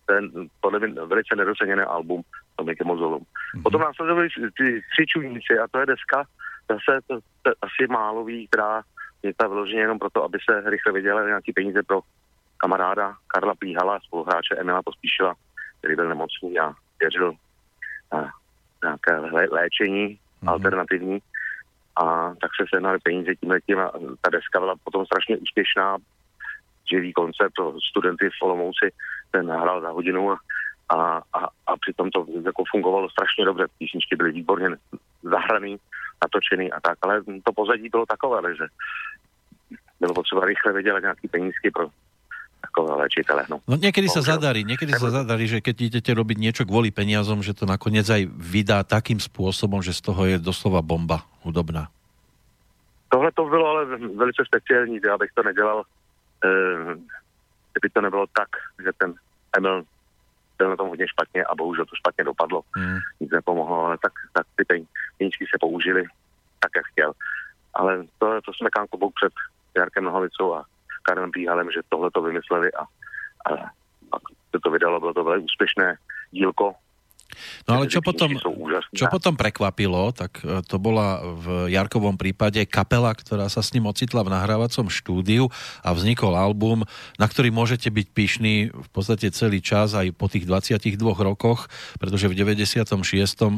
ten 0.07 0.31
podle 0.61 0.79
mě 0.79 0.89
velice 0.89 1.37
nedoceněný 1.37 1.83
album 1.83 2.23
to 2.57 2.65
Mickey 2.65 2.87
Mausoleum. 2.87 3.23
Mm-hmm. 3.23 3.63
Potom 3.63 3.81
následovali 3.81 4.29
ty 4.57 4.83
tři 4.93 5.07
čuníci 5.07 5.59
a 5.59 5.69
to 5.69 5.79
je 5.79 5.87
deska 5.87 6.25
zase 6.71 7.01
to, 7.07 7.19
to, 7.43 7.51
asi 7.63 7.87
málo 7.91 8.25
ví, 8.25 8.47
která 8.47 8.83
je 9.23 9.35
ta 9.35 9.49
vyloženě 9.49 9.81
jenom 9.81 9.99
proto, 9.99 10.25
aby 10.25 10.39
se 10.51 10.71
rychle 10.71 10.93
vydělali 10.93 11.27
nějaký 11.27 11.53
peníze 11.53 11.83
pro 11.83 12.01
kamaráda 12.57 13.15
Karla 13.27 13.55
Plíhala, 13.55 14.01
spoluhráče 14.01 14.57
Emila 14.57 14.83
Pospíšila, 14.83 15.35
který 15.81 15.97
byl 15.97 16.09
nemocný 16.09 16.59
a 16.59 16.73
věřil 17.01 17.33
na 18.13 18.33
nějaké 18.85 19.19
léčení 19.51 20.09
mm-hmm. 20.09 20.51
alternativní. 20.51 21.19
A 21.97 22.35
tak 22.41 22.51
se 22.61 22.67
sehnali 22.75 22.99
peníze 22.99 23.35
tím 23.35 23.51
letím 23.51 23.79
a 23.79 23.93
ta 24.21 24.31
deska 24.31 24.61
byla 24.61 24.75
potom 24.85 25.07
strašně 25.07 25.37
úspěšná. 25.37 25.97
Živý 26.91 27.13
koncert 27.13 27.53
pro 27.55 27.81
studenty 27.91 28.31
v 28.31 28.43
Olomouci, 28.43 28.93
ten 29.31 29.47
nahrál 29.47 29.81
za 29.81 29.91
hodinu 29.91 30.33
a, 30.33 30.39
a, 30.89 31.23
a, 31.33 31.49
a 31.67 31.77
přitom 31.77 32.11
to 32.11 32.27
jako 32.45 32.65
fungovalo 32.71 33.11
strašně 33.11 33.45
dobře. 33.45 33.67
Písničky 33.79 34.17
byly 34.17 34.33
výborně 34.33 34.69
zahraný, 35.23 35.77
natočený 36.23 36.73
a 36.73 36.81
tak, 36.81 36.99
ale 37.03 37.23
to 37.45 37.53
pozadí 37.53 37.89
bylo 37.89 38.07
takové, 38.07 38.57
že 38.57 38.65
bylo 40.01 40.15
potřeba 40.15 40.45
rychle 40.45 40.73
vydělat 40.73 41.01
nějaký 41.01 41.29
penízky 41.29 41.71
pro 41.71 41.89
ako 42.61 43.01
lečitele. 43.01 43.49
No, 43.49 43.65
no 43.65 43.75
niekedy 43.81 44.07
sa 44.13 44.21
zadarí, 44.21 44.63
niekedy 44.63 44.93
sa 44.93 45.09
zadarí, 45.09 45.49
že 45.49 45.65
keď 45.65 45.77
idete 45.97 46.11
robiť 46.13 46.37
niečo 46.37 46.63
kvôli 46.69 46.93
peniazom, 46.93 47.41
že 47.41 47.57
to 47.57 47.65
nakoniec 47.65 48.05
aj 48.05 48.29
vydá 48.29 48.85
takým 48.85 49.17
spôsobom, 49.17 49.81
že 49.81 49.97
z 49.97 50.01
toho 50.05 50.23
je 50.29 50.37
doslova 50.37 50.85
bomba 50.85 51.25
hudobná. 51.43 51.89
Tohle 53.09 53.33
to 53.33 53.45
bylo 53.45 53.67
ale 53.67 53.83
velice 53.97 54.43
speciální, 54.47 55.01
já 55.05 55.19
bych 55.19 55.33
to 55.35 55.43
nedělal, 55.43 55.83
e, 56.45 56.49
kdyby 57.73 57.89
to 57.93 58.01
nebylo 58.01 58.27
tak, 58.33 58.49
že 58.85 58.91
ten 58.99 59.15
Emil 59.57 59.83
byl 60.59 60.71
na 60.71 60.77
tom 60.77 60.89
hodně 60.89 61.09
špatně 61.09 61.45
a 61.45 61.55
bohužel 61.55 61.85
to 61.85 61.97
špatně 61.97 62.25
dopadlo. 62.25 62.63
Mm. 62.77 62.99
Nic 63.21 63.31
nepomohlo, 63.31 63.87
ale 63.87 63.99
tak, 63.99 64.13
tak 64.33 64.47
ty 64.57 64.65
peníčky 65.19 65.45
se 65.45 65.57
použili 65.61 66.05
tak, 66.61 66.71
jak 66.77 66.87
chtěl. 66.93 67.13
Ale 67.75 68.05
to, 68.19 68.41
to 68.45 68.53
jsme 68.53 68.71
kánko 68.71 69.11
před 69.11 69.33
Jarkem 69.77 70.05
Nohavicou 70.05 70.55
a 70.55 70.65
Karem 71.03 71.31
Píhalem, 71.31 71.71
že 71.71 71.81
tohle 71.89 72.11
to 72.11 72.23
vymysleli 72.23 72.73
a, 72.73 72.83
a, 73.53 73.55
a 74.13 74.17
to, 74.51 74.61
to 74.61 74.71
vydalo, 74.71 75.01
bylo 75.01 75.15
to 75.15 75.25
velmi 75.25 75.45
úspěšné 75.45 75.95
dílko, 76.31 76.75
No 77.69 77.81
ale 77.81 77.87
čo 77.87 78.03
potom, 78.03 78.35
čo 78.91 79.07
potom 79.07 79.35
prekvapilo, 79.39 80.11
tak 80.11 80.43
e, 80.43 80.61
to 80.67 80.77
bola 80.83 81.23
v 81.23 81.71
Jarkovom 81.71 82.19
prípade 82.19 82.63
kapela, 82.67 83.15
ktorá 83.15 83.47
sa 83.47 83.63
s 83.63 83.71
ním 83.77 83.87
ocitla 83.87 84.27
v 84.27 84.33
nahrávacom 84.35 84.91
štúdiu 84.91 85.49
a 85.85 85.95
vznikol 85.95 86.35
album, 86.35 86.83
na 87.17 87.27
ktorý 87.27 87.55
môžete 87.55 87.89
byť 87.89 88.07
pyšní 88.11 88.55
v 88.75 88.89
podstate 88.91 89.31
celý 89.31 89.63
čas 89.63 89.95
aj 89.95 90.13
po 90.17 90.27
tých 90.27 90.45
22 90.45 90.99
rokoch, 91.01 91.71
pretože 91.97 92.27
v 92.27 92.35
96. 92.35 92.99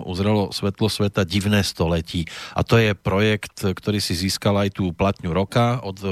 uzrelo 0.04 0.52
svetlo 0.52 0.88
sveta 0.92 1.24
Divné 1.24 1.64
století. 1.64 2.28
A 2.52 2.66
to 2.66 2.76
je 2.76 2.92
projekt, 2.92 3.64
ktorý 3.64 3.98
si 3.98 4.12
získal 4.12 4.58
aj 4.60 4.76
tú 4.76 4.92
platňu 4.92 5.32
roka 5.32 5.80
od 5.80 5.96
e, 6.02 6.08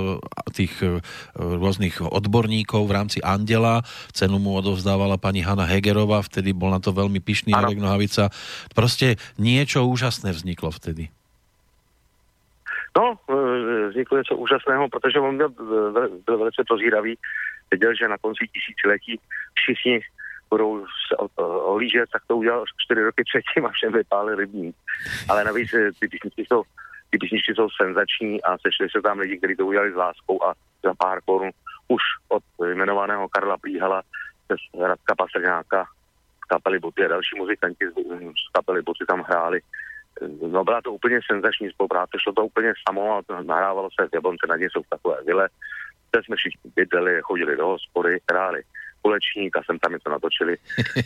tých 0.57 0.73
e, 0.81 1.05
rôznych 1.37 2.01
odborníkov 2.01 2.89
v 2.89 2.95
rámci 2.97 3.19
Andela. 3.21 3.85
Cenu 4.17 4.41
mu 4.41 4.57
odovzdávala 4.57 5.21
pani 5.21 5.45
Hanna 5.45 5.69
Hegerová, 5.69 6.25
vtedy 6.25 6.57
bol 6.57 6.73
na 6.73 6.81
to 6.81 6.91
veľmi 6.91 7.21
pyšný 7.21 7.50
krásny 7.51 7.67
Jarek 7.67 7.79
Nohavica. 7.83 8.25
Proste 8.75 9.19
niečo 9.39 9.85
úžasné 9.87 10.31
vzniklo 10.33 10.71
vtedy. 10.71 11.11
No, 12.97 13.15
e, 13.31 13.89
vzniklo 13.89 14.19
něco 14.19 14.37
úžasného, 14.37 14.89
protože 14.89 15.19
on 15.21 15.37
byl, 15.37 15.49
byl 16.27 16.39
velice 16.39 16.63
prozíravý. 16.69 17.19
Věděl, 17.71 17.95
že 17.95 18.09
na 18.09 18.19
konci 18.19 18.47
tisíciletí 18.53 19.21
všichni 19.55 20.01
budou 20.51 20.87
se 21.09 21.17
olížet, 21.47 22.11
tak 22.13 22.23
to 22.27 22.37
udělal 22.37 22.65
čtyři 22.85 23.03
roky 23.03 23.23
předtím 23.25 23.67
a 23.67 23.71
všem 23.71 23.93
vypálil 23.93 24.37
rybník. 24.37 24.77
Ale 25.29 25.45
navíc 25.45 25.75
e, 25.75 25.93
ty 25.99 26.09
písničky 26.09 26.45
jsou, 26.47 26.63
ty 27.11 27.19
písničky 27.19 27.55
jsou 27.55 27.69
senzační 27.83 28.43
a 28.43 28.59
sešli 28.59 28.89
se 28.91 29.03
tam 29.03 29.19
lidi, 29.19 29.39
kteří 29.39 29.57
to 29.57 29.67
udělali 29.67 29.93
s 29.93 29.97
láskou 29.97 30.45
a 30.45 30.55
za 30.85 30.95
pár 30.95 31.21
korun 31.25 31.51
už 31.89 32.03
od 32.29 32.43
jmenovaného 32.65 33.29
Karla 33.29 33.57
Plíhala 33.57 34.03
přes 34.47 34.81
Radka 34.81 35.15
Pastrňáka 35.15 35.87
kapely 36.53 36.79
Boty 36.79 37.05
a 37.05 37.09
další 37.09 37.39
muzikanti 37.39 37.85
z 37.89 38.53
kapely 38.53 38.83
Boty 38.83 39.05
tam 39.09 39.21
hráli. 39.23 39.61
No 40.53 40.65
byla 40.65 40.81
to 40.83 40.93
úplně 40.93 41.21
senzační 41.31 41.71
spolupráce, 41.71 42.19
šlo 42.23 42.33
to 42.33 42.45
úplně 42.45 42.73
samo 42.89 43.03
a 43.17 43.43
nahrávalo 43.43 43.89
se 43.91 44.09
v 44.09 44.15
Jablonce 44.15 44.47
na 44.49 44.57
jsou 44.57 44.83
v 44.83 44.89
takové 44.91 45.17
vile. 45.27 45.49
Teď 46.11 46.25
jsme 46.25 46.37
všichni 46.37 46.71
bydleli, 46.77 47.21
chodili 47.23 47.57
do 47.57 47.67
hospody, 47.67 48.19
hráli 48.31 48.63
kulečník 49.03 49.57
a 49.57 49.63
sem 49.67 49.79
tam 49.79 49.93
něco 49.93 50.11
natočili 50.11 50.57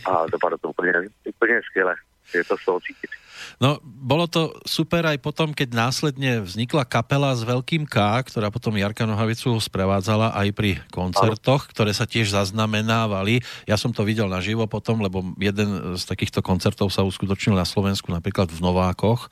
a 0.05 0.25
dopadlo 0.27 0.57
to 0.57 0.69
úplně, 0.69 0.93
úplně 1.25 1.61
skvěle. 1.69 1.95
Je 2.33 2.43
to 2.43 2.57
z 2.57 2.65
toho 2.65 2.79
cítiť. 2.79 3.09
No, 3.57 3.79
bolo 3.83 4.27
to 4.27 4.55
super 4.67 5.05
aj 5.07 5.19
potom, 5.21 5.51
keď 5.55 5.75
následne 5.75 6.43
vznikla 6.43 6.83
kapela 6.87 7.31
s 7.33 7.41
veľkým 7.43 7.87
K, 7.87 8.25
ktorá 8.27 8.51
potom 8.51 8.75
Jarka 8.75 9.07
Nohavicu 9.07 9.55
sprevádzala 9.57 10.35
aj 10.35 10.47
pri 10.53 10.71
koncertoch, 10.91 11.71
ktoré 11.71 11.95
sa 11.95 12.09
tiež 12.09 12.33
zaznamenávali. 12.35 13.41
Ja 13.65 13.79
som 13.79 13.95
to 13.95 14.03
videl 14.03 14.27
naživo 14.27 14.67
potom, 14.67 14.99
lebo 14.99 15.23
jeden 15.39 15.97
z 15.99 16.03
takýchto 16.03 16.43
koncertov 16.43 16.91
sa 16.91 17.07
uskutočnil 17.07 17.55
na 17.55 17.67
Slovensku, 17.67 18.11
napríklad 18.11 18.51
v 18.51 18.59
Novákoch 18.59 19.31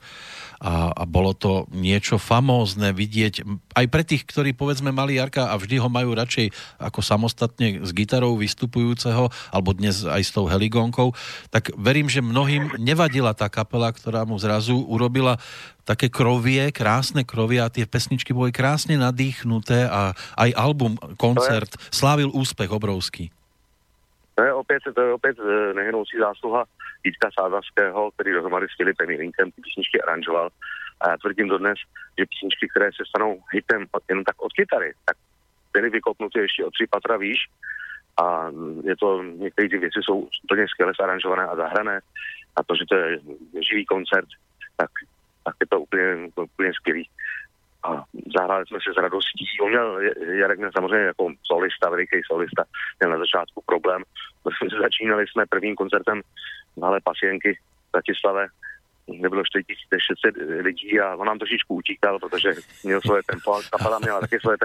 a, 0.64 0.88
a 0.96 1.04
bolo 1.04 1.36
to 1.36 1.68
niečo 1.76 2.16
famózne 2.16 2.96
vidieť 2.96 3.44
aj 3.76 3.86
pre 3.92 4.00
tých, 4.00 4.24
ktorí 4.24 4.56
povedzme 4.56 4.94
mali 4.94 5.20
Jarka 5.20 5.52
a 5.52 5.58
vždy 5.60 5.76
ho 5.76 5.92
majú 5.92 6.16
radšej 6.16 6.78
ako 6.80 7.00
samostatne 7.04 7.84
s 7.84 7.90
gitarou 7.92 8.40
vystupujúceho 8.40 9.28
alebo 9.52 9.76
dnes 9.76 10.08
aj 10.08 10.22
s 10.24 10.32
tou 10.32 10.48
heligónkou, 10.48 11.12
tak 11.52 11.68
verím, 11.76 12.08
že 12.08 12.24
mnohým 12.24 12.80
nevadila 12.80 13.36
tá 13.36 13.52
kapela, 13.52 13.92
ktorá 13.94 14.26
mu 14.26 14.34
zrazu 14.42 14.74
urobila 14.76 15.38
také 15.86 16.10
krovie, 16.10 16.74
krásne 16.74 17.22
krovie 17.22 17.62
a 17.62 17.70
tie 17.70 17.86
pesničky 17.86 18.34
boli 18.34 18.50
krásne 18.50 18.98
nadýchnuté 18.98 19.86
a 19.86 20.12
aj 20.34 20.50
album, 20.58 20.98
koncert 21.16 21.78
slávil 21.94 22.34
úspech 22.34 22.68
obrovský. 22.68 23.30
To 24.34 24.42
je 24.42 24.52
opět, 24.52 24.82
to 24.94 25.00
je 25.00 25.12
opět 25.12 25.36
e, 25.38 25.74
nehnoucí 25.74 26.18
zásluha 26.18 26.64
Jitka 27.04 27.30
Sázavského, 27.38 28.10
který 28.10 28.32
dohromady 28.32 28.66
s 28.66 28.76
Filipem 28.76 29.10
Jirinkem 29.10 29.50
ty 29.50 29.62
písničky 29.62 30.02
aranžoval. 30.02 30.48
A 31.00 31.10
já 31.10 31.16
tvrdím 31.16 31.48
dodnes, 31.48 31.78
že 32.18 32.26
písničky, 32.26 32.68
které 32.68 32.90
se 32.92 33.04
stanou 33.08 33.38
hitem 33.52 33.86
jen 34.08 34.24
tak 34.24 34.42
od 34.42 34.52
kytary, 34.52 34.92
tak 35.04 35.16
byly 35.72 35.90
vykopnuty 35.90 36.38
ještě 36.38 36.64
o 36.64 36.70
tři 36.70 36.86
patra 36.90 37.16
výš 37.16 37.38
a 38.22 38.50
je 38.84 38.96
to, 38.96 39.22
některé 39.22 39.68
ty 39.68 39.78
věci 39.78 40.00
jsou 40.02 40.28
úplně 40.44 40.68
skvěle 40.68 40.92
zaranžované 41.00 41.44
a 41.46 41.56
zahrané 41.56 42.00
a 42.56 42.62
to, 42.62 42.76
že 42.76 42.84
to 42.88 42.94
je 42.94 43.18
živý 43.70 43.84
koncert, 43.84 44.28
tak, 44.76 44.90
tak 45.44 45.54
je 45.60 45.66
to 45.66 45.80
úplně, 45.80 46.30
úplně 46.36 46.72
skvělý 46.74 47.08
a 47.84 48.04
zahráli 48.36 48.66
jsme 48.66 48.78
se 48.80 48.92
s 48.92 49.02
radostí. 49.02 49.44
On 49.62 49.68
měl, 49.68 50.00
Jarek 50.40 50.58
měl 50.58 50.70
samozřejmě 50.76 51.06
jako 51.06 51.32
solista, 51.42 51.90
veliký 51.90 52.16
solista, 52.26 52.64
měl 53.00 53.10
na 53.10 53.18
začátku 53.18 53.62
problém. 53.66 54.02
Začínali 54.82 55.24
jsme 55.26 55.46
prvním 55.46 55.76
koncertem 55.76 56.20
v 56.76 56.82
hale 56.82 57.00
Pasienky 57.04 57.54
v 57.54 57.92
Bratislave, 57.92 58.46
kde 59.06 59.28
bylo 59.28 59.42
4600 59.44 60.34
lidí 60.60 61.00
a 61.00 61.16
on 61.16 61.26
nám 61.26 61.38
trošičku 61.38 61.74
utíkal, 61.74 62.18
protože 62.18 62.54
měl 62.84 63.00
svoje 63.00 63.22
tempo 63.22 63.54
a 63.54 63.60
kapela 63.70 63.98
měla 63.98 64.20
taky 64.20 64.40
svoje 64.40 64.56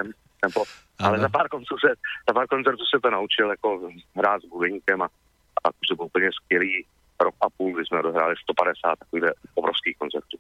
tempo. 0.42 0.64
Ale 1.00 1.20
za 1.20 1.30
pár, 1.30 1.48
se, 1.86 1.94
za 2.28 2.34
pár 2.34 2.48
koncertů 2.48 2.84
se 2.86 3.00
to 3.04 3.10
naučil 3.10 3.50
jako 3.50 3.92
hrát 4.16 4.42
s 4.42 4.46
bubeníkem 4.46 5.02
a, 5.02 5.06
a 5.64 5.70
to 5.88 5.96
byl 5.96 6.06
úplně 6.06 6.30
skvělý 6.32 6.86
rok 7.22 7.36
a 7.42 7.50
půl, 7.50 7.76
kdy 7.76 7.86
jsme 7.86 8.02
dohráli 8.02 8.36
150 8.44 9.00
takových 9.00 9.24
obrovských 9.56 9.98
koncertů. 9.98 10.38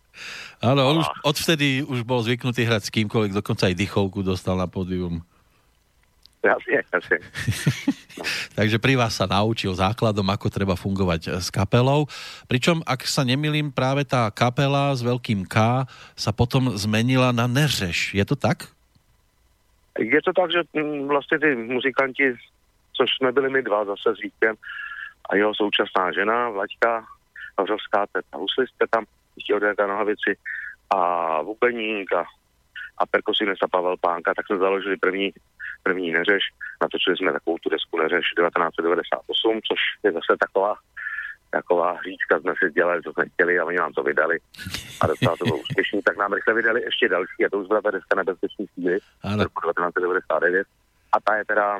Áno, 0.62 0.89
on 0.89 0.96
a... 0.98 1.00
už 1.00 1.08
odvtedy 1.24 1.84
už 1.84 2.04
bol 2.04 2.24
zvyknutý 2.24 2.63
hrať 2.63 2.84
s 2.88 2.94
kýmkoľvek, 2.94 3.32
dokonca 3.36 3.68
aj 3.68 3.76
dychovku 3.76 4.20
dostal 4.24 4.56
na 4.60 4.68
pódium. 4.68 5.24
Jasne, 6.39 6.88
jasne. 6.88 7.18
Takže 8.60 8.80
pri 8.80 8.96
vás 8.96 9.20
sa 9.20 9.28
naučil 9.28 9.76
základom, 9.76 10.24
ako 10.32 10.48
treba 10.48 10.80
fungovať 10.80 11.44
s 11.44 11.52
kapelou. 11.52 12.08
Pričom, 12.48 12.80
ak 12.88 13.04
sa 13.04 13.28
nemilím, 13.28 13.76
práve 13.76 14.08
tá 14.08 14.32
kapela 14.32 14.96
s 14.96 15.04
veľkým 15.04 15.44
K 15.44 15.84
sa 16.15 16.32
potom 16.32 16.80
zmenila 16.80 17.36
na 17.36 17.44
Neřeš. 17.44 18.15
Je 18.15 18.24
to 18.24 18.39
tak? 18.39 18.72
Je 20.00 20.22
to 20.24 20.32
tak, 20.32 20.52
že 20.52 20.63
mm, 20.72 21.08
vlastně 21.08 21.39
ty 21.39 21.56
muzikanti, 21.56 22.36
což 22.96 23.10
jsme 23.18 23.32
byli 23.32 23.50
my 23.50 23.62
dva 23.62 23.86
zase 23.86 24.15
s 24.15 24.20
Vítkem, 24.24 24.56
a 25.30 25.36
jeho 25.36 25.56
současná 25.56 26.12
žena, 26.12 26.50
Vlaďka 26.50 27.06
Hořovská, 27.58 28.08
to 28.12 28.20
je 28.20 28.24
ta 28.32 28.38
huslistka 28.38 28.86
tam, 28.89 29.06
ještě 29.36 29.56
od 29.56 29.63
Jarka 29.63 29.88
Nohavici 29.88 30.38
a 30.89 31.42
Vupeník 31.42 32.13
a, 32.13 32.26
a 32.98 33.06
perkusinista 33.06 33.68
Pavel 33.68 33.98
Pánka, 34.02 34.34
tak 34.34 34.48
jsme 34.48 34.58
založili 34.58 34.98
první, 34.98 35.34
první 35.84 36.12
neřeš, 36.12 36.44
natočili 36.82 37.18
jsme 37.18 37.34
takovou 37.34 37.58
tu 37.58 37.70
desku 37.70 37.98
neřeš 37.98 38.26
1998, 38.38 39.60
což 39.68 39.80
je 40.04 40.12
zase 40.12 40.38
taková 40.39 40.76
taková 41.52 41.92
hříčka 41.92 42.39
jsme 42.39 42.54
si 42.60 42.72
dělali, 42.72 43.04
co 43.04 43.13
jsme 43.13 43.26
chtěli 43.30 43.60
a 43.60 43.65
oni 43.65 43.78
nám 43.78 43.94
to 43.94 44.04
vydali. 44.04 44.39
A 45.02 45.08
docela 45.08 45.36
to 45.38 45.46
bylo 45.46 45.58
úspěšný, 45.65 46.02
tak 46.02 46.18
nám 46.18 46.34
rychle 46.34 46.54
vydali 46.54 46.82
ještě 46.82 47.10
další 47.10 47.46
a 47.46 47.50
to 47.50 47.58
už 47.60 47.68
byla 47.68 47.82
ta 47.82 47.92
deska 47.92 48.15
Nebezpečný 48.15 48.65
síly 48.74 49.00
z 49.24 49.39
roku 49.44 49.62
1999. 49.62 50.68
A 51.12 51.20
ta 51.20 51.36
je 51.36 51.46
teda 51.46 51.80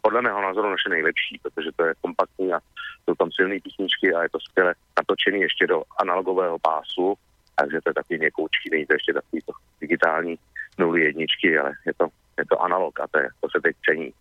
podle 0.00 0.22
mého 0.22 0.42
názoru 0.42 0.70
naše 0.70 0.88
nejlepší, 0.88 1.40
protože 1.42 1.70
to 1.76 1.84
je 1.84 1.94
kompaktní 2.00 2.52
a 2.52 2.58
jsou 3.04 3.14
tam 3.14 3.28
silné 3.32 3.60
písničky 3.60 4.14
a 4.14 4.22
je 4.22 4.28
to 4.28 4.40
skvěle 4.40 4.74
natočený 4.98 5.40
ještě 5.40 5.66
do 5.66 5.82
analogového 6.00 6.58
pásu, 6.58 7.14
takže 7.56 7.80
to 7.80 7.90
je 7.90 7.94
takový 7.94 8.18
měkoučký, 8.18 8.70
není 8.70 8.86
to 8.86 8.94
ještě 8.94 9.12
takový 9.12 9.42
to 9.46 9.52
digitální 9.80 10.38
nuly 10.78 11.04
jedničky, 11.04 11.58
ale 11.58 11.72
je 11.86 11.92
to, 11.96 12.08
je 12.38 12.44
to 12.46 12.62
analog 12.62 13.00
a 13.00 13.06
to, 13.10 13.18
je, 13.18 13.28
to 13.40 13.48
se 13.50 13.60
teď 13.62 13.76
cení. 13.84 14.12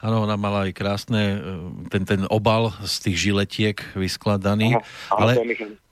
Áno, 0.00 0.24
ona 0.24 0.40
mala 0.40 0.64
aj 0.64 0.72
krásne, 0.72 1.22
e, 1.36 1.40
ten, 1.92 2.08
ten 2.08 2.24
obal 2.32 2.72
z 2.88 2.94
tých 3.04 3.16
žiletiek 3.20 3.76
vyskladaný. 3.92 4.80
Ano, 4.80 4.80
ale... 5.12 5.30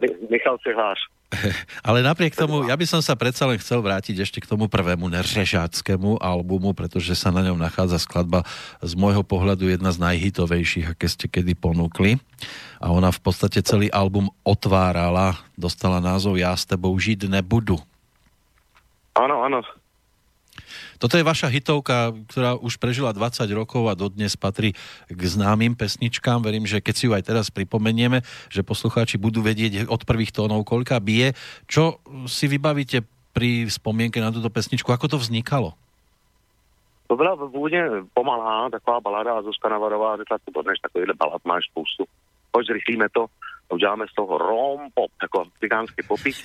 je 0.01 0.09
Michal, 0.33 0.57
Cehlář. 0.65 0.97
Ale 1.89 2.01
napriek 2.01 2.33
tomu, 2.33 2.65
ja 2.65 2.77
by 2.77 2.87
som 2.89 3.05
sa 3.05 3.13
predsa 3.13 3.45
len 3.45 3.61
chcel 3.61 3.85
vrátiť 3.85 4.25
ešte 4.25 4.41
k 4.41 4.49
tomu 4.49 4.65
prvému 4.67 5.13
neřežáckému 5.13 6.21
albumu, 6.25 6.73
pretože 6.73 7.13
sa 7.13 7.29
na 7.29 7.45
ňom 7.45 7.61
nachádza 7.61 8.01
skladba 8.01 8.49
z 8.81 8.97
môjho 8.97 9.21
pohľadu 9.21 9.69
jedna 9.69 9.93
z 9.93 10.01
najhitovejších, 10.01 10.97
aké 10.97 11.07
ste 11.07 11.29
kedy 11.29 11.53
ponúkli. 11.53 12.17
A 12.81 12.89
ona 12.95 13.13
v 13.13 13.21
podstate 13.21 13.61
celý 13.61 13.93
album 13.93 14.33
otvárala, 14.41 15.37
dostala 15.59 16.01
názov 16.01 16.41
Ja 16.41 16.57
s 16.57 16.65
tebou 16.65 16.97
žiť 16.97 17.29
nebudu. 17.29 17.77
Áno, 19.19 19.45
áno. 19.45 19.61
Toto 20.99 21.15
je 21.15 21.23
vaša 21.23 21.47
hitovka, 21.47 22.11
ktorá 22.31 22.59
už 22.59 22.83
prežila 22.83 23.15
20 23.15 23.47
rokov 23.55 23.87
a 23.87 23.95
dodnes 23.95 24.35
patrí 24.35 24.75
k 25.07 25.21
známym 25.23 25.79
pesničkám. 25.79 26.43
Verím, 26.43 26.67
že 26.67 26.83
keď 26.83 26.95
si 26.95 27.07
ju 27.07 27.13
aj 27.15 27.23
teraz 27.23 27.47
pripomenieme, 27.55 28.27
že 28.51 28.67
poslucháči 28.67 29.15
budú 29.17 29.39
vedieť 29.41 29.87
od 29.87 30.03
prvých 30.03 30.35
tónov, 30.35 30.67
koľka 30.67 30.99
bije. 30.99 31.39
Čo 31.71 32.03
si 32.27 32.51
vybavíte 32.51 33.07
pri 33.31 33.71
spomienke 33.71 34.19
na 34.19 34.35
túto 34.35 34.51
pesničku? 34.51 34.91
Ako 34.91 35.07
to 35.07 35.23
vznikalo? 35.23 35.79
To 37.09 37.17
byla 37.17 37.37
původně 37.37 37.85
pomalá, 38.15 38.71
taková 38.71 39.01
balada 39.01 39.39
a 39.39 39.43
Zuzka 39.43 39.69
Navarová 39.69 40.17
řekla, 40.17 40.39
to 40.55 40.63
dnes 40.63 40.79
takovýhle 40.83 41.15
balad 41.15 41.45
máš 41.45 41.65
spoustu. 41.71 42.05
Pojď 42.51 42.67
zrychlíme 42.67 43.07
to, 43.13 43.27
uděláme 43.73 44.05
z 44.13 44.15
toho 44.15 44.39
rom 44.39 44.81
jako 45.23 45.45
cigánský 45.61 46.03
popík 46.09 46.37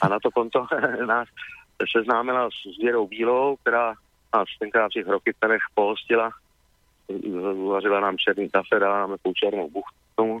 a 0.00 0.08
na 0.08 0.18
to 0.22 0.30
konto 0.30 0.66
nás 1.06 1.28
seznámila 1.96 2.48
s 2.50 2.78
Věrou 2.78 3.06
Bílou, 3.06 3.56
která 3.56 3.94
nás 4.34 4.48
tenkrát 4.58 4.88
v 4.88 4.92
těch 4.92 5.06
Rokytenech 5.06 5.62
pohostila, 5.74 6.30
uvařila 7.54 8.00
nám 8.00 8.18
černý 8.18 8.50
kafe, 8.50 8.78
dala 8.78 8.98
nám 8.98 9.10
takovou 9.10 9.34
černou 9.34 9.70
buchtu 9.70 10.40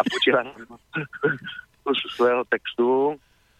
a 0.00 0.02
půjčila 0.10 0.42
nám 0.42 0.78
svého 2.14 2.44
textu 2.44 3.16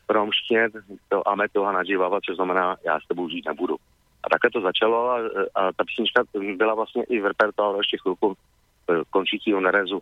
romště, 0.08 0.68
to 1.08 1.28
Ameto 1.28 1.62
Hanadživava, 1.62 2.20
což 2.20 2.36
znamená, 2.36 2.76
já 2.84 3.00
s 3.00 3.06
tebou 3.08 3.28
žít 3.28 3.46
nebudu. 3.46 3.76
A 4.24 4.28
takhle 4.30 4.50
to 4.50 4.60
začalo 4.60 5.10
a, 5.10 5.18
a 5.54 5.72
ta 5.72 5.84
písnička 5.84 6.22
byla 6.56 6.74
vlastně 6.74 7.04
i 7.04 7.20
v 7.20 7.26
repertoáru 7.26 7.78
ještě 7.78 7.96
chvilku 8.02 8.34
e, 8.34 9.02
končícího 9.10 9.60
Nerezu. 9.60 10.00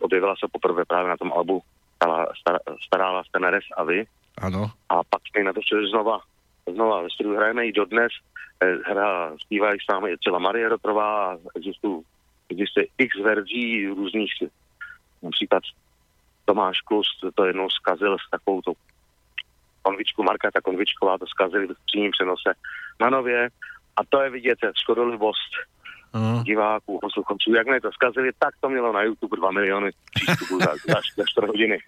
Objevila 0.00 0.34
se 0.36 0.46
poprvé 0.52 0.84
právě 0.84 1.08
na 1.08 1.16
tom 1.16 1.32
albu 1.32 1.62
Stará, 1.96 2.26
stará, 2.40 2.58
stará 2.86 3.10
láska 3.10 3.38
Nerez 3.38 3.64
a 3.76 3.84
vy. 3.84 4.06
Ano. 4.38 4.70
A 4.88 5.04
pak 5.04 5.22
na 5.44 5.52
to 5.52 5.60
šli 5.62 5.88
znova, 5.90 6.20
znova 6.72 7.02
ve 7.02 7.10
studiu 7.10 7.36
hrajeme 7.36 7.66
i 7.66 7.72
dodnes. 7.72 8.12
E, 8.60 8.66
hra 8.86 9.36
zpívají 9.38 9.80
s 9.80 9.92
námi 9.92 10.16
třeba 10.16 10.38
Marie 10.38 10.68
Rotrová, 10.68 11.36
existují, 11.56 12.02
existuje 12.48 12.86
x 12.98 13.18
verzí 13.18 13.88
různých, 13.88 14.32
například 15.22 15.62
Tomáš 16.44 16.80
Klus 16.80 17.06
to 17.34 17.44
jednou 17.44 17.70
zkazil 17.70 18.16
s 18.18 18.30
takovou 18.30 18.62
tou 18.62 18.74
konvičku, 19.82 20.22
Marka 20.22 20.50
ta 20.50 20.60
konvičková 20.60 21.18
to 21.18 21.26
zkazili 21.26 21.66
v 21.66 21.86
přímém 21.86 22.10
přenose 22.10 22.52
na 23.00 23.10
nově 23.10 23.48
a 23.96 24.00
to 24.08 24.22
je 24.22 24.30
vidět, 24.30 24.58
škodolivost 24.82 25.52
uh-huh. 26.14 26.42
diváků, 26.42 26.98
posluchačů. 27.00 27.54
Jak 27.54 27.82
to 27.82 27.92
zkazili, 27.92 28.30
tak 28.38 28.54
to 28.60 28.68
mělo 28.68 28.92
na 28.92 29.02
YouTube 29.02 29.36
2 29.36 29.50
miliony 29.50 29.90
přístupů 30.14 30.58
za, 30.58 30.72
za 30.88 31.24
4 31.26 31.46
hodiny. 31.46 31.78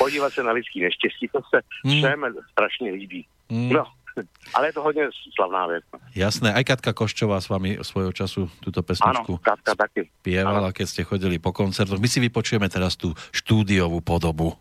Podívat 0.00 0.32
se 0.32 0.40
na 0.42 0.52
lidský 0.56 0.80
neštěstí, 0.80 1.28
to 1.28 1.40
se 1.52 1.60
hmm. 1.84 2.00
všem 2.00 2.20
strašně 2.50 2.88
líbí. 2.92 3.26
Hmm. 3.52 3.68
No, 3.68 3.84
ale 4.54 4.68
je 4.68 4.72
to 4.72 4.82
hodně 4.82 5.04
slavná 5.34 5.66
věc. 5.66 5.84
Jasné, 6.16 6.54
aj 6.54 6.64
Katka 6.64 6.92
Koščová 6.92 7.40
s 7.40 7.48
vami 7.52 7.78
svojho 7.82 8.12
času 8.12 8.50
túto 8.64 8.82
pesničku 8.82 9.38
Áno, 9.38 9.44
Katka 9.44 9.72
taky. 9.76 10.10
pievala, 10.24 10.72
keď 10.72 10.86
ste 10.88 11.02
chodili 11.04 11.38
po 11.38 11.52
koncertoch. 11.54 12.00
My 12.00 12.08
si 12.08 12.18
vypočujeme 12.18 12.66
teraz 12.66 12.96
tú 12.96 13.14
štúdiovú 13.30 14.02
podobu. 14.02 14.56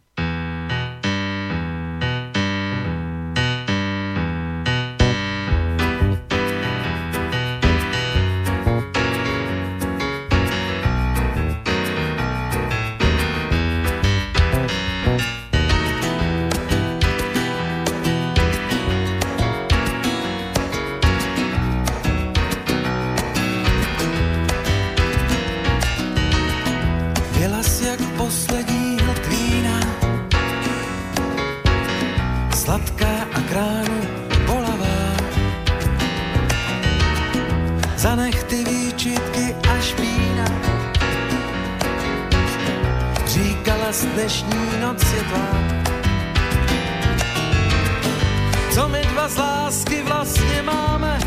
co 48.71 48.87
my 48.89 49.01
dva 49.01 49.27
z 49.29 49.37
lásky 49.37 50.03
vlastně 50.03 50.61
máme. 50.61 51.19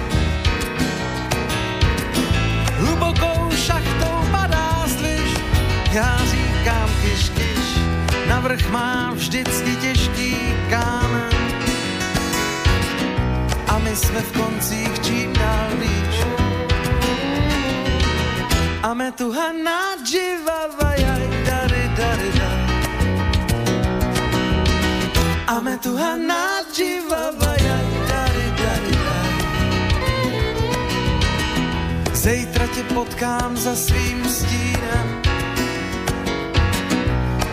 Hlubokou 2.78 3.50
šachtou 3.56 4.14
padá 4.30 4.84
zdviž, 4.86 5.34
já 5.92 6.18
říkám 6.30 6.90
kiš, 7.02 7.28
kiš, 7.28 7.78
na 8.28 8.42
má 8.70 9.12
vždycky 9.14 9.76
těžký 9.76 10.36
kámen. 10.70 11.32
A 13.68 13.78
my 13.78 13.96
jsme 13.96 14.20
v 14.20 14.32
koncích 14.32 15.00
čím 15.02 15.32
dál 15.32 15.68
blíž. 15.76 16.16
A 18.82 18.94
metuha 18.94 19.52
nadživava 19.52 20.94
jaj. 20.96 21.21
Ame 25.52 25.76
tu 25.84 25.92
hanaji 25.96 27.04
vavaya 27.10 27.76
dary, 28.08 28.46
dary, 28.60 28.92
dary. 29.04 29.36
Zejtra 32.12 32.66
tě 32.66 32.82
potkám 32.94 33.56
za 33.56 33.76
svým 33.76 34.24
stínem. 34.24 35.22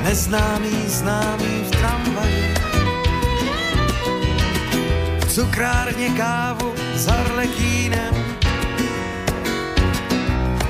Neznámý, 0.04 0.88
známý 0.88 1.64
v 1.68 1.72
tramvaji. 1.72 2.54
V 5.20 5.34
cukrárně 5.34 6.10
kávu 6.10 6.74
s 6.96 7.06
harlekínem 7.06 8.16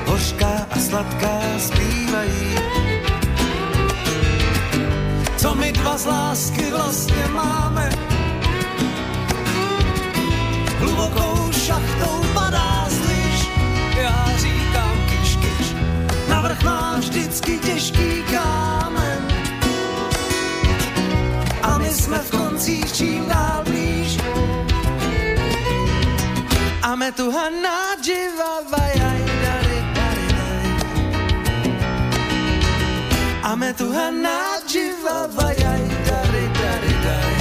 Hořká 0.06 0.66
a 0.72 0.80
sladká 0.80 1.40
zpívají 1.58 2.89
co 5.42 5.56
my 5.56 5.72
dva 5.72 5.98
z 5.98 6.06
lásky 6.06 6.72
vlastně 6.72 7.28
máme. 7.34 7.90
Hlubokou 10.78 11.52
šachtou 11.52 12.22
padá 12.34 12.86
zliš, 12.90 13.50
já 13.98 14.26
říkám 14.38 14.98
kiš, 15.10 15.36
kiš, 15.36 15.76
navrch 16.30 16.64
mám 16.64 17.00
vždycky 17.00 17.60
těžký 17.60 18.24
kámen. 18.32 19.28
A 21.64 21.78
my 21.78 21.90
jsme 21.90 22.18
v 22.18 22.32
koncích 22.32 22.94
čím 22.94 23.26
dál 23.28 23.64
blíž. 23.64 24.18
A 26.82 26.96
metuha 26.96 27.50
nádživava 27.50 28.88
jaj. 28.96 29.30
I'm 33.52 33.64
at 33.64 33.78
the 33.78 33.90
vajaj, 35.36 35.82
dary, 36.06 36.46
dary, 36.54 36.94
dary. 37.04 37.40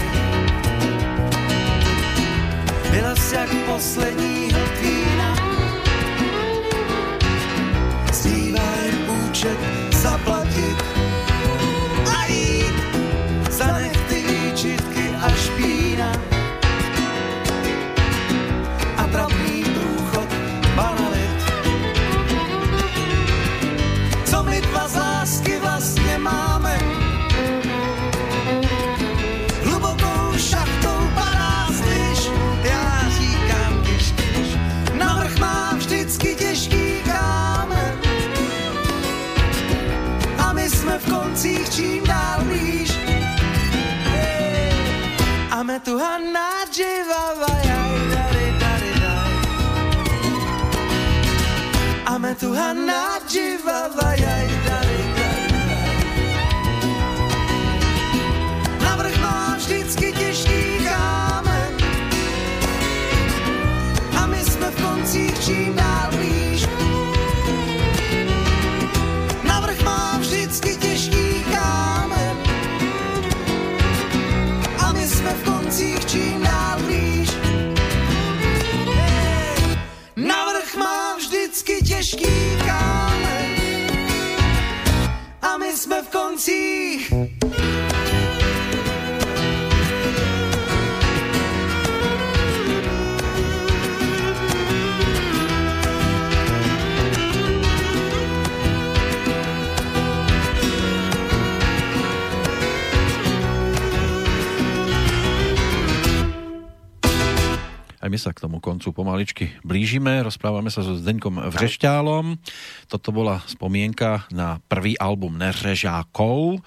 Jak 3.32 3.50
poslední 3.66 4.52
hrdvína, 4.52 5.36
zpívá 8.12 8.68
jen 8.84 9.10
účet, 9.28 9.58
zaplatí. 9.92 10.37
koncích 41.10 41.70
čím 41.70 42.04
dál 42.04 42.44
blíž. 42.44 42.90
A 45.50 45.62
metuha 45.62 46.18
nádživava, 46.18 47.50
jaj, 47.64 47.98
dali, 48.14 48.46
dali, 48.60 48.92
daj. 49.00 49.32
A 52.06 52.18
metuha 52.18 52.72
nádživava, 52.72 54.14
jaj, 54.14 54.57
Aj 108.08 108.16
my 108.16 108.24
sa 108.24 108.32
k 108.32 108.40
tomu 108.40 108.56
koncu 108.56 108.88
pomaličky 108.96 109.52
blížime. 109.60 110.24
Rozprávame 110.24 110.72
sa 110.72 110.80
so 110.80 110.96
Zdeňkom 110.96 111.52
Vrešťálom. 111.52 112.40
Toto 112.88 113.12
bola 113.12 113.44
spomienka 113.44 114.24
na 114.32 114.64
prvý 114.64 114.96
album 114.96 115.36
Neřežákov. 115.36 116.64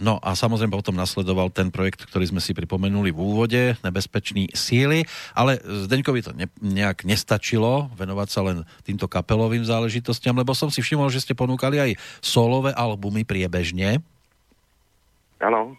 No 0.00 0.16
a 0.24 0.32
samozrejme 0.32 0.72
potom 0.72 0.96
nasledoval 0.96 1.52
ten 1.52 1.68
projekt, 1.68 2.08
ktorý 2.08 2.32
sme 2.32 2.40
si 2.40 2.56
pripomenuli 2.56 3.12
v 3.12 3.20
úvode, 3.20 3.76
Nebezpečný 3.84 4.48
síly, 4.56 5.04
ale 5.36 5.60
Zdeňkovi 5.60 6.24
to 6.24 6.32
ne, 6.32 6.48
nejak 6.64 7.04
nestačilo 7.04 7.92
venovať 7.92 8.28
sa 8.32 8.40
len 8.48 8.64
týmto 8.80 9.12
kapelovým 9.12 9.68
záležitostiam, 9.68 10.40
lebo 10.40 10.56
som 10.56 10.72
si 10.72 10.80
všimol, 10.80 11.12
že 11.12 11.20
ste 11.20 11.36
ponúkali 11.36 11.76
aj 11.84 12.00
solové 12.24 12.72
albumy 12.72 13.28
priebežne. 13.28 14.00
Áno. 15.36 15.76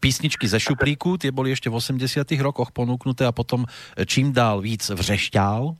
Písničky 0.00 0.48
ze 0.48 0.60
šuplíku, 0.60 1.18
tie 1.18 1.34
boli 1.34 1.52
ešte 1.52 1.70
v 1.70 1.78
80 1.78 2.24
rokoch 2.40 2.70
ponúknuté 2.70 3.26
a 3.26 3.32
potom 3.32 3.66
čím 4.06 4.32
dál 4.32 4.60
víc 4.60 4.90
vřešťál. 4.90 5.76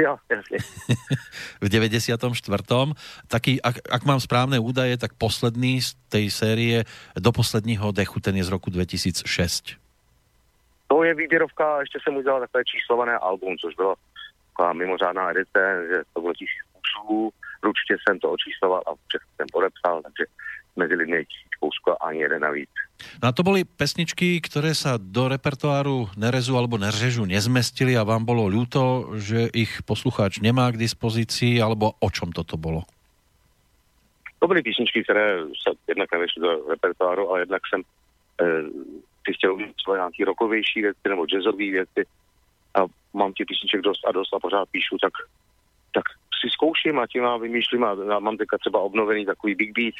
Jo, 0.00 0.16
jasne. 0.30 0.58
v 1.64 1.68
94. 1.68 2.16
Taký, 3.28 3.60
ak, 3.60 3.76
ak 3.84 4.02
mám 4.08 4.20
správne 4.20 4.56
údaje, 4.56 4.96
tak 4.96 5.12
posledný 5.18 5.84
z 5.84 5.92
tej 6.08 6.30
série 6.30 6.76
do 7.20 7.32
posledního 7.32 7.92
dechu, 7.92 8.20
ten 8.20 8.36
je 8.36 8.44
z 8.44 8.50
roku 8.50 8.70
2006. 8.70 9.76
To 10.88 11.04
je 11.04 11.14
výběrovka, 11.14 11.80
ještě 11.80 11.98
jsem 12.02 12.16
udělal 12.16 12.40
takové 12.40 12.64
číslované 12.64 13.18
album, 13.18 13.58
což 13.58 13.74
bylo 13.74 13.94
taková 14.52 14.72
mimořádná 14.72 15.30
edice, 15.30 15.86
že 15.88 16.02
to 16.14 16.20
bylo 16.20 16.34
tisíc 16.34 16.62
kusů, 16.72 17.30
ručně 17.62 17.96
jsem 17.98 18.18
to 18.18 18.30
očísloval 18.30 18.82
a 18.86 18.90
všechno 19.08 19.28
jsem 19.36 19.46
podepsal, 19.52 20.02
takže 20.02 20.24
mezi 20.76 20.94
lidmi 20.94 21.16
je 21.16 21.24
tisíc 21.24 21.54
kousků 21.60 21.90
a 21.90 22.06
ani 22.08 22.18
jeden 22.18 22.42
navíc. 22.42 22.70
No 23.22 23.28
a 23.28 23.32
to 23.32 23.40
boli 23.40 23.64
pesničky, 23.64 24.40
ktoré 24.44 24.76
sa 24.76 25.00
do 25.00 25.28
repertoáru 25.32 26.12
Nerezu 26.20 26.52
alebo 26.52 26.76
Neržežu 26.76 27.24
nezmestili 27.24 27.96
a 27.96 28.04
vám 28.04 28.28
bolo 28.28 28.44
ľúto, 28.44 29.16
že 29.16 29.48
ich 29.56 29.80
poslucháč 29.88 30.44
nemá 30.44 30.68
k 30.68 30.80
dispozícii, 30.80 31.56
alebo 31.64 31.96
o 31.96 32.08
čom 32.12 32.28
toto 32.28 32.60
bolo? 32.60 32.84
To 34.40 34.48
byly 34.48 34.62
písničky, 34.62 35.04
které 35.04 35.44
se 35.62 35.70
jednak 35.88 36.12
nevešly 36.12 36.42
do 36.42 36.68
repertoáru, 36.68 37.30
ale 37.30 37.40
jednak 37.40 37.62
jsem 37.68 37.80
e, 37.80 38.44
si 39.24 39.32
chtěl 39.34 39.54
udělat 39.54 39.74
svoje 39.84 39.98
nějaké 39.98 40.24
rokovější 40.24 40.82
věci 40.82 41.04
nebo 41.08 41.26
jazzové 41.26 41.70
věci 41.70 42.00
a 42.74 42.80
mám 43.12 43.32
těch 43.32 43.46
písniček 43.46 43.80
dost 43.80 44.08
a 44.08 44.12
dost 44.12 44.34
a 44.34 44.38
pořád 44.38 44.68
píšu, 44.68 44.96
tak, 45.02 45.12
tak 45.94 46.04
si 46.40 46.50
zkouším 46.50 46.98
a 46.98 47.06
tím 47.06 47.24
vymýšlím 47.40 47.84
a 47.84 47.96
já 48.08 48.18
mám 48.18 48.36
teďka 48.36 48.58
třeba 48.58 48.80
obnovený 48.80 49.26
takový 49.26 49.54
big 49.54 49.72
beat, 49.72 49.94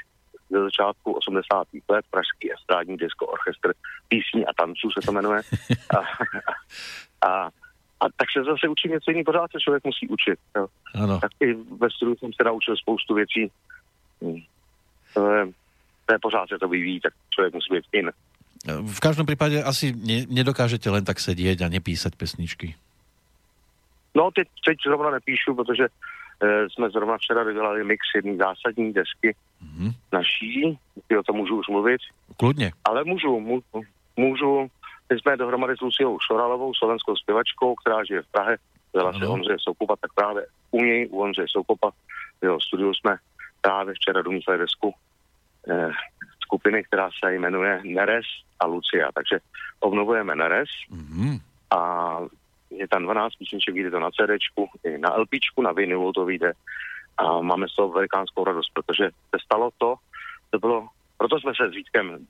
ze 0.51 0.63
začátku 0.63 1.13
80. 1.13 1.67
let, 1.91 2.05
Pražský 2.11 2.53
estrádní 2.53 2.97
disco 2.97 3.27
orchestr 3.27 3.73
písní 4.09 4.47
a 4.47 4.53
tanců 4.53 4.91
se 4.91 5.07
to 5.07 5.13
jmenuje. 5.13 5.43
A, 5.97 5.99
a, 7.29 7.49
a 8.01 8.05
tak 8.17 8.29
se 8.33 8.45
zase 8.45 8.69
učí 8.69 8.89
něco 8.89 9.11
jiný, 9.11 9.25
pořád 9.25 9.51
se 9.53 9.61
člověk 9.61 9.85
musí 9.85 10.09
učit. 10.09 10.39
Jo. 10.57 10.67
Ano. 10.95 11.21
Tak 11.21 11.31
i 11.41 11.55
ve 11.55 11.91
studiu 11.91 12.17
jsem 12.17 12.33
se 12.33 12.45
naučil 12.45 12.77
spoustu 12.77 13.15
věcí. 13.15 13.51
Hm. 14.25 14.41
To 15.15 15.33
je, 15.33 15.47
to 16.07 16.13
je 16.13 16.19
pořád 16.19 16.49
se 16.49 16.59
to 16.59 16.69
vyvíjí, 16.69 17.01
tak 17.01 17.13
člověk 17.31 17.55
musí 17.55 17.75
být 17.75 17.85
in. 17.93 18.11
V 18.87 19.01
každom 19.01 19.27
prípade 19.27 19.63
asi 19.63 19.93
ne, 19.97 20.29
nedokážete 20.29 20.91
len 20.93 21.05
tak 21.05 21.17
sedieť 21.17 21.65
a 21.65 21.73
nepísať 21.73 22.13
pesničky. 22.13 22.77
No, 24.13 24.31
teď, 24.31 24.49
teď 24.65 24.77
zrovna 24.85 25.11
nepíšu, 25.11 25.55
protože 25.55 25.89
jsme 26.69 26.91
zrovna 26.91 27.19
včera 27.19 27.43
vydělali 27.43 27.85
mix 27.85 28.01
jedné 28.15 28.37
zásadní 28.37 28.93
desky 28.93 29.35
mm-hmm. 29.65 29.93
naší, 30.13 30.79
o 31.19 31.23
tom 31.23 31.37
můžu 31.37 31.59
už 31.59 31.69
mluvit. 31.69 32.01
Kľudne. 32.37 32.73
Ale 32.85 33.05
můžu, 33.05 33.41
můžu, 33.41 33.65
můžu 34.17 34.71
my 35.13 35.19
jsme 35.19 35.37
dohromady 35.37 35.77
s 35.77 35.81
Luciou 35.81 36.19
Šoralovou, 36.21 36.75
slovenskou 36.75 37.17
zpěvačkou, 37.17 37.75
která 37.75 38.05
žije 38.05 38.23
v 38.23 38.33
Prahe, 38.33 38.57
byla 38.93 39.13
se 39.13 39.27
Ondřeje 39.27 39.57
Soukopa, 39.61 39.97
tak 39.97 40.13
právě 40.15 40.47
u 40.71 40.85
něj, 40.85 41.09
u 41.11 41.23
Ondřeje 41.23 41.47
Soukopa, 41.49 41.91
v 42.41 42.45
jeho 42.45 42.61
studiu 42.61 42.95
jsme 42.95 43.17
právě 43.61 43.95
včera 43.95 44.23
domítali 44.23 44.59
desku 44.59 44.95
eh, 45.71 45.91
skupiny, 46.41 46.85
která 46.85 47.11
se 47.25 47.35
jmenuje 47.35 47.81
Neres 47.85 48.27
a 48.61 48.67
Lucia, 48.67 49.11
takže 49.15 49.39
obnovujeme 49.81 50.35
Neres 50.35 50.69
mm-hmm. 50.91 51.41
a 51.71 52.21
je 52.71 52.89
tam 52.89 53.03
12 53.03 53.35
písniček, 53.35 53.75
vyjde 53.75 53.91
to 53.91 54.01
na 54.01 54.11
CDčku, 54.11 54.69
na 54.99 55.17
LPčku, 55.17 55.63
na 55.63 55.73
vinilu 55.73 56.13
to 56.13 56.25
vyjde 56.25 56.53
a 57.19 57.41
máme 57.41 57.69
z 57.69 57.75
toho 57.75 57.89
velikánskou 57.89 58.45
radost, 58.45 58.71
protože 58.75 59.11
se 59.31 59.39
stalo 59.45 59.71
to, 59.79 59.95
to 60.51 60.59
bylo, 60.59 60.89
proto 61.19 61.41
jsme 61.41 61.53
se 61.57 61.69
s 61.69 61.75
Vítkem 61.75 62.27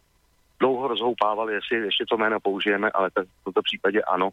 dlouho 0.61 0.89
rozhoupávali, 0.89 1.55
jestli 1.55 1.77
ještě 1.77 2.05
to 2.09 2.17
jméno 2.17 2.41
použijeme, 2.41 2.91
ale 2.91 3.11
v 3.11 3.45
tomto 3.45 3.63
případě 3.63 4.03
ano, 4.03 4.31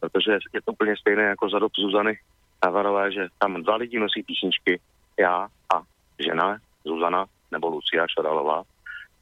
protože 0.00 0.38
je 0.52 0.62
to 0.62 0.72
úplně 0.72 0.96
stejné 0.96 1.22
jako 1.22 1.48
za 1.48 1.58
dob 1.58 1.72
Zuzany 1.78 2.18
Havarové, 2.64 3.12
že 3.12 3.28
tam 3.38 3.62
dva 3.62 3.76
lidi 3.76 3.98
nosí 3.98 4.22
písničky, 4.22 4.80
já 5.18 5.48
a 5.74 5.82
žena, 6.18 6.58
Zuzana 6.84 7.26
nebo 7.52 7.68
Lucia 7.68 8.06
Šaralová, 8.08 8.62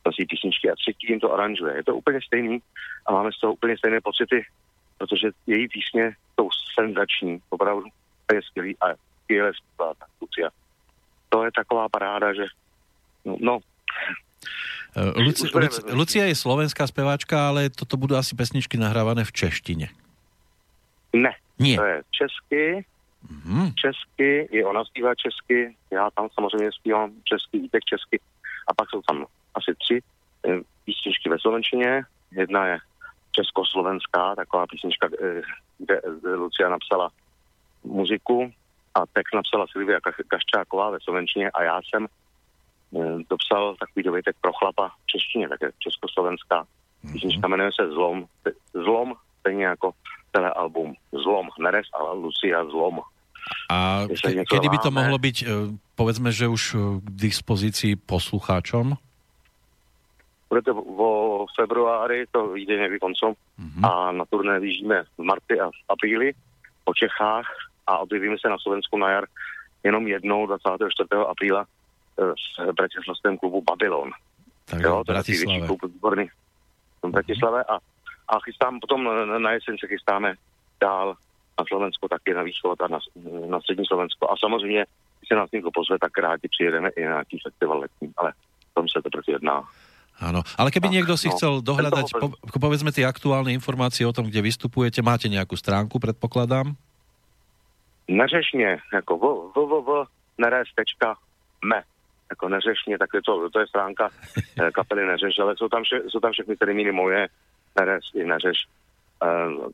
nosí 0.06 0.26
písničky 0.26 0.70
a 0.70 0.74
třetí 0.74 1.06
jim 1.08 1.20
to 1.20 1.32
aranžuje. 1.32 1.76
Je 1.76 1.84
to 1.84 1.96
úplně 1.96 2.20
stejný 2.26 2.58
a 3.06 3.12
máme 3.12 3.32
z 3.32 3.40
toho 3.40 3.52
úplně 3.52 3.78
stejné 3.78 4.00
pocity, 4.00 4.44
protože 5.02 5.34
její 5.46 5.68
písně 5.68 6.14
jsou 6.38 6.48
senzační, 6.78 7.42
opravdu 7.50 7.84
je 8.32 8.42
skvělý 8.42 8.76
a 8.78 8.86
skvěle 9.24 9.50
zpívá 9.54 9.94
ta 9.98 10.06
Lucia. 10.20 10.48
To 11.28 11.44
je 11.44 11.50
taková 11.52 11.88
paráda, 11.88 12.34
že 12.34 12.46
no, 13.24 13.36
no 13.40 13.58
Luci, 15.16 15.48
Luci, 15.54 15.80
Lucia 15.92 16.24
je 16.28 16.36
slovenská 16.36 16.84
speváčka, 16.86 17.48
ale 17.48 17.72
toto 17.72 17.96
budú 17.96 18.12
asi 18.12 18.36
pesničky 18.36 18.76
nahrávané 18.76 19.24
v 19.24 19.32
češtine. 19.32 19.88
Ne, 21.16 21.32
Nie. 21.56 21.80
to 21.80 21.84
je 21.84 21.98
česky, 22.12 22.64
mm-hmm. 23.24 23.66
česky, 23.72 24.30
i 24.52 24.64
ona 24.64 24.84
zpívá 24.84 25.16
česky, 25.16 25.72
já 25.90 26.10
tam 26.12 26.28
samozřejmě 26.34 26.70
zpívám 26.72 27.08
česky, 27.24 27.58
Vítek 27.58 27.84
česky 27.84 28.20
a 28.68 28.74
pak 28.74 28.90
jsou 28.90 29.00
tam 29.08 29.26
asi 29.54 29.74
tři 29.80 30.00
eh, 30.44 30.60
písničky 30.84 31.28
ve 31.28 31.38
slovenčině, 31.38 32.04
jedna 32.32 32.66
je 32.66 32.78
československá, 33.32 34.34
taková 34.36 34.66
písnička, 34.66 35.08
kde, 35.78 36.00
Lucia 36.36 36.68
napsala 36.68 37.10
muziku 37.84 38.52
a 38.94 39.06
text 39.06 39.34
napsala 39.34 39.66
Silvia 39.72 39.98
Kaščáková 40.28 40.90
ve 40.90 41.00
slovenčině 41.00 41.50
a 41.50 41.62
já 41.62 41.80
jsem 41.82 42.06
Eh, 42.92 43.24
dopsal 43.30 43.74
takový 43.80 44.02
dovětek 44.02 44.36
pro 44.40 44.52
chlapa 44.52 44.88
v 44.88 45.06
češtině, 45.06 45.48
také 45.48 45.70
československá. 45.78 46.62
Mm-hmm. 46.64 47.12
Písnička 47.12 47.48
jmenuje 47.48 47.70
se 47.80 47.88
Zlom. 47.88 48.24
Zlom, 48.72 49.14
stejně 49.40 49.64
jako 49.64 49.92
celé 50.36 50.50
album. 50.50 50.94
Zlom, 51.12 51.48
neres, 51.60 51.86
ale 51.92 52.18
Lucia 52.18 52.64
Zlom. 52.64 53.00
A 53.70 54.06
ke, 54.22 54.44
kedy 54.44 54.68
by 54.68 54.78
to 54.78 54.90
mohlo 54.90 55.18
byť, 55.18 55.36
eh, 55.42 55.48
povedzme, 55.96 56.30
že 56.32 56.52
už 56.52 56.62
eh, 56.74 56.78
k 57.00 57.06
dispozícii 57.10 57.96
poslucháčom? 57.96 58.94
Bude 60.52 60.62
to 60.62 60.74
vo 60.74 61.46
februári, 61.56 62.24
to 62.30 62.48
vyjde 62.48 62.76
někdy 62.76 62.98
koncom 62.98 63.32
mm-hmm. 63.32 63.88
a 63.88 64.12
na 64.12 64.24
turné 64.24 64.60
vyjíždíme 64.60 65.02
v 65.16 65.22
marci 65.22 65.60
a 65.60 65.70
v 65.70 65.80
apríli 65.88 66.32
po 66.84 66.94
Čechách 66.94 67.46
a 67.86 67.98
objevíme 67.98 68.36
se 68.40 68.48
na 68.48 68.58
Slovensku 68.58 68.98
na 68.98 69.10
jar 69.10 69.26
jenom 69.84 70.08
jednou 70.08 70.46
24. 70.46 71.08
apríla 71.28 71.64
v 72.68 72.72
bratislavském 72.72 73.38
klubu 73.38 73.62
Babylon. 73.62 74.10
Tak 74.64 74.80
jo, 74.80 75.02
to 75.06 75.12
je 75.12 75.66
klub 75.66 75.84
výborný 75.84 76.28
v 77.02 77.08
Bratislave 77.08 77.64
a, 77.64 77.78
a 78.28 78.40
chystám, 78.44 78.80
potom 78.80 79.08
na, 79.42 79.52
jeseň 79.52 79.76
se 79.80 79.86
chystáme 79.86 80.34
dál 80.80 81.14
na 81.58 81.64
Slovensko, 81.68 82.08
taky 82.08 82.34
na 82.34 82.42
východ 82.42 82.80
a 82.82 82.88
na, 82.88 82.98
na 83.46 83.60
střední 83.60 83.86
Slovensko. 83.86 84.30
A 84.30 84.36
samozřejmě, 84.36 84.84
když 85.20 85.28
se 85.28 85.34
nás 85.34 85.50
někdo 85.50 85.70
pozve, 85.74 85.98
tak 85.98 86.18
rádi 86.18 86.48
přijedeme 86.48 86.88
i 86.88 87.04
na 87.04 87.10
nějaký 87.10 87.38
festival 87.42 87.78
letní, 87.78 88.12
ale 88.16 88.32
tom 88.74 88.88
se 88.88 89.02
to 89.02 89.10
prostě 89.10 89.32
jedná. 89.32 89.62
Áno, 90.20 90.42
ale 90.58 90.70
keby 90.70 90.86
tak, 90.90 90.94
niekto 90.94 91.16
si 91.16 91.28
no, 91.28 91.34
chcel 91.34 91.52
dohľadať, 91.64 92.06
po, 92.14 92.30
povedzme 92.60 92.92
tie 92.92 93.08
aktuálne 93.08 93.50
informácie 93.54 94.06
o 94.06 94.12
tom, 94.12 94.28
kde 94.28 94.44
vystupujete, 94.44 95.02
máte 95.02 95.28
nejakú 95.32 95.56
stránku, 95.56 95.98
predpokladám? 95.98 96.76
Neřešně, 98.08 98.78
jako 98.92 99.16
www.neres.me 99.56 100.72
jako 102.30 102.48
neřešně, 102.48 102.98
tak 102.98 103.10
je 103.14 103.22
to, 103.22 103.50
to 103.50 103.60
je 103.60 103.66
stránka 103.66 104.10
eh, 104.60 104.70
kapely 104.70 105.06
Neřeš, 105.06 105.38
ale 105.38 105.56
jsou 105.56 105.68
tam, 105.68 105.82
vše, 105.82 106.00
jsou 106.08 106.20
tam 106.20 106.32
všechny 106.32 106.56
termíny 106.56 106.92
moje, 106.92 107.28
Neřeš 107.78 108.10
i 108.14 108.24
Neřeš, 108.24 108.58
e, 109.24 109.28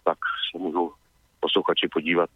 tak 0.05 0.18
se 0.51 0.59
můžu 0.59 0.93
posluchači 1.41 1.89
podívat 1.93 2.30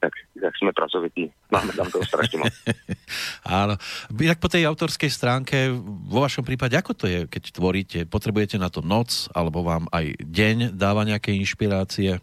jak, 0.00 0.14
jak 0.42 0.54
sme 0.56 0.72
pracovití. 0.72 1.28
Máme 1.52 1.72
tam 1.76 1.88
toho 1.92 2.04
strašne 2.04 2.40
moc. 2.40 2.54
Áno. 3.44 3.76
Inak 4.16 4.40
po 4.40 4.48
tej 4.48 4.64
autorskej 4.64 5.12
stránke, 5.12 5.70
vo 6.08 6.24
vašom 6.24 6.44
prípade, 6.44 6.74
ako 6.76 6.92
to 6.96 7.06
je, 7.06 7.20
keď 7.28 7.42
tvoríte? 7.52 7.98
Potrebujete 8.08 8.56
na 8.56 8.72
to 8.72 8.80
noc, 8.80 9.28
alebo 9.36 9.60
vám 9.60 9.86
aj 9.92 10.16
deň 10.20 10.74
dáva 10.74 11.04
nejaké 11.04 11.36
inšpirácie? 11.36 12.18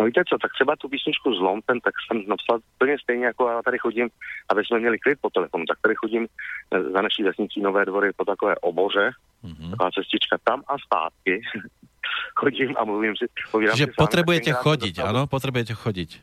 No 0.00 0.06
víte 0.06 0.22
co, 0.28 0.38
tak 0.38 0.52
třeba 0.52 0.76
tu 0.76 0.88
písničku 0.88 1.34
Zlom, 1.34 1.60
ten 1.66 1.80
tak 1.80 1.94
jsem 2.06 2.24
napsal 2.28 2.60
úplně 2.76 2.98
stejně, 2.98 3.26
jako 3.26 3.48
já 3.48 3.62
tady 3.62 3.78
chodím, 3.78 4.08
aby 4.48 4.64
jsme 4.64 4.78
měli 4.78 4.98
klid 4.98 5.18
po 5.20 5.30
telefonu, 5.30 5.64
tak 5.68 5.78
tady 5.82 5.94
chodím 5.94 6.26
eh, 6.26 6.82
za 6.82 7.02
naší 7.02 7.22
vesnicí 7.22 7.60
Nové 7.60 7.84
dvory 7.84 8.12
po 8.16 8.24
takové 8.24 8.54
oboře, 8.56 9.10
mm-hmm. 9.44 9.70
taková 9.70 9.90
cestička 9.90 10.36
tam 10.44 10.62
a 10.68 10.78
zpátky. 10.78 11.42
Chodím 12.34 12.74
a 12.78 12.84
mluvím 12.84 13.16
si, 13.16 13.26
povídám 13.50 13.76
Že 13.76 13.84
si 13.84 13.92
potrebujete 13.92 14.52
chodiť, 14.52 14.94
ano, 14.98 15.26
potrebujete 15.26 15.74
chodiť. 15.74 16.20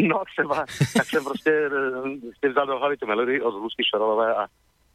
No 0.00 0.22
třeba, 0.34 0.64
tak 0.96 1.06
jsem 1.06 1.24
prostě 1.24 1.50
eh, 1.50 2.32
si 2.40 2.48
vzal 2.48 2.66
do 2.66 2.78
hlavy 2.78 2.96
tu 2.96 3.06
melodii 3.06 3.40
od 3.40 3.54
Hlusky 3.60 3.84
Šarolové 3.84 4.34
a, 4.34 4.46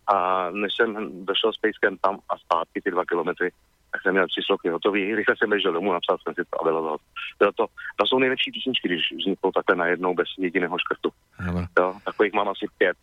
a 0.08 0.16
než 0.52 0.74
jsem 0.76 1.26
došel 1.26 1.54
s 1.54 1.58
pejskem 1.58 1.98
tam 1.98 2.20
a 2.30 2.38
zpátky 2.38 2.82
ty 2.82 2.92
dva 2.92 3.06
kilometry, 3.06 3.52
tak 3.92 4.02
jsem 4.02 4.12
měl 4.12 4.28
tři 4.28 4.42
sloky 4.46 4.70
hotový, 4.70 5.16
rychle 5.16 5.36
jsem 5.38 5.50
běžel 5.50 5.74
domů, 5.74 5.94
napsal 5.94 6.18
jsem 6.18 6.34
si 6.34 6.42
to 6.50 6.62
a 6.62 6.64
bylo 6.64 6.82
to. 6.90 7.04
Bylo 7.40 7.52
to, 7.52 7.66
to 7.96 8.08
jsou 8.08 8.20
nejlepší 8.20 8.52
písničky, 8.52 8.88
když 8.88 9.12
vzniknou 9.12 9.52
takhle 9.52 9.76
najednou 9.76 10.14
bez 10.14 10.28
jediného 10.38 10.80
škrtu. 10.80 11.10
Ano. 11.40 11.68
Jo, 11.80 11.96
takových 12.06 12.34
mám 12.34 12.50
asi 12.50 12.66
pět. 12.78 12.98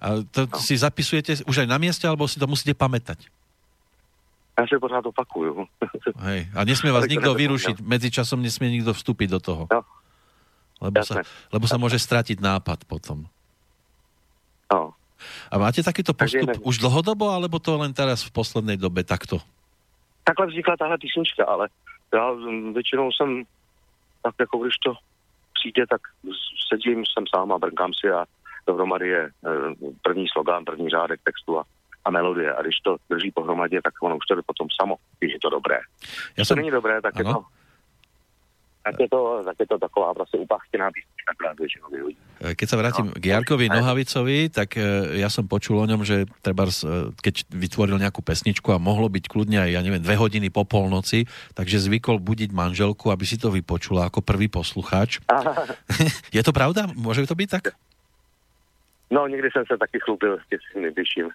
A 0.00 0.08
to 0.30 0.40
no. 0.52 0.58
si 0.60 0.76
zapisujete 0.76 1.32
už 1.48 1.64
aj 1.64 1.68
na 1.70 1.80
mieste, 1.80 2.04
alebo 2.04 2.28
si 2.28 2.36
to 2.36 2.44
musíte 2.44 2.76
pamätať? 2.76 3.32
Já 4.58 4.66
si 4.66 4.78
pořád 4.78 5.06
opakuju. 5.06 5.66
Hej. 6.26 6.48
A 6.54 6.64
nesmie 6.64 6.94
vás 6.94 7.10
nikto 7.10 7.34
vyrušiť, 7.34 7.82
medzičasom 7.82 8.38
nesmie 8.38 8.70
nikto 8.70 8.94
vstúpiť 8.94 9.28
do 9.34 9.40
toho. 9.42 9.62
No. 9.66 9.82
Lebo 10.78 11.02
sa, 11.02 11.22
lebo 11.50 11.66
sa 11.66 11.78
môže 11.78 11.98
stratiť 11.98 12.38
nápad 12.38 12.86
potom. 12.86 13.26
No. 14.70 14.94
A 15.50 15.54
máte 15.58 15.82
takýto 15.82 16.14
postup 16.14 16.50
už 16.62 16.78
dlhodobo, 16.78 17.30
alebo 17.32 17.58
to 17.58 17.78
len 17.78 17.94
teraz 17.96 18.22
v 18.22 18.30
poslednej 18.30 18.76
dobe 18.76 19.02
takto? 19.02 19.40
Takhle 20.24 20.46
vznikla 20.46 20.76
tahle 20.76 20.98
písnička, 20.98 21.44
ale 21.44 21.68
já 22.14 22.32
většinou 22.72 23.12
jsem, 23.12 23.44
tak 24.22 24.34
jako 24.40 24.58
když 24.58 24.76
to 24.78 24.94
přijde, 25.54 25.86
tak 25.86 26.00
sedím, 26.68 27.04
jsem 27.06 27.24
sám 27.34 27.52
a 27.52 27.58
brnkám 27.58 27.92
si 27.94 28.10
a 28.10 28.24
dohromady 28.66 29.08
je 29.08 29.30
první 30.02 30.26
slogán, 30.28 30.64
první 30.64 30.88
řádek 30.88 31.20
textu 31.24 31.58
a, 31.58 31.64
a 32.04 32.10
melodie. 32.10 32.54
A 32.54 32.62
když 32.62 32.76
to 32.80 32.96
drží 33.10 33.30
pohromadě, 33.30 33.80
tak 33.82 33.94
ono 34.02 34.16
už 34.16 34.26
to 34.26 34.42
potom 34.46 34.68
samo, 34.80 34.96
když 35.18 35.32
je 35.32 35.40
to 35.40 35.50
dobré. 35.50 35.78
Ja 36.36 36.44
Když 36.44 36.48
to 36.48 36.54
není 36.54 36.70
dobré, 36.70 37.02
tak 37.02 37.18
je 37.18 37.24
to 37.24 37.44
tak 38.84 39.00
je 39.00 39.08
to, 39.08 39.40
tak 39.44 39.56
je 39.60 39.66
to 39.66 39.78
taková 39.78 40.14
prostě 40.14 40.36
upachtená 40.38 40.92
písnička, 40.92 41.32
ktorá 41.40 41.56
väčšinou 41.56 41.88
vyhodí. 41.88 42.20
Keď 42.44 42.66
sa 42.68 42.76
vrátim 42.76 43.08
No. 43.08 43.16
k 43.16 43.24
Jarkovi 43.32 43.72
Nohavicovi, 43.72 44.52
tak 44.52 44.76
e, 44.76 45.16
ja 45.24 45.32
som 45.32 45.48
počul 45.48 45.80
o 45.80 45.88
ňom, 45.88 46.04
že 46.04 46.28
treba, 46.44 46.68
keď 47.24 47.48
vytvoril 47.48 47.96
nejakú 47.96 48.20
pesničku 48.20 48.68
a 48.68 48.76
mohlo 48.76 49.08
byť 49.08 49.24
kľudne 49.24 49.56
aj, 49.64 49.70
ja 49.72 49.80
neviem, 49.80 50.04
dve 50.04 50.20
hodiny 50.20 50.52
po 50.52 50.68
polnoci, 50.68 51.24
takže 51.56 51.80
zvykol 51.80 52.20
budiť 52.20 52.52
manželku, 52.52 53.08
aby 53.08 53.24
si 53.24 53.40
to 53.40 53.48
vypočula 53.48 54.12
ako 54.12 54.20
prvý 54.20 54.52
poslucháč. 54.52 55.24
je 56.36 56.42
to 56.44 56.52
pravda? 56.52 56.84
Môže 56.92 57.24
to 57.24 57.32
byť 57.32 57.48
tak? 57.48 57.64
No, 59.08 59.24
někdy 59.24 59.48
jsem 59.50 59.64
se 59.64 59.78
taky 59.78 59.98
chlubil 60.04 60.38
s 60.38 60.44
tím 60.48 60.82
nejbližším, 60.82 61.30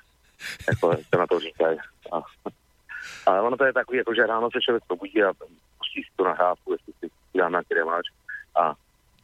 jako 0.68 0.98
se 1.10 1.18
na 1.18 1.28
to 1.28 1.40
říkají. 1.40 1.78
A, 2.12 2.16
ale 3.26 3.42
ono 3.42 3.58
to 3.58 3.66
je 3.66 3.74
takový, 3.74 3.98
jako 3.98 4.14
že 4.14 4.28
ráno 4.28 4.50
se 4.52 4.62
člověk 4.62 4.84
probudí 4.88 5.24
a 5.24 5.34
pustí 5.78 6.04
si 6.04 6.12
tu 6.16 6.24
nahrávku, 6.24 6.72
jestli 6.72 6.94
si 7.00 7.38
dá 7.38 7.50
na 7.50 7.64
kremáč 7.64 8.06
a, 8.56 8.74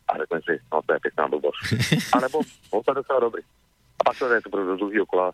a 0.07 0.17
řekne 0.17 0.39
si, 0.41 0.61
no 0.73 0.81
to 0.85 0.93
je 0.93 0.99
pěkná 0.99 1.27
blbost. 1.27 1.59
A 2.13 2.19
nebo 2.19 2.41
on 2.71 2.83
to 2.83 2.91
je 2.91 2.95
docela 2.95 3.19
dobrý. 3.19 3.43
A 3.99 4.03
pak 4.03 4.19
to 4.19 4.33
je 4.33 4.41
to 4.41 4.49
pro 4.49 4.75
druhý 4.75 4.99
kola 5.07 5.31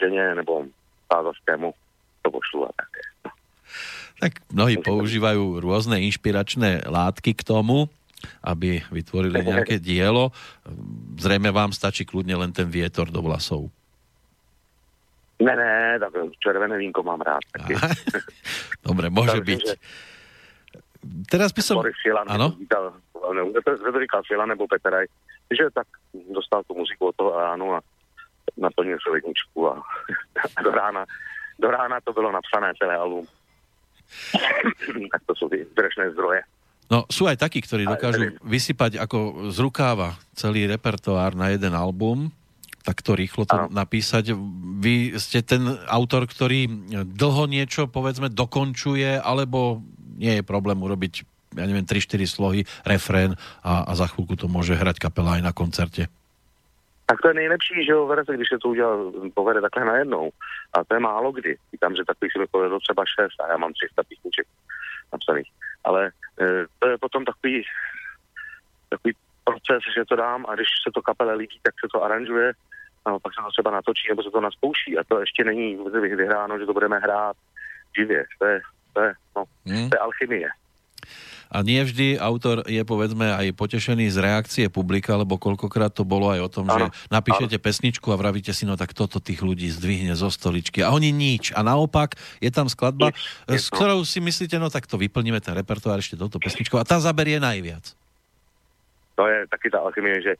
ženě 0.00 0.34
nebo 0.34 0.64
tázavskému 1.08 1.74
to 2.22 2.30
pošlu 2.30 2.64
a 2.64 2.70
tak. 2.76 2.88
Tak 4.18 4.32
mnohí 4.50 4.82
používajú 4.82 5.62
rôzne 5.62 6.02
inšpiračné 6.02 6.90
látky 6.90 7.38
k 7.38 7.46
tomu, 7.46 7.86
aby 8.42 8.82
vytvorili 8.90 9.46
nejaké 9.46 9.78
dielo. 9.78 10.34
Zrejme 11.14 11.54
vám 11.54 11.70
stačí 11.70 12.02
kľudne 12.02 12.34
len 12.34 12.50
ten 12.50 12.66
vietor 12.66 13.14
do 13.14 13.22
vlasov. 13.22 13.70
Ne, 15.38 15.54
ne, 15.54 15.98
tak 16.02 16.10
červené 16.42 16.74
vínko 16.78 17.02
mám 17.06 17.22
rád. 17.22 17.42
Taky. 17.54 17.78
Dobre, 18.88 19.06
môže 19.06 19.38
Takže, 19.38 19.46
byť. 19.46 19.60
že- 19.62 19.78
Teraz 21.30 21.54
by 21.54 21.62
som... 21.62 21.78
Boris 21.78 21.94
Filan, 22.02 22.26
to 22.26 23.98
říkal 24.02 24.22
Filan 24.26 24.48
nebo 24.48 24.66
Peteraj, 24.66 25.06
že 25.46 25.70
tak 25.70 25.86
dostal 26.34 26.66
tu 26.66 26.74
muziku 26.74 27.08
od 27.08 27.16
toho 27.16 27.32
ránu 27.38 27.74
a 27.74 27.80
naplnil 28.58 28.98
si 28.98 29.08
ledničku 29.10 29.68
a, 29.70 29.78
do 30.66 30.70
rána, 30.74 31.06
do 31.58 31.70
rána 31.70 32.00
to 32.02 32.12
bylo 32.12 32.32
napsané 32.32 32.74
celé 32.82 32.98
album. 32.98 33.26
tak 35.12 35.22
to 35.26 35.32
sú 35.38 35.46
zrešné 35.48 36.12
zdroje. 36.18 36.42
No, 36.88 37.04
sú 37.12 37.28
aj 37.28 37.36
takí, 37.36 37.60
ktorí 37.60 37.84
dokážu 37.84 38.32
vysypať 38.40 38.96
ako 38.96 39.52
z 39.52 39.58
rukáva 39.60 40.16
celý 40.32 40.64
repertoár 40.64 41.36
na 41.36 41.52
jeden 41.52 41.76
album, 41.76 42.32
takto 42.82 43.14
rýchlo 43.18 43.44
to 43.44 43.56
Áno. 43.56 43.72
napísať. 43.72 44.32
Vy 44.80 45.18
ste 45.18 45.42
ten 45.42 45.66
autor, 45.86 46.24
ktorý 46.24 46.68
dlho 47.04 47.44
niečo, 47.50 47.90
povedzme, 47.90 48.32
dokončuje, 48.32 49.18
alebo 49.18 49.82
nie 50.18 50.40
je 50.40 50.44
problém 50.46 50.78
urobiť, 50.78 51.26
ja 51.54 51.64
neviem, 51.64 51.86
3-4 51.86 52.26
slohy, 52.26 52.60
refrén 52.82 53.38
a, 53.62 53.86
a 53.86 53.92
za 53.94 54.10
chvíľku 54.10 54.34
to 54.34 54.50
môže 54.50 54.74
hrať 54.74 54.98
kapela 54.98 55.38
aj 55.38 55.42
na 55.44 55.52
koncerte. 55.54 56.10
Tak 57.08 57.24
to 57.24 57.28
je 57.28 57.40
nejlepší, 57.40 57.84
že 57.84 57.92
jo, 57.92 58.06
verze, 58.06 58.36
když 58.36 58.48
se 58.48 58.58
to 58.58 58.68
udělal, 58.68 59.12
povede 59.34 59.60
takhle 59.60 59.84
najednou. 59.84 60.30
A 60.72 60.84
to 60.84 60.94
je 60.94 61.00
málo 61.00 61.32
kdy. 61.32 61.56
Říkám, 61.72 61.96
že 61.96 62.04
takových 62.04 62.32
si 62.32 62.38
mi 62.38 62.46
povedlo 62.46 62.80
třeba 62.80 63.02
6 63.20 63.40
a 63.40 63.50
já 63.50 63.56
mám 63.56 63.72
300 63.72 64.02
písniček 64.02 64.46
napsaných. 65.12 65.48
Ale 65.84 66.12
e, 66.40 66.64
to 66.78 66.88
je 66.88 66.98
potom 66.98 67.24
takový, 67.24 67.64
takový 68.88 69.14
proces, 69.50 69.82
že 69.94 70.04
to 70.04 70.16
dám 70.16 70.46
a 70.48 70.54
když 70.54 70.68
se 70.84 70.90
to 70.94 71.02
kapele 71.02 71.34
líbí, 71.34 71.58
tak 71.62 71.74
se 71.80 71.88
to 71.92 72.02
aranžuje 72.04 72.52
a 73.04 73.18
pak 73.18 73.32
se 73.34 73.40
to 73.44 73.50
třeba 73.50 73.70
natočí 73.70 74.04
nebo 74.08 74.22
se 74.22 74.30
to 74.30 74.40
naspouší 74.40 74.98
a 74.98 75.04
to 75.04 75.20
ještě 75.20 75.44
není 75.44 75.76
vyhráno, 76.16 76.58
že 76.58 76.66
to 76.66 76.72
budeme 76.72 76.98
hrát 76.98 77.36
živě. 77.96 78.24
To 78.38 78.44
je, 78.44 78.60
to 78.92 79.00
je, 79.00 79.12
no, 79.36 79.44
Hm? 79.66 79.88
to 79.88 79.94
je 79.96 79.98
alchymie. 79.98 80.48
A 81.48 81.64
nie 81.64 81.80
vždy 81.80 82.20
autor 82.20 82.60
je 82.68 82.84
povedzme 82.84 83.24
aj 83.24 83.56
potešený 83.56 84.12
z 84.12 84.20
reakcie 84.20 84.66
publika, 84.68 85.16
lebo 85.16 85.40
koľkokrát 85.40 85.88
to 85.88 86.04
bolo 86.04 86.28
aj 86.28 86.40
o 86.44 86.50
tom, 86.52 86.68
že 86.68 86.92
Áno, 86.92 86.92
napíšete 87.08 87.56
pesničku 87.56 88.12
a 88.12 88.20
vravíte 88.20 88.52
si, 88.52 88.68
no 88.68 88.76
tak 88.76 88.92
toto 88.92 89.16
tých 89.16 89.40
ľudí 89.40 89.64
zdvihne 89.72 90.12
zo 90.12 90.28
stoličky 90.28 90.84
a 90.84 90.92
oni 90.92 91.08
nič. 91.08 91.56
A 91.56 91.64
naopak 91.64 92.20
je 92.44 92.52
tam 92.52 92.68
skladba, 92.68 93.16
Nič, 93.16 93.64
s 93.64 93.72
no. 93.72 93.80
ktorou 93.80 94.00
si 94.04 94.20
myslíte, 94.20 94.60
no 94.60 94.68
tak 94.68 94.84
to 94.84 95.00
vyplníme 95.00 95.40
ten 95.40 95.56
repertoár 95.56 96.04
ešte 96.04 96.20
touto 96.20 96.36
pesničkou 96.36 96.76
a 96.76 96.84
tá 96.84 97.00
zaberie 97.00 97.40
najviac. 97.40 97.96
To 99.18 99.26
je 99.26 99.46
taky 99.50 99.70
ta 99.70 99.78
alchymie, 99.82 100.22
že 100.22 100.32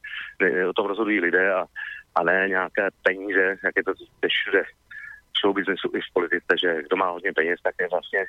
o 0.70 0.72
tom 0.72 0.86
rozhodují 0.86 1.20
lidé 1.20 1.54
a, 1.54 1.66
a 2.14 2.22
ne 2.22 2.48
nějaké 2.48 2.88
peníze, 3.02 3.58
jak 3.64 3.74
je 3.76 3.84
to 3.84 3.92
všude 4.22 4.62
v 4.62 5.36
show 5.42 5.54
businessu 5.54 5.90
i 5.94 6.00
v 6.00 6.12
politice, 6.12 6.52
že 6.62 6.82
kdo 6.86 6.96
má 6.96 7.10
hodně 7.10 7.32
peněz, 7.32 7.58
tak 7.62 7.74
je 7.80 7.88
vlastně 7.90 8.22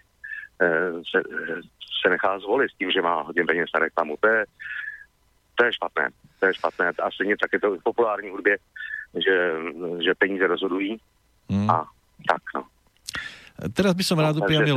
e, 0.62 0.92
se, 1.12 1.20
se 2.02 2.10
nechá 2.10 2.40
zvolit 2.40 2.72
s 2.72 2.78
tím, 2.78 2.92
že 2.92 3.02
má 3.02 3.22
hodně 3.22 3.46
peněz 3.46 3.70
na 3.74 3.80
reklamu. 3.80 4.18
To 4.20 4.28
je, 4.28 4.46
to 5.56 5.66
je 5.66 5.74
špatné. 5.74 6.10
To 6.40 6.46
je 6.46 6.54
špatné. 6.54 6.86
A 7.04 7.12
stejně 7.12 7.38
tak 7.38 7.54
je 7.54 7.60
to 7.60 7.72
v 7.72 7.84
populární 7.84 8.30
hudbě, 8.30 8.58
že, 9.14 9.54
že 10.04 10.16
peníze 10.18 10.48
rozhodují 10.48 11.00
Hm. 11.50 11.70
a 11.70 11.86
tak, 12.30 12.42
no. 12.56 12.62
Teraz 13.76 13.92
by 13.92 14.04
som 14.08 14.22
rád 14.22 14.40
Takže 14.40 14.46
upriamil... 14.46 14.76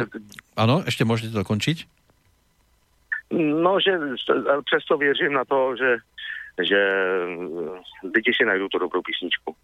Áno, 0.58 0.82
ešte 0.82 1.06
môžete 1.06 1.30
dokončiť? 1.36 1.86
No, 3.38 3.80
že 3.80 3.98
přesto 4.64 4.96
věřím 4.96 5.32
na 5.32 5.44
to, 5.44 5.76
že, 5.76 5.96
že 6.62 6.92
lidi 8.14 8.32
si 8.36 8.44
najdou 8.44 8.68
tu 8.68 8.78
dobrou 8.78 9.02
písničku. 9.02 9.56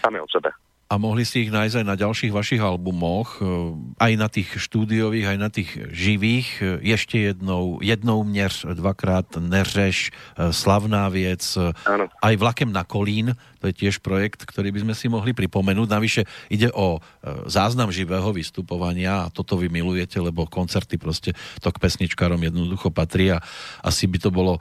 Sami 0.00 0.20
od 0.20 0.30
sebe. 0.30 0.50
A 0.92 1.00
mohli 1.00 1.24
si 1.24 1.48
ich 1.48 1.50
nájsť 1.50 1.80
aj 1.80 1.86
na 1.88 1.96
ďalších 1.96 2.36
vašich 2.36 2.60
albumoch, 2.60 3.40
e, 3.40 3.48
aj 3.96 4.12
na 4.20 4.28
tých 4.28 4.60
štúdiových, 4.60 5.32
aj 5.32 5.38
na 5.40 5.48
tých 5.48 5.72
živých. 5.88 6.48
E, 6.60 6.92
Ešte 6.92 7.32
jednou, 7.32 7.80
jednou 7.80 8.20
mňeř, 8.20 8.76
dvakrát 8.76 9.40
neřeš, 9.40 10.12
e, 10.36 10.52
slavná 10.52 11.08
vec, 11.08 11.40
Áno. 11.88 12.12
aj 12.20 12.34
vlakem 12.36 12.68
na 12.68 12.84
Kolín, 12.84 13.32
to 13.64 13.72
je 13.72 13.88
tiež 13.88 14.04
projekt, 14.04 14.44
ktorý 14.44 14.68
by 14.68 14.84
sme 14.84 14.92
si 14.92 15.08
mohli 15.08 15.32
pripomenúť. 15.32 15.88
Navyše 15.88 16.22
ide 16.50 16.68
o 16.74 16.98
záznam 17.46 17.94
živého 17.94 18.34
vystupovania 18.34 19.24
a 19.24 19.30
toto 19.30 19.54
vy 19.54 19.70
milujete, 19.70 20.18
lebo 20.18 20.50
koncerty 20.50 20.98
proste 20.98 21.30
to 21.62 21.70
k 21.70 21.78
pesničkárom 21.78 22.42
jednoducho 22.42 22.90
patrí 22.90 23.30
a 23.30 23.38
asi 23.86 24.10
by 24.10 24.18
to 24.18 24.34
bolo 24.34 24.58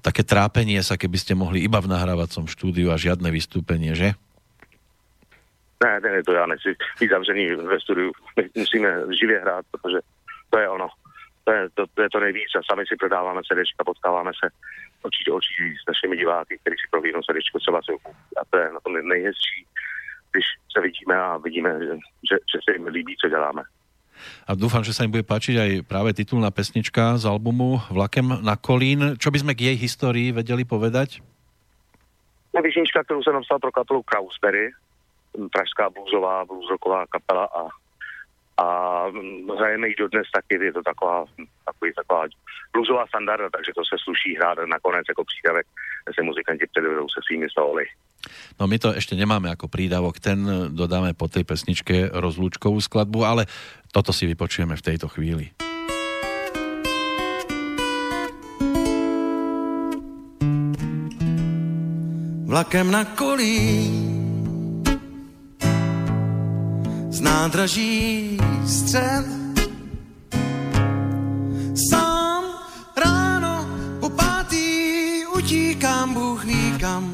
také 0.00 0.24
trápenie 0.24 0.80
sa, 0.80 0.96
keby 0.96 1.20
ste 1.20 1.36
mohli 1.36 1.68
iba 1.68 1.84
v 1.84 1.92
nahrávacom 1.92 2.48
štúdiu 2.48 2.88
a 2.88 2.96
žiadne 2.96 3.28
vystúpenie, 3.28 3.92
že? 3.92 4.16
Ne, 5.84 6.00
ne, 6.00 6.22
to 6.22 6.32
já 6.32 6.46
nechci 6.46 6.76
být 7.00 7.10
zavřený 7.10 7.54
ve 7.54 7.80
studiu. 7.80 8.12
My 8.36 8.48
musíme 8.54 8.88
živě 9.20 9.40
hrát, 9.40 9.64
protože 9.70 9.98
to 10.50 10.58
je 10.58 10.68
ono. 10.68 10.88
To 11.44 11.52
je 11.52 11.68
to, 11.74 11.86
to, 11.94 12.02
je 12.02 12.10
to 12.10 12.20
nejvíc 12.20 12.50
a 12.58 12.60
sami 12.70 12.84
si 12.86 12.96
prodáváme 12.96 13.40
CDčka, 13.42 13.84
potkáváme 13.84 14.32
se 14.44 14.46
očí 15.02 15.24
do 15.26 15.34
očí 15.36 15.76
s 15.82 15.86
našimi 15.88 16.16
diváky, 16.16 16.58
kteří 16.60 16.76
si 16.76 16.90
prohlídnou 16.90 17.22
CDčko 17.22 17.58
třeba 17.58 17.80
koupí. 17.86 18.12
A 18.40 18.42
to 18.50 18.58
je 18.58 18.72
na 18.72 18.80
tom 18.80 18.92
nejhezčí, 19.08 19.66
když 20.32 20.46
se 20.72 20.80
vidíme 20.80 21.16
a 21.16 21.36
vidíme, 21.36 21.70
že, 22.28 22.36
že, 22.52 22.58
se 22.64 22.72
jim 22.72 22.86
líbí, 22.86 23.16
co 23.16 23.28
děláme. 23.28 23.62
A 24.44 24.52
dúfam, 24.52 24.84
že 24.84 24.92
sa 24.92 25.08
im 25.08 25.12
bude 25.16 25.24
páčiť 25.24 25.56
aj 25.56 25.70
práve 25.88 26.12
titulná 26.12 26.52
pesnička 26.52 27.16
z 27.16 27.24
albumu 27.24 27.80
Vlakem 27.88 28.44
na 28.44 28.52
Kolín. 28.52 29.16
Čo 29.16 29.32
by 29.32 29.38
sme 29.40 29.52
k 29.56 29.72
jej 29.72 29.76
histórii 29.80 30.28
vedeli 30.28 30.68
povedať? 30.68 31.24
No, 32.52 32.60
písnička, 32.60 33.00
kterou 33.04 33.22
jsem 33.22 33.32
napsal 33.32 33.58
pro 33.58 33.72
kapelu 33.72 34.02
Krausberry, 34.02 34.76
pražská 35.52 35.90
bluesová, 35.90 36.44
bluesrocková 36.44 37.06
kapela 37.06 37.44
a, 37.44 37.62
a 38.62 38.66
hrajeme 39.58 39.88
ji 39.88 39.94
dodnes 39.98 40.26
taky, 40.34 40.64
je 40.64 40.72
to 40.72 40.82
taková, 40.82 41.24
takový, 41.64 41.92
taková 41.94 42.24
bluesová 42.72 43.06
standarda, 43.06 43.48
takže 43.50 43.72
to 43.74 43.82
se 43.84 43.96
sluší 44.04 44.36
hrát 44.36 44.58
nakonec 44.66 45.04
jako 45.08 45.24
přídavek, 45.24 45.66
se 46.14 46.22
muzikanti 46.22 46.66
předvedou 46.66 47.06
se 47.08 47.20
svými 47.26 47.46
sóly. 47.50 47.86
No 48.60 48.68
my 48.68 48.76
to 48.76 48.92
ešte 48.92 49.16
nemáme 49.16 49.48
ako 49.48 49.72
prídavok, 49.72 50.20
ten 50.20 50.44
dodáme 50.76 51.16
po 51.16 51.32
tej 51.32 51.48
pesničke 51.48 52.12
rozlúčkovú 52.12 52.76
skladbu, 52.76 53.24
ale 53.24 53.48
toto 53.88 54.12
si 54.12 54.28
vypočujeme 54.28 54.76
v 54.76 54.84
tejto 54.84 55.08
chvíli. 55.08 55.48
Vlakem 62.50 62.90
na 62.90 63.06
kolí 63.14 64.09
z 67.10 67.20
nádraží 67.20 68.38
střed 68.66 69.26
sám 71.90 72.44
ráno 72.96 73.66
po 74.00 74.08
pátý 74.08 74.66
utíkám, 75.36 76.14
Bůh 76.14 76.44
ví 76.44 76.74
kam. 76.80 77.04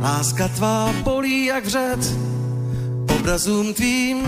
Láska 0.00 0.48
tvá 0.48 0.94
polí 1.04 1.44
jak 1.44 1.64
vřet, 1.64 2.00
obrazům 3.18 3.74
tvým 3.74 4.22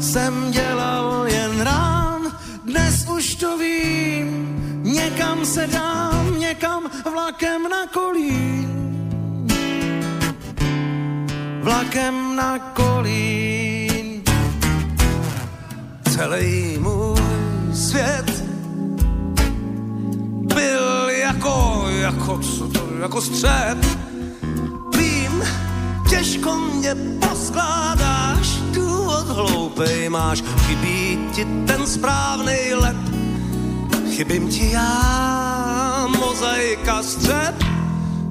jsem 0.00 0.50
dělal 0.50 1.26
jen 1.28 1.60
rán, 1.60 2.22
dnes 2.64 3.06
už 3.08 3.34
to 3.34 3.58
vím, 3.58 4.28
někam 4.82 5.44
se 5.44 5.66
dám, 5.66 6.38
někam 6.38 6.82
vlakem 7.12 7.62
na 7.62 7.86
kolín. 7.86 8.70
Vlakem 11.62 12.36
na 12.36 12.58
kolín. 12.58 13.59
Celý 16.20 16.78
můj 16.78 17.16
svět 17.74 18.44
byl 20.54 21.08
jako, 21.08 21.84
jako, 21.88 22.38
co 22.38 22.68
to, 22.68 22.88
jako 23.00 23.20
střed 23.20 23.78
těžko 26.10 26.56
mě 26.56 26.94
poskládáš, 27.28 28.48
důvod 28.72 29.28
hloupej 29.28 30.08
máš, 30.08 30.42
chybí 30.66 31.18
ti 31.34 31.46
ten 31.66 31.86
správný 31.86 32.74
lep, 32.74 32.96
chybím 34.10 34.48
ti 34.48 34.70
já, 34.70 36.08
mozaika 36.18 37.02
střep, 37.02 37.54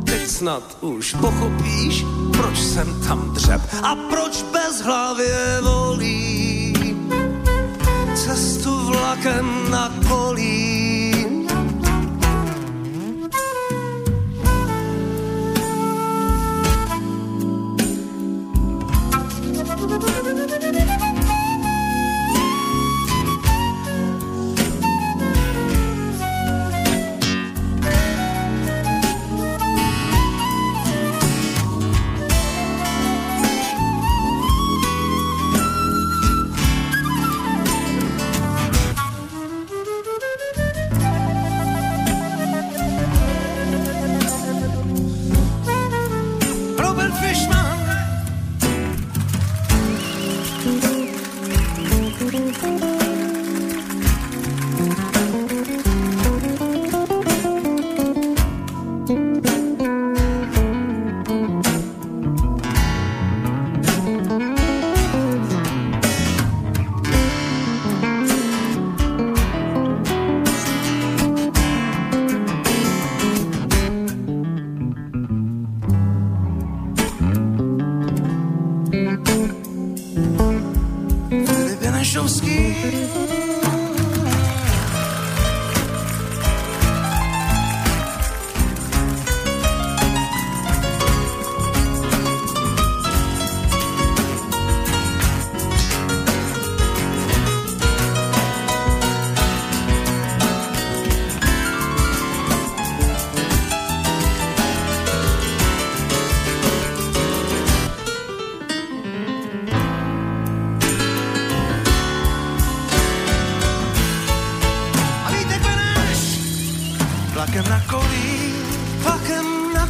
teď 0.03 0.27
snad 0.27 0.77
už 0.81 1.13
pochopíš, 1.13 2.05
proč 2.31 2.59
jsem 2.59 3.01
tam 3.07 3.33
dřep 3.33 3.61
a 3.83 3.95
proč 3.95 4.45
bez 4.53 4.81
hlavě 4.81 5.61
volí 5.61 6.58
cestu 8.29 8.69
vlakem 8.85 9.71
na 9.73 9.89
kolí. 10.05 10.88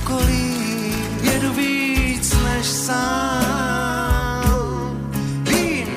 okolí 0.09 0.93
jedu 1.21 1.53
víc 1.53 2.33
než 2.43 2.65
sám. 2.65 4.09
Vím, 5.43 5.87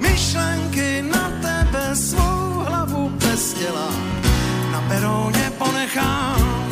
myšlenky 0.00 1.04
na 1.12 1.30
tebe 1.42 1.96
svou 1.96 2.64
hlavu 2.64 3.08
bez 3.08 3.52
těla 3.52 3.90
na 4.72 4.80
peróně 4.88 5.52
ponechám. 5.58 6.68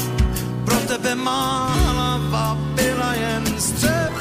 Pro 0.65 0.77
tebe 0.77 1.15
má 1.15 1.69
hlava 1.69 2.59
byla 2.75 3.15
jen 3.15 3.45
střep. 3.59 4.13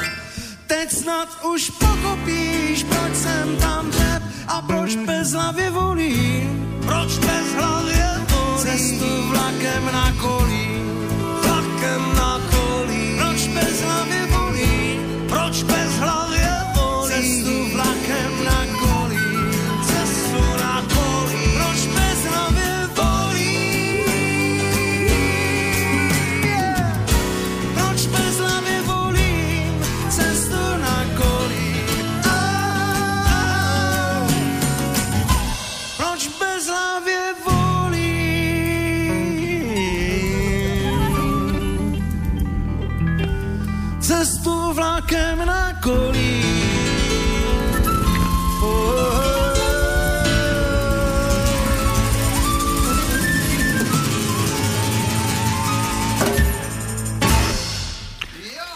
Teď 0.66 0.92
snad 0.92 1.28
už 1.54 1.70
pochopíš, 1.70 2.84
proč 2.84 3.14
jsem 3.14 3.56
tam 3.56 3.90
dřep 3.90 4.22
a 4.48 4.62
proč 4.62 4.96
bez 4.96 5.32
hlavy 5.32 5.70
volím. 5.70 6.80
Proč 6.86 7.18
bez 7.18 7.54
hlavy 7.56 7.94
volím. 8.30 8.58
Cestu 8.58 9.28
vlakem 9.28 9.84
na 9.92 10.12
kolí. 10.20 10.87
bez 15.64 15.98
hlavy. 16.00 16.37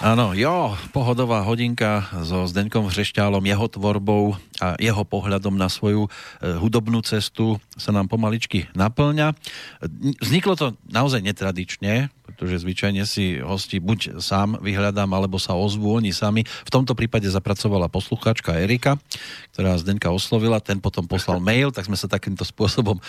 Áno, 0.02 0.34
jo, 0.34 0.74
pohodová 0.90 1.46
hodinka 1.46 2.10
so 2.26 2.42
Zdeňkom 2.50 2.90
Hřešťálom, 2.90 3.46
jeho 3.46 3.66
tvorbou 3.70 4.34
a 4.58 4.74
jeho 4.82 5.06
pohľadom 5.06 5.54
na 5.54 5.70
svoju 5.70 6.10
e, 6.42 6.58
hudobnú 6.58 7.06
cestu 7.06 7.62
sa 7.78 7.94
nám 7.94 8.10
pomaličky 8.10 8.66
naplňa. 8.74 9.30
Vzniklo 10.18 10.58
to 10.58 10.74
naozaj 10.90 11.22
netradične, 11.22 12.10
pretože 12.32 12.64
zvyčajne 12.64 13.04
si 13.04 13.38
hosti 13.38 13.78
buď 13.78 14.18
sám 14.18 14.58
vyhľadám, 14.58 15.12
alebo 15.12 15.36
sa 15.36 15.52
ozvú 15.52 16.00
oni 16.00 16.10
sami. 16.10 16.42
V 16.42 16.70
tomto 16.72 16.96
prípade 16.96 17.28
zapracovala 17.28 17.92
poslucháčka 17.92 18.56
Erika, 18.56 18.96
ktorá 19.52 19.76
Zdenka 19.76 20.08
oslovila, 20.08 20.58
ten 20.64 20.80
potom 20.80 21.04
poslal 21.04 21.38
mail, 21.52 21.68
tak 21.70 21.84
sme 21.84 22.00
sa 22.00 22.08
takýmto 22.08 22.48
spôsobom 22.48 22.96
e, 22.96 23.02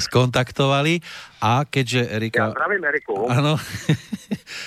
skontaktovali. 0.00 1.04
A 1.44 1.68
keďže 1.68 2.08
Erika... 2.08 2.50
Ja 2.50 2.56
zdravím 2.56 2.82
Eriku. 2.88 3.14
Áno. 3.28 3.60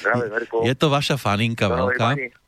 Zdravím 0.05 0.31
Eriku. 0.37 0.57
Je 0.69 0.73
to 0.77 0.87
vaša 0.93 1.17
faninka 1.17 1.65
veľká. 1.65 2.13
pani. 2.13 2.42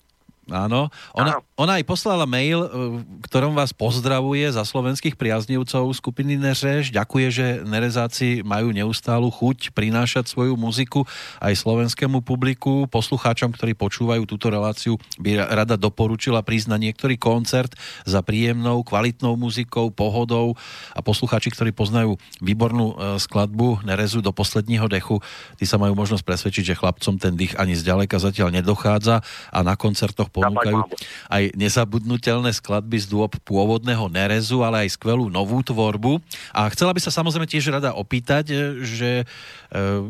Áno. 0.46 0.93
Ona, 1.18 1.41
ona 1.58 1.82
aj 1.82 1.89
poslala 1.89 2.30
mail, 2.30 2.62
e, 2.62 2.70
v 3.02 3.26
ktorom 3.26 3.58
vás 3.58 3.74
pozdravuje 3.74 4.46
za 4.54 4.62
slovenských 4.62 5.18
priaznivcov 5.18 5.89
skupiny 5.98 6.38
Neřeš. 6.38 6.93
Ďakuje, 6.93 7.28
že 7.34 7.46
Nerezáci 7.66 8.46
majú 8.46 8.70
neustálu 8.70 9.34
chuť 9.34 9.74
prinášať 9.74 10.30
svoju 10.30 10.54
muziku 10.54 11.10
aj 11.41 11.58
slovenskému 11.58 12.22
publiku. 12.22 12.86
Poslucháčom, 12.93 13.58
ktorí 13.58 13.74
počúvajú 13.74 14.30
túto 14.30 14.54
reláciu, 14.54 15.02
by 15.18 15.50
rada 15.50 15.82
doporučila 15.82 16.46
prísť 16.46 16.70
na 16.70 16.78
niektorý 16.78 17.18
koncert 17.18 17.74
za 18.06 18.22
príjemnou, 18.22 18.86
kvalitnou 18.86 19.34
muzikou, 19.34 19.89
pohodou 19.89 20.54
a 20.93 21.02
poslucháči, 21.02 21.50
ktorí 21.50 21.74
poznajú 21.74 22.22
výbornú 22.38 22.93
e, 22.93 22.96
skladbu 23.18 23.82
Nerezu 23.82 24.22
do 24.22 24.30
posledního 24.30 24.86
dechu, 24.86 25.26
tí 25.58 25.66
sa 25.66 25.82
majú 25.82 25.98
možnosť 25.98 26.22
presvedčiť, 26.22 26.64
že 26.70 26.78
chlapcom 26.78 27.18
ten 27.18 27.34
dých 27.34 27.58
ani 27.58 27.74
zďaleka 27.74 28.22
zatiaľ 28.22 28.54
nedochádza 28.54 29.26
a 29.50 29.60
na 29.66 29.74
koncertoch 29.74 30.34
ponúkajú 30.36 30.83
aj 31.31 31.55
nezabudnutelné 31.55 32.51
skladby 32.51 32.99
z 32.99 33.07
dôb 33.07 33.31
pôvodného 33.47 34.11
Nerezu, 34.11 34.59
ale 34.59 34.83
aj 34.83 34.99
skvelú 34.99 35.31
novú 35.31 35.63
tvorbu. 35.63 36.19
A 36.51 36.67
chcela 36.75 36.91
by 36.91 36.99
sa 36.99 37.15
samozrejme 37.15 37.47
tiež 37.47 37.71
rada 37.71 37.95
opýtať, 37.95 38.51
e, 38.51 38.55
že 38.83 39.11
e, 39.23 39.25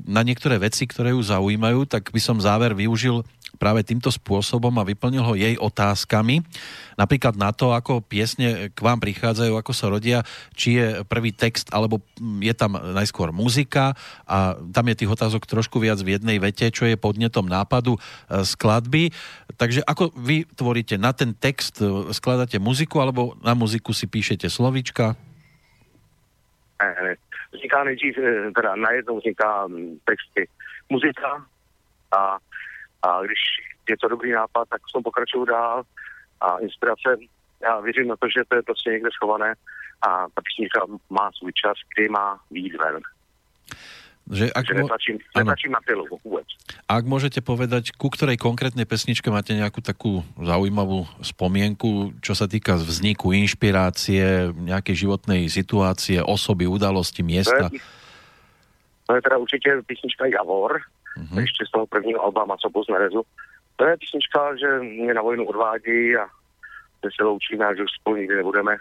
na 0.10 0.26
niektoré 0.26 0.58
veci, 0.58 0.90
ktoré 0.90 1.14
ju 1.14 1.22
zaujímajú, 1.22 1.86
tak 1.86 2.10
by 2.10 2.18
som 2.18 2.42
záver 2.42 2.74
využil 2.74 3.22
práve 3.56 3.86
týmto 3.88 4.12
spôsobom 4.12 4.74
a 4.76 4.88
vyplnil 4.88 5.24
ho 5.24 5.34
jej 5.34 5.56
otázkami. 5.56 6.44
Napríklad 6.96 7.36
na 7.36 7.52
to, 7.52 7.76
ako 7.76 8.00
piesne 8.00 8.72
k 8.72 8.80
vám 8.80 9.04
prichádzajú, 9.04 9.54
ako 9.56 9.72
sa 9.76 9.92
rodia, 9.92 10.24
či 10.56 10.80
je 10.80 10.88
prvý 11.04 11.36
text, 11.36 11.72
alebo 11.76 12.00
je 12.40 12.54
tam 12.56 12.80
najskôr 12.80 13.36
muzika 13.36 13.96
a 14.24 14.56
tam 14.72 14.86
je 14.88 15.04
tých 15.04 15.12
otázok 15.12 15.44
trošku 15.44 15.84
viac 15.84 16.00
v 16.00 16.16
jednej 16.16 16.40
vete, 16.40 16.72
čo 16.72 16.88
je 16.88 16.96
podnetom 16.96 17.44
nápadu 17.46 17.96
e, 17.96 18.00
skladby. 18.48 19.12
Takže 19.60 19.84
ako 19.84 20.16
vy 20.16 20.48
tvoríte 20.56 20.96
na 20.96 21.12
ten 21.12 21.36
text, 21.36 21.84
e, 21.84 22.12
skladáte 22.16 22.64
muziku, 22.64 23.04
alebo 23.04 23.36
na 23.44 23.52
muziku 23.52 23.92
si 23.92 24.08
píšete 24.08 24.48
slovíčka? 24.48 25.20
Ne, 26.80 26.92
ne. 27.04 27.14
Vzniká 27.52 27.84
nejdřív, 27.84 28.16
teda 28.56 28.76
najednou 28.76 29.20
vzniká 29.20 29.68
mm, 29.68 30.00
texty 30.04 30.48
muzika 30.90 31.46
a, 32.12 32.38
a 33.02 33.22
když 33.24 33.40
je 33.90 33.98
to 33.98 34.08
dobrý 34.08 34.32
nápad, 34.32 34.70
tak 34.70 34.82
v 34.90 34.94
tom 34.94 35.04
pokračuju 35.04 35.46
dál 35.46 35.84
a 36.42 36.58
inspirace, 36.58 37.18
já 37.62 37.80
věřím 37.80 38.08
na 38.08 38.16
to, 38.16 38.28
že 38.28 38.44
to 38.48 38.56
je 38.56 38.62
prostě 38.62 38.90
někde 38.90 39.10
schované 39.14 39.54
a 40.02 40.10
ta 40.34 40.42
písnička 40.46 40.80
má 41.10 41.32
svůj 41.38 41.52
čas, 41.54 41.78
kdy 41.96 42.10
má 42.10 42.40
výjít 42.52 42.76
ven. 42.78 43.00
Že 44.34 44.50
ak, 44.58 44.66
Že 44.66 44.74
netlačím, 44.74 45.16
netlačím 45.38 45.72
na 45.72 45.80
pilu 45.86 46.06
vůbec. 46.26 46.48
ak 46.90 47.06
môžete 47.06 47.46
povedať, 47.46 47.94
ku 47.94 48.10
ktorej 48.10 48.42
konkrétnej 48.42 48.86
pesničke 48.90 49.30
máte 49.30 49.54
nejakú 49.54 49.86
takú 49.86 50.26
zaujímavú 50.42 51.06
spomienku, 51.22 52.14
čo 52.26 52.34
sa 52.34 52.50
týka 52.50 52.74
vzniku, 52.74 53.34
inšpirácie, 53.38 54.50
nejakej 54.54 54.96
životnej 55.06 55.46
situácie, 55.46 56.26
osoby, 56.26 56.66
udalosti, 56.66 57.22
To 57.22 57.30
miesta? 57.30 57.66
je, 57.70 57.80
to 59.06 59.12
je 59.16 59.22
teda 59.22 59.38
určitě 59.38 59.70
písnička 59.86 60.26
Javor, 60.26 60.82
Mhm. 61.18 61.40
ještě 61.40 61.66
z 61.66 61.72
toho 61.72 61.88
prvního 61.88 62.24
alba 62.24 62.46
z 62.86 62.92
Nerezu. 62.92 63.22
To 63.76 63.86
je 63.86 63.98
písnička, 63.98 64.56
že 64.56 64.80
mě 64.80 65.14
na 65.14 65.22
vojnu 65.22 65.46
odvádí 65.46 66.18
a 66.18 66.28
že 67.04 67.10
se 67.16 67.24
loučíme 67.24 67.76
že 67.76 67.84
už 67.84 67.92
spolu 67.92 68.16
nikdy 68.16 68.36
nebudeme. 68.36 68.78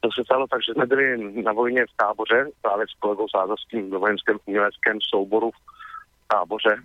To 0.00 0.08
se 0.12 0.24
stalo 0.24 0.46
tak, 0.46 0.60
že 0.62 0.72
jsme 0.72 0.86
byli 0.86 1.34
na 1.42 1.52
vojně 1.52 1.86
v 1.86 1.96
táboře, 1.96 2.50
právě 2.62 2.86
s 2.88 2.98
kolegou 2.98 3.28
Sázovským 3.28 3.90
ve 3.90 3.98
vojenském 3.98 4.38
uměleckém 4.46 4.98
souboru 5.00 5.50
v 5.50 6.28
táboře, 6.28 6.76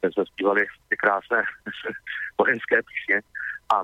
kde 0.00 0.12
jsme 0.12 0.24
zpívali 0.26 0.66
ty 0.88 0.96
krásné 0.96 1.42
vojenské 2.38 2.80
písně. 2.82 3.20
A 3.74 3.82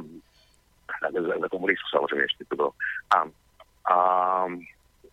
za, 1.40 1.48
komunistů 1.48 1.86
samozřejmě 1.90 2.24
ještě 2.24 2.44
to 2.48 2.57
bylo. 2.57 2.70
A, 3.16 3.24
a 3.94 4.46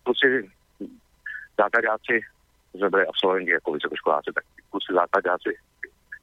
kluci 0.04 0.50
základáci 1.58 2.22
jsme 2.74 2.90
byli 2.90 3.08
absolventi 3.08 3.52
jako 3.52 3.72
vysokoškoláci, 3.72 4.32
tak 4.36 4.44
kluci 4.70 4.94
základáci 4.94 5.58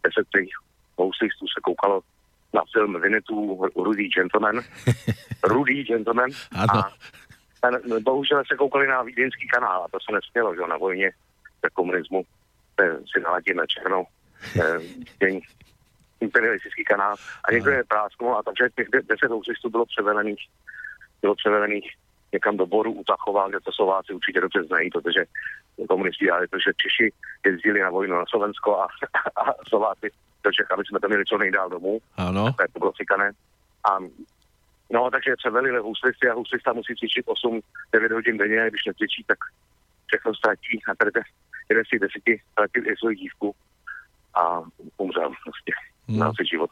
deset 0.04 0.28
těch 0.28 0.63
houslistů 0.96 1.46
se 1.46 1.60
koukalo 1.62 2.00
na 2.54 2.62
film 2.72 3.00
Vinetů 3.00 3.68
Rudý 3.76 4.08
gentleman. 4.08 4.60
Rudý 5.44 5.84
gentleman. 5.84 6.30
A 6.58 6.88
ten, 7.60 8.02
bohužel 8.02 8.42
se 8.48 8.56
koukali 8.56 8.86
na 8.86 9.02
vídeňský 9.02 9.48
kanál 9.48 9.84
a 9.84 9.88
to 9.88 9.98
se 10.00 10.12
nesmělo, 10.12 10.54
že 10.54 10.60
na 10.60 10.76
vojně 10.76 11.10
za 11.62 11.70
komunismu. 11.72 12.24
Si 13.14 13.20
naladí 13.20 13.54
na 13.54 13.66
černou 13.66 14.06
děň 15.20 15.40
imperialistický 16.20 16.84
kanál. 16.84 17.14
A 17.44 17.52
někdo 17.52 17.70
je 17.70 17.84
prásknul 17.84 18.36
a 18.36 18.42
takže 18.42 18.68
těch 18.76 18.88
de- 18.88 19.02
deset 19.02 19.30
houslistů 19.30 19.70
bylo 19.70 19.86
převelených, 19.86 20.42
bylo 21.22 21.34
převelených 21.34 21.94
někam 22.32 22.56
do 22.56 22.66
Boru 22.66 22.92
u 22.92 23.04
Tachova, 23.04 23.48
kde 23.48 23.60
to 23.60 23.72
Slováci 23.72 24.12
určitě 24.12 24.40
dobře 24.40 24.62
znají, 24.64 24.90
protože 24.90 25.24
komunisti 25.88 26.24
dělali 26.24 26.48
to, 26.48 26.58
že 26.58 26.78
Češi 26.82 27.12
jezdili 27.46 27.80
na 27.80 27.90
vojnu 27.90 28.14
na 28.16 28.24
Slovensko 28.28 28.80
a, 28.80 28.86
a 29.36 29.44
Slováci 29.68 30.10
do 30.44 30.52
Čech, 30.52 30.70
aby 30.70 30.82
jsme 30.84 31.00
to 31.00 31.08
měli 31.08 31.24
co 31.24 31.38
nejdál 31.38 31.68
domů 31.70 31.98
to 32.52 32.62
je 32.62 32.68
to 32.72 32.78
bylo 32.78 32.92
cikané. 32.92 33.32
A 33.90 33.98
no, 34.92 35.10
takže 35.10 35.36
převelili 35.36 35.78
huslisty 35.80 36.28
a 36.28 36.34
huslista 36.34 36.72
musí 36.72 36.94
cvičit 36.96 37.26
8-9 37.26 38.12
hodin 38.12 38.38
denně, 38.38 38.66
když 38.70 38.84
necvičí, 38.86 39.24
tak 39.26 39.38
všechno 40.06 40.34
ztratí 40.34 40.80
a 40.88 40.94
tady 40.94 41.10
jeden 41.68 41.84
z 41.84 41.88
těch 41.88 42.00
deseti 42.00 42.42
ztratil 42.52 42.90
i 42.90 42.96
svoji 42.96 43.16
dívku 43.16 43.54
a 44.34 44.62
umřel 44.96 45.32
prostě 45.44 45.72
Hmm. 46.08 46.18
na 46.18 46.32
život. 46.50 46.70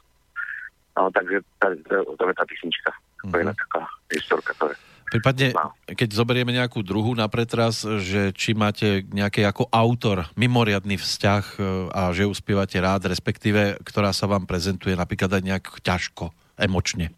No, 0.96 1.10
takže 1.10 1.40
tady, 1.58 1.76
to, 1.82 2.16
to 2.16 2.28
je 2.28 2.34
ta 2.34 2.44
písnička. 2.48 2.90
To 3.30 3.36
je 3.38 3.44
Mhm. 3.44 3.54
taká 3.54 3.86
historka. 4.14 4.54
To 4.58 4.68
je. 4.68 4.74
Prípadne, 5.12 5.52
No. 5.52 5.76
keď 5.84 6.08
zoberieme 6.08 6.56
nejakú 6.56 6.80
druhú 6.80 7.12
na 7.12 7.28
pretras, 7.28 7.84
že 7.84 8.32
či 8.32 8.56
máte 8.56 9.04
nejaký 9.12 9.44
ako 9.44 9.68
autor 9.68 10.24
mimoriadný 10.40 10.96
vzťah 10.96 11.44
e, 11.52 11.56
a 11.92 12.08
že 12.16 12.24
ju 12.24 12.32
spievate 12.32 12.80
rád, 12.80 13.12
respektíve, 13.12 13.76
ktorá 13.84 14.16
sa 14.16 14.24
vám 14.24 14.48
prezentuje 14.48 14.96
napríklad 14.96 15.36
aj 15.36 15.42
nejak 15.44 15.64
ťažko, 15.84 16.32
emočne. 16.56 17.12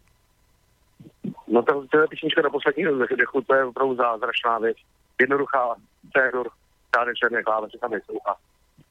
No 1.47 1.63
to, 1.63 1.87
to 1.87 2.03
je 2.03 2.07
písnička 2.11 2.41
do 2.43 2.51
posledního 2.51 2.91
dechu, 3.15 3.41
to 3.41 3.55
je 3.55 3.63
opravdu 3.65 3.95
zázračná 3.95 4.59
věc. 4.59 4.77
Jednoduchá 5.21 5.75
Theodor, 6.13 6.49
žádné 6.95 7.15
černé 7.15 7.43
klávesy 7.43 7.77
tam 7.81 7.91
nejsou 7.91 8.19
a 8.27 8.35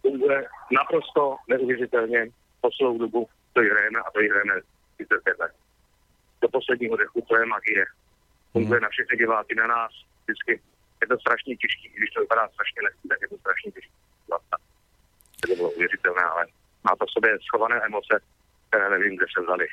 funguje 0.03 0.47
naprosto 0.73 1.37
neuvěřitelně 1.49 2.27
po 2.61 2.71
celou 2.71 2.99
dobu, 2.99 3.29
to 3.53 3.61
hrajeme 3.61 3.99
a 4.01 4.11
to 4.11 4.19
hrajeme 4.19 4.55
35 4.97 5.39
let. 5.39 5.53
Do 6.41 6.49
posledního 6.49 6.97
dechu 6.97 7.21
to 7.29 7.37
je 7.37 7.47
magie. 7.47 7.85
Funguje 8.55 8.81
na 8.81 8.89
všechny 8.89 9.15
diváky, 9.19 9.53
na 9.55 9.67
nás 9.67 9.93
vždycky. 10.25 10.53
Je 11.03 11.07
to 11.11 11.17
strašně 11.19 11.57
těžký, 11.57 11.87
když 11.99 12.11
to 12.11 12.21
vypadá 12.21 12.49
strašně 12.55 12.81
lehký, 12.87 13.05
tak 13.09 13.19
je 13.23 13.29
to 13.29 13.37
strašně 13.39 13.69
těžký. 13.73 13.97
Vlastně. 14.31 14.57
To 15.41 15.55
bylo 15.57 15.71
uvěřitelné, 15.71 16.23
ale 16.23 16.43
má 16.85 16.93
to 16.99 17.05
v 17.07 17.11
sobě 17.11 17.31
schované 17.47 17.77
emoce, 17.85 18.15
které 18.69 18.91
nevím, 18.91 19.17
kde 19.17 19.27
se 19.35 19.41
vzaly, 19.43 19.67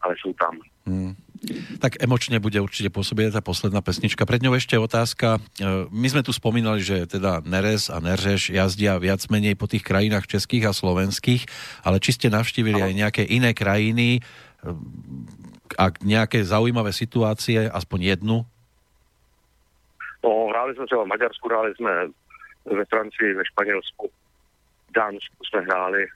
ale 0.00 0.14
jsou 0.18 0.32
tam. 0.32 0.54
Hmm. 0.86 1.14
Tak 1.78 2.00
emočne 2.00 2.40
bude 2.40 2.56
určite 2.58 2.88
pôsobiť 2.88 3.28
aj 3.30 3.34
tá 3.38 3.42
posledná 3.44 3.84
pesnička. 3.84 4.24
Pred 4.24 4.40
ňou 4.40 4.56
ešte 4.56 4.80
otázka. 4.80 5.36
E, 5.36 5.40
My 5.92 6.08
sme 6.08 6.24
tu 6.24 6.32
spomínali, 6.32 6.80
že 6.80 7.04
teda 7.04 7.44
Neres 7.44 7.92
a 7.92 8.00
Neržeš 8.00 8.50
jazdia 8.50 8.96
viac 8.96 9.20
menej 9.28 9.54
po 9.54 9.68
tých 9.68 9.84
krajinách 9.84 10.24
českých 10.26 10.72
a 10.72 10.72
slovenských, 10.72 11.44
ale 11.84 12.00
či 12.00 12.16
ste 12.16 12.32
navštívili 12.32 12.80
aj 12.80 12.92
nejaké 12.96 13.22
iné 13.28 13.52
krajiny, 13.52 14.18
e, 14.18 14.20
ak 15.74 16.04
nejaké 16.06 16.44
zaujímavé 16.46 16.94
situácie, 16.94 17.66
aspoň 17.66 18.00
jednu? 18.14 18.46
No, 20.24 20.30
hráli 20.50 20.74
jsme 20.74 20.86
třeba 20.86 21.04
v 21.04 21.06
Maďarsku, 21.06 21.48
hráli 21.48 21.74
jsme 21.74 21.92
ve 22.66 22.84
Francii, 22.84 23.34
ve 23.34 23.44
Španělsku, 23.44 24.10
v 24.88 24.92
Dánsku 24.92 25.36
jsme 25.44 25.60
hráli. 25.60 26.06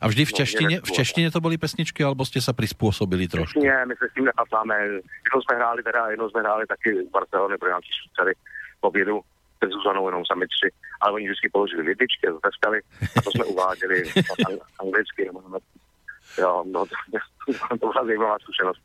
A 0.00 0.08
vždy 0.08 0.24
v 0.24 0.32
No, 0.32 0.36
češtine, 0.36 0.74
v 0.82 0.90
češtine 0.92 1.30
to 1.30 1.38
boli 1.40 1.54
pesničky, 1.58 2.02
alebo 2.02 2.26
ste 2.26 2.42
sa 2.42 2.50
prispôsobili 2.50 3.30
trošku? 3.30 3.62
Ne, 3.62 3.86
my 3.86 3.94
se 3.94 4.10
s 4.10 4.14
tím 4.18 4.26
nechápáme. 4.26 4.74
Jednou 5.26 5.40
jsme 5.42 5.54
hráli 5.56 5.82
teda, 5.82 6.10
jednou 6.10 6.26
jsme 6.30 6.40
hráli 6.42 6.66
taky 6.66 6.90
v 7.06 7.10
Barcelony 7.10 7.54
pro 7.58 7.68
nějaký 7.70 7.90
švýcary 8.02 8.34
obědu 8.82 9.20
se 9.62 9.68
Zuzanou 9.70 10.06
jenom 10.06 10.22
sami 10.26 10.46
tři, 10.46 10.68
ale 11.00 11.12
oni 11.12 11.24
vždycky 11.26 11.48
položili 11.52 11.82
větičky, 11.82 12.26
zateskali 12.32 12.80
a 13.16 13.22
to 13.22 13.30
jsme 13.30 13.44
uváděli 13.54 14.02
ang- 14.46 14.60
anglicky. 14.82 15.24
nebo. 15.24 15.40
Jo, 16.38 16.64
no, 16.66 16.86
to, 17.68 17.76
byla 17.76 18.04
zajímavá 18.04 18.38
zkušenost. 18.38 18.80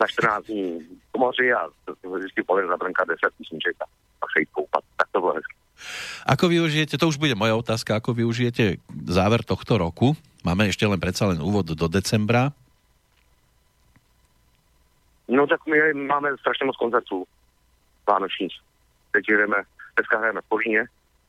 Na 0.00 0.06
14 0.06 0.44
dní 0.44 0.80
v 1.16 1.18
moři 1.18 1.52
a 1.52 1.68
vždycky 2.18 2.42
povede 2.42 2.68
za 2.68 2.76
brnka 2.76 3.04
10 3.04 3.18
písniček 3.38 3.76
a 3.80 3.84
pak 4.20 4.30
se 4.32 4.40
jít 4.40 4.48
koupat. 4.52 4.84
Tak 4.96 5.08
to 5.12 5.20
bylo 5.20 5.34
hezky. 5.34 5.54
Ako 6.26 6.50
využijete, 6.50 6.98
to 6.98 7.06
už 7.06 7.22
bude 7.22 7.38
moja 7.38 7.54
otázka, 7.54 8.02
ako 8.02 8.10
využijete 8.10 8.82
záver 9.06 9.46
tohto 9.46 9.78
roku? 9.78 10.18
Máme 10.42 10.66
ešte 10.66 10.90
len 10.90 10.98
predsa 10.98 11.30
len 11.30 11.38
úvod 11.38 11.70
do 11.70 11.86
decembra. 11.86 12.50
No 15.28 15.46
tak 15.46 15.60
my 15.66 15.94
máme 15.94 16.36
strašně 16.40 16.66
moc 16.66 16.76
koncertů 16.76 17.24
vánočních. 18.08 18.54
Teď 19.12 19.24
jdeme, 19.28 19.56
dneska 19.96 20.18
hrajeme 20.18 20.40
v 20.40 20.48
Kolíně, 20.48 20.84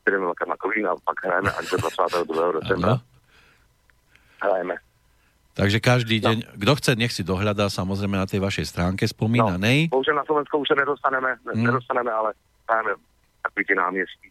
jdeme 0.06 0.26
na 0.48 0.56
Kolín 0.56 0.86
a 0.86 0.94
pak 1.04 1.24
hrajeme 1.24 1.50
až 1.52 1.70
do 1.70 1.76
22. 1.76 2.52
decembra. 2.60 3.00
Hrajeme. 4.42 4.74
Takže 5.54 5.78
každý 5.82 6.22
no. 6.22 6.24
deň, 6.30 6.36
kto 6.62 6.72
chce, 6.78 6.92
nech 6.94 7.12
si 7.12 7.22
dohľadá 7.26 7.66
samozrejme 7.66 8.16
na 8.16 8.26
tej 8.26 8.38
vašej 8.38 8.66
stránke 8.70 9.04
spomínanej. 9.04 9.90
No, 9.90 9.98
bohužel 9.98 10.14
na 10.14 10.24
Slovensku 10.24 10.58
už 10.62 10.68
se 10.68 10.76
nedostaneme, 10.78 11.36
hmm. 11.42 11.66
nedostaneme, 11.66 12.10
ale 12.10 12.30
hrajeme 12.70 12.94
takový 13.42 13.74
náměstí. 13.76 14.28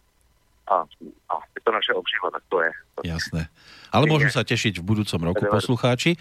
A, 0.70 0.86
a 1.34 1.34
je 1.58 1.62
to 1.66 1.72
naše 1.74 1.92
obživa, 1.98 2.30
tak 2.30 2.44
to 2.50 2.58
je. 2.62 2.72
Jasné. 3.10 3.50
Ale 3.90 4.06
môžu 4.06 4.30
sa 4.30 4.46
tešiť 4.46 4.78
v 4.80 4.86
budúcom 4.86 5.34
roku 5.34 5.44
poslucháči. 5.50 6.14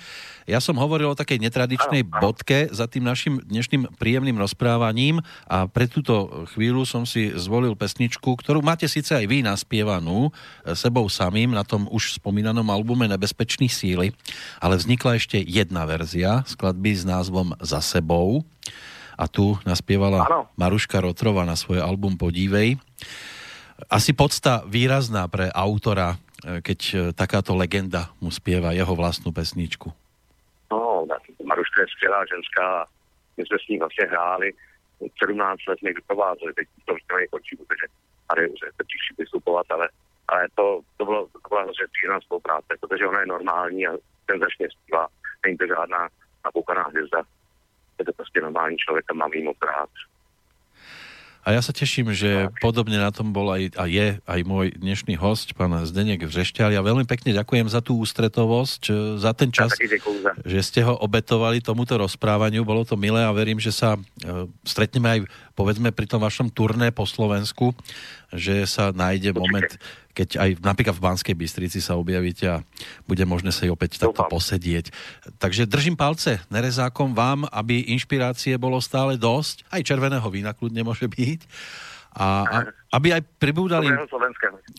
Ja 0.48 0.56
som 0.56 0.80
hovoril 0.80 1.12
o 1.12 1.18
takej 1.18 1.36
netradičnej 1.36 2.00
bodke 2.00 2.72
za 2.72 2.88
tým 2.88 3.04
našim 3.04 3.44
dnešným 3.44 3.92
príjemným 4.00 4.40
rozprávaním 4.40 5.20
a 5.44 5.68
pre 5.68 5.84
túto 5.84 6.48
chvíľu 6.56 6.88
som 6.88 7.04
si 7.04 7.28
zvolil 7.36 7.76
pesničku, 7.76 8.40
ktorú 8.40 8.64
máte 8.64 8.88
síce 8.88 9.12
aj 9.12 9.28
vy 9.28 9.44
naspievanú 9.44 10.32
e, 10.64 10.72
sebou 10.72 11.04
samým 11.12 11.52
na 11.52 11.60
tom 11.60 11.84
už 11.92 12.16
spomínanom 12.16 12.64
albume 12.72 13.04
Nebezpečný 13.04 13.68
síly, 13.68 14.16
ale 14.64 14.80
vznikla 14.80 15.20
ešte 15.20 15.36
jedna 15.36 15.84
verzia 15.84 16.48
skladby 16.48 16.96
s 16.96 17.04
názvom 17.04 17.52
Za 17.60 17.84
sebou 17.84 18.48
a 19.20 19.28
tu 19.28 19.60
naspievala 19.68 20.48
Maruška 20.56 21.04
Rotrova 21.04 21.44
na 21.44 21.58
svoj 21.58 21.84
album 21.84 22.16
Podívej 22.16 22.80
asi 23.86 24.10
podsta 24.12 24.66
výrazná 24.66 25.30
pre 25.30 25.54
autora, 25.54 26.18
e, 26.18 26.58
keď 26.58 26.80
e, 26.82 26.96
takáto 27.14 27.54
legenda 27.54 28.10
mu 28.18 28.34
spieva 28.34 28.74
jeho 28.74 28.90
vlastnú 28.98 29.30
pesničku. 29.30 29.94
No, 30.70 31.06
Maruška 31.44 31.82
je 31.82 31.88
skvělá 31.94 32.24
ženská, 32.26 32.86
my 33.36 33.46
jsme 33.46 33.58
s 33.58 33.68
ní 33.68 33.78
vlastně 33.78 34.06
hráli 34.06 34.52
17 35.24 35.66
let 35.68 35.78
někdy 35.82 36.00
provázeli, 36.06 36.54
teď 36.54 36.68
to 36.84 36.94
víte 36.94 37.26
končí, 37.30 37.56
protože 37.56 37.86
tady 38.28 38.48
už 38.48 38.60
je 38.64 38.70
těžší 38.90 39.14
vystupovat, 39.18 39.66
ale, 39.70 39.88
ale 40.28 40.48
to, 40.54 40.80
to, 40.96 41.04
bylo, 41.04 41.26
to 41.26 41.48
byla 41.48 41.62
hrozně 41.62 41.86
příjemná 41.92 42.20
spolupráce, 42.20 42.70
protože 42.80 43.06
ona 43.06 43.20
je 43.20 43.26
normální 43.26 43.86
a 43.86 43.92
ten 44.26 44.40
začne 44.40 44.66
zpívat, 44.70 45.10
není 45.44 45.56
to 45.58 45.66
žádná 45.66 46.08
napoukaná 46.44 46.82
hvězda, 46.82 47.22
je 47.98 48.04
to 48.04 48.12
prostě 48.12 48.40
normální 48.40 48.76
člověk 48.76 49.04
a 49.10 49.14
mám 49.14 49.32
jí 49.32 49.42
moc 49.42 49.56
rád. 49.66 49.90
A 51.48 51.56
ja 51.56 51.64
sa 51.64 51.72
teším, 51.72 52.12
že 52.12 52.52
podobne 52.60 53.00
na 53.00 53.08
tom 53.08 53.32
bol 53.32 53.48
aj, 53.48 53.72
a 53.80 53.88
je 53.88 54.20
aj 54.20 54.40
môj 54.44 54.76
dnešný 54.76 55.16
host, 55.16 55.56
pán 55.56 55.72
Zdenek 55.88 56.28
Vřešťal. 56.28 56.76
Ja 56.76 56.84
veľmi 56.84 57.08
pekne 57.08 57.32
ďakujem 57.32 57.72
za 57.72 57.80
tú 57.80 57.96
ústretovosť, 58.04 59.16
za 59.16 59.32
ten 59.32 59.48
čas, 59.48 59.72
ja 59.80 59.88
že 60.44 60.60
ste 60.60 60.84
ho 60.84 60.92
obetovali 61.00 61.64
tomuto 61.64 61.96
rozprávaniu. 61.96 62.68
Bolo 62.68 62.84
to 62.84 63.00
milé 63.00 63.24
a 63.24 63.32
verím, 63.32 63.56
že 63.56 63.72
sa 63.72 63.96
e, 63.96 64.00
stretneme 64.60 65.08
aj 65.08 65.20
povedzme 65.56 65.88
pri 65.88 66.04
tom 66.04 66.20
vašom 66.20 66.52
turné 66.52 66.92
po 66.92 67.08
Slovensku, 67.08 67.72
že 68.34 68.68
sa 68.68 68.92
nájde 68.92 69.32
moment, 69.32 69.70
keď 70.12 70.28
aj 70.36 70.50
napríklad 70.60 70.98
v 70.98 71.04
Banskej 71.04 71.36
Bystrici 71.38 71.80
sa 71.80 71.96
objavíte 71.96 72.44
a 72.44 72.62
bude 73.08 73.24
možné 73.24 73.54
sa 73.54 73.64
opäť 73.72 74.02
takto 74.02 74.20
posedieť. 74.28 74.92
Takže 75.40 75.64
držím 75.64 75.96
palce 75.96 76.42
nerezákom 76.52 77.16
vám, 77.16 77.48
aby 77.48 77.88
inšpirácie 77.94 78.58
bolo 78.60 78.82
stále 78.84 79.16
dosť, 79.16 79.64
aj 79.72 79.86
červeného 79.86 80.28
vína 80.28 80.52
kľudne 80.52 80.84
môže 80.84 81.08
byť, 81.08 81.40
a, 82.18 82.26
a 82.44 82.56
aby 82.98 83.14
aj 83.14 83.22
pribúdali, 83.38 83.88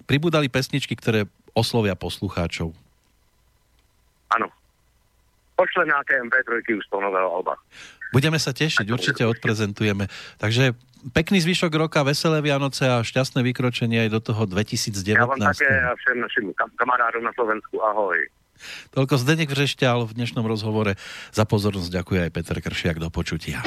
pribúdali 0.04 0.52
pesničky, 0.52 0.94
ktoré 0.98 1.24
oslovia 1.56 1.96
poslucháčov. 1.96 2.76
Áno. 4.36 4.48
Pošle 5.56 5.88
nejaké 5.88 6.20
MP3 6.24 6.64
už 6.78 6.84
z 6.88 6.90
nového 6.94 7.30
alba. 7.32 7.56
Budeme 8.10 8.42
sa 8.42 8.50
tešiť, 8.50 8.90
určite 8.90 9.22
odprezentujeme. 9.22 10.10
Takže 10.42 10.74
pekný 11.16 11.40
zvyšok 11.40 11.72
roka, 11.76 12.04
veselé 12.04 12.44
Vianoce 12.44 12.84
a 12.88 13.00
šťastné 13.00 13.40
vykročenie 13.44 14.08
aj 14.08 14.10
do 14.12 14.20
toho 14.20 14.44
2019. 14.46 15.16
Ja 15.16 15.26
vám 15.26 15.40
také 15.40 15.70
a 15.70 15.96
všem 15.96 16.18
našim 16.20 16.46
kamarádom 16.56 17.24
na 17.24 17.34
Slovensku. 17.36 17.80
Ahoj. 17.80 18.20
Toľko 18.92 19.16
Zdenek 19.16 19.48
Vřešťal 19.56 20.04
v 20.04 20.12
dnešnom 20.20 20.44
rozhovore. 20.44 21.00
Za 21.32 21.48
pozornosť 21.48 21.90
ďakuje 22.04 22.20
aj 22.28 22.32
Peter 22.36 22.58
Kršiak. 22.60 23.00
Do 23.00 23.08
počutia. 23.08 23.64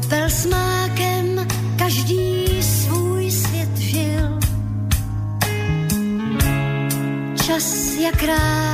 Zůstanou. 0.00 0.34
Všechno 7.36 7.60
zlý 7.60 8.73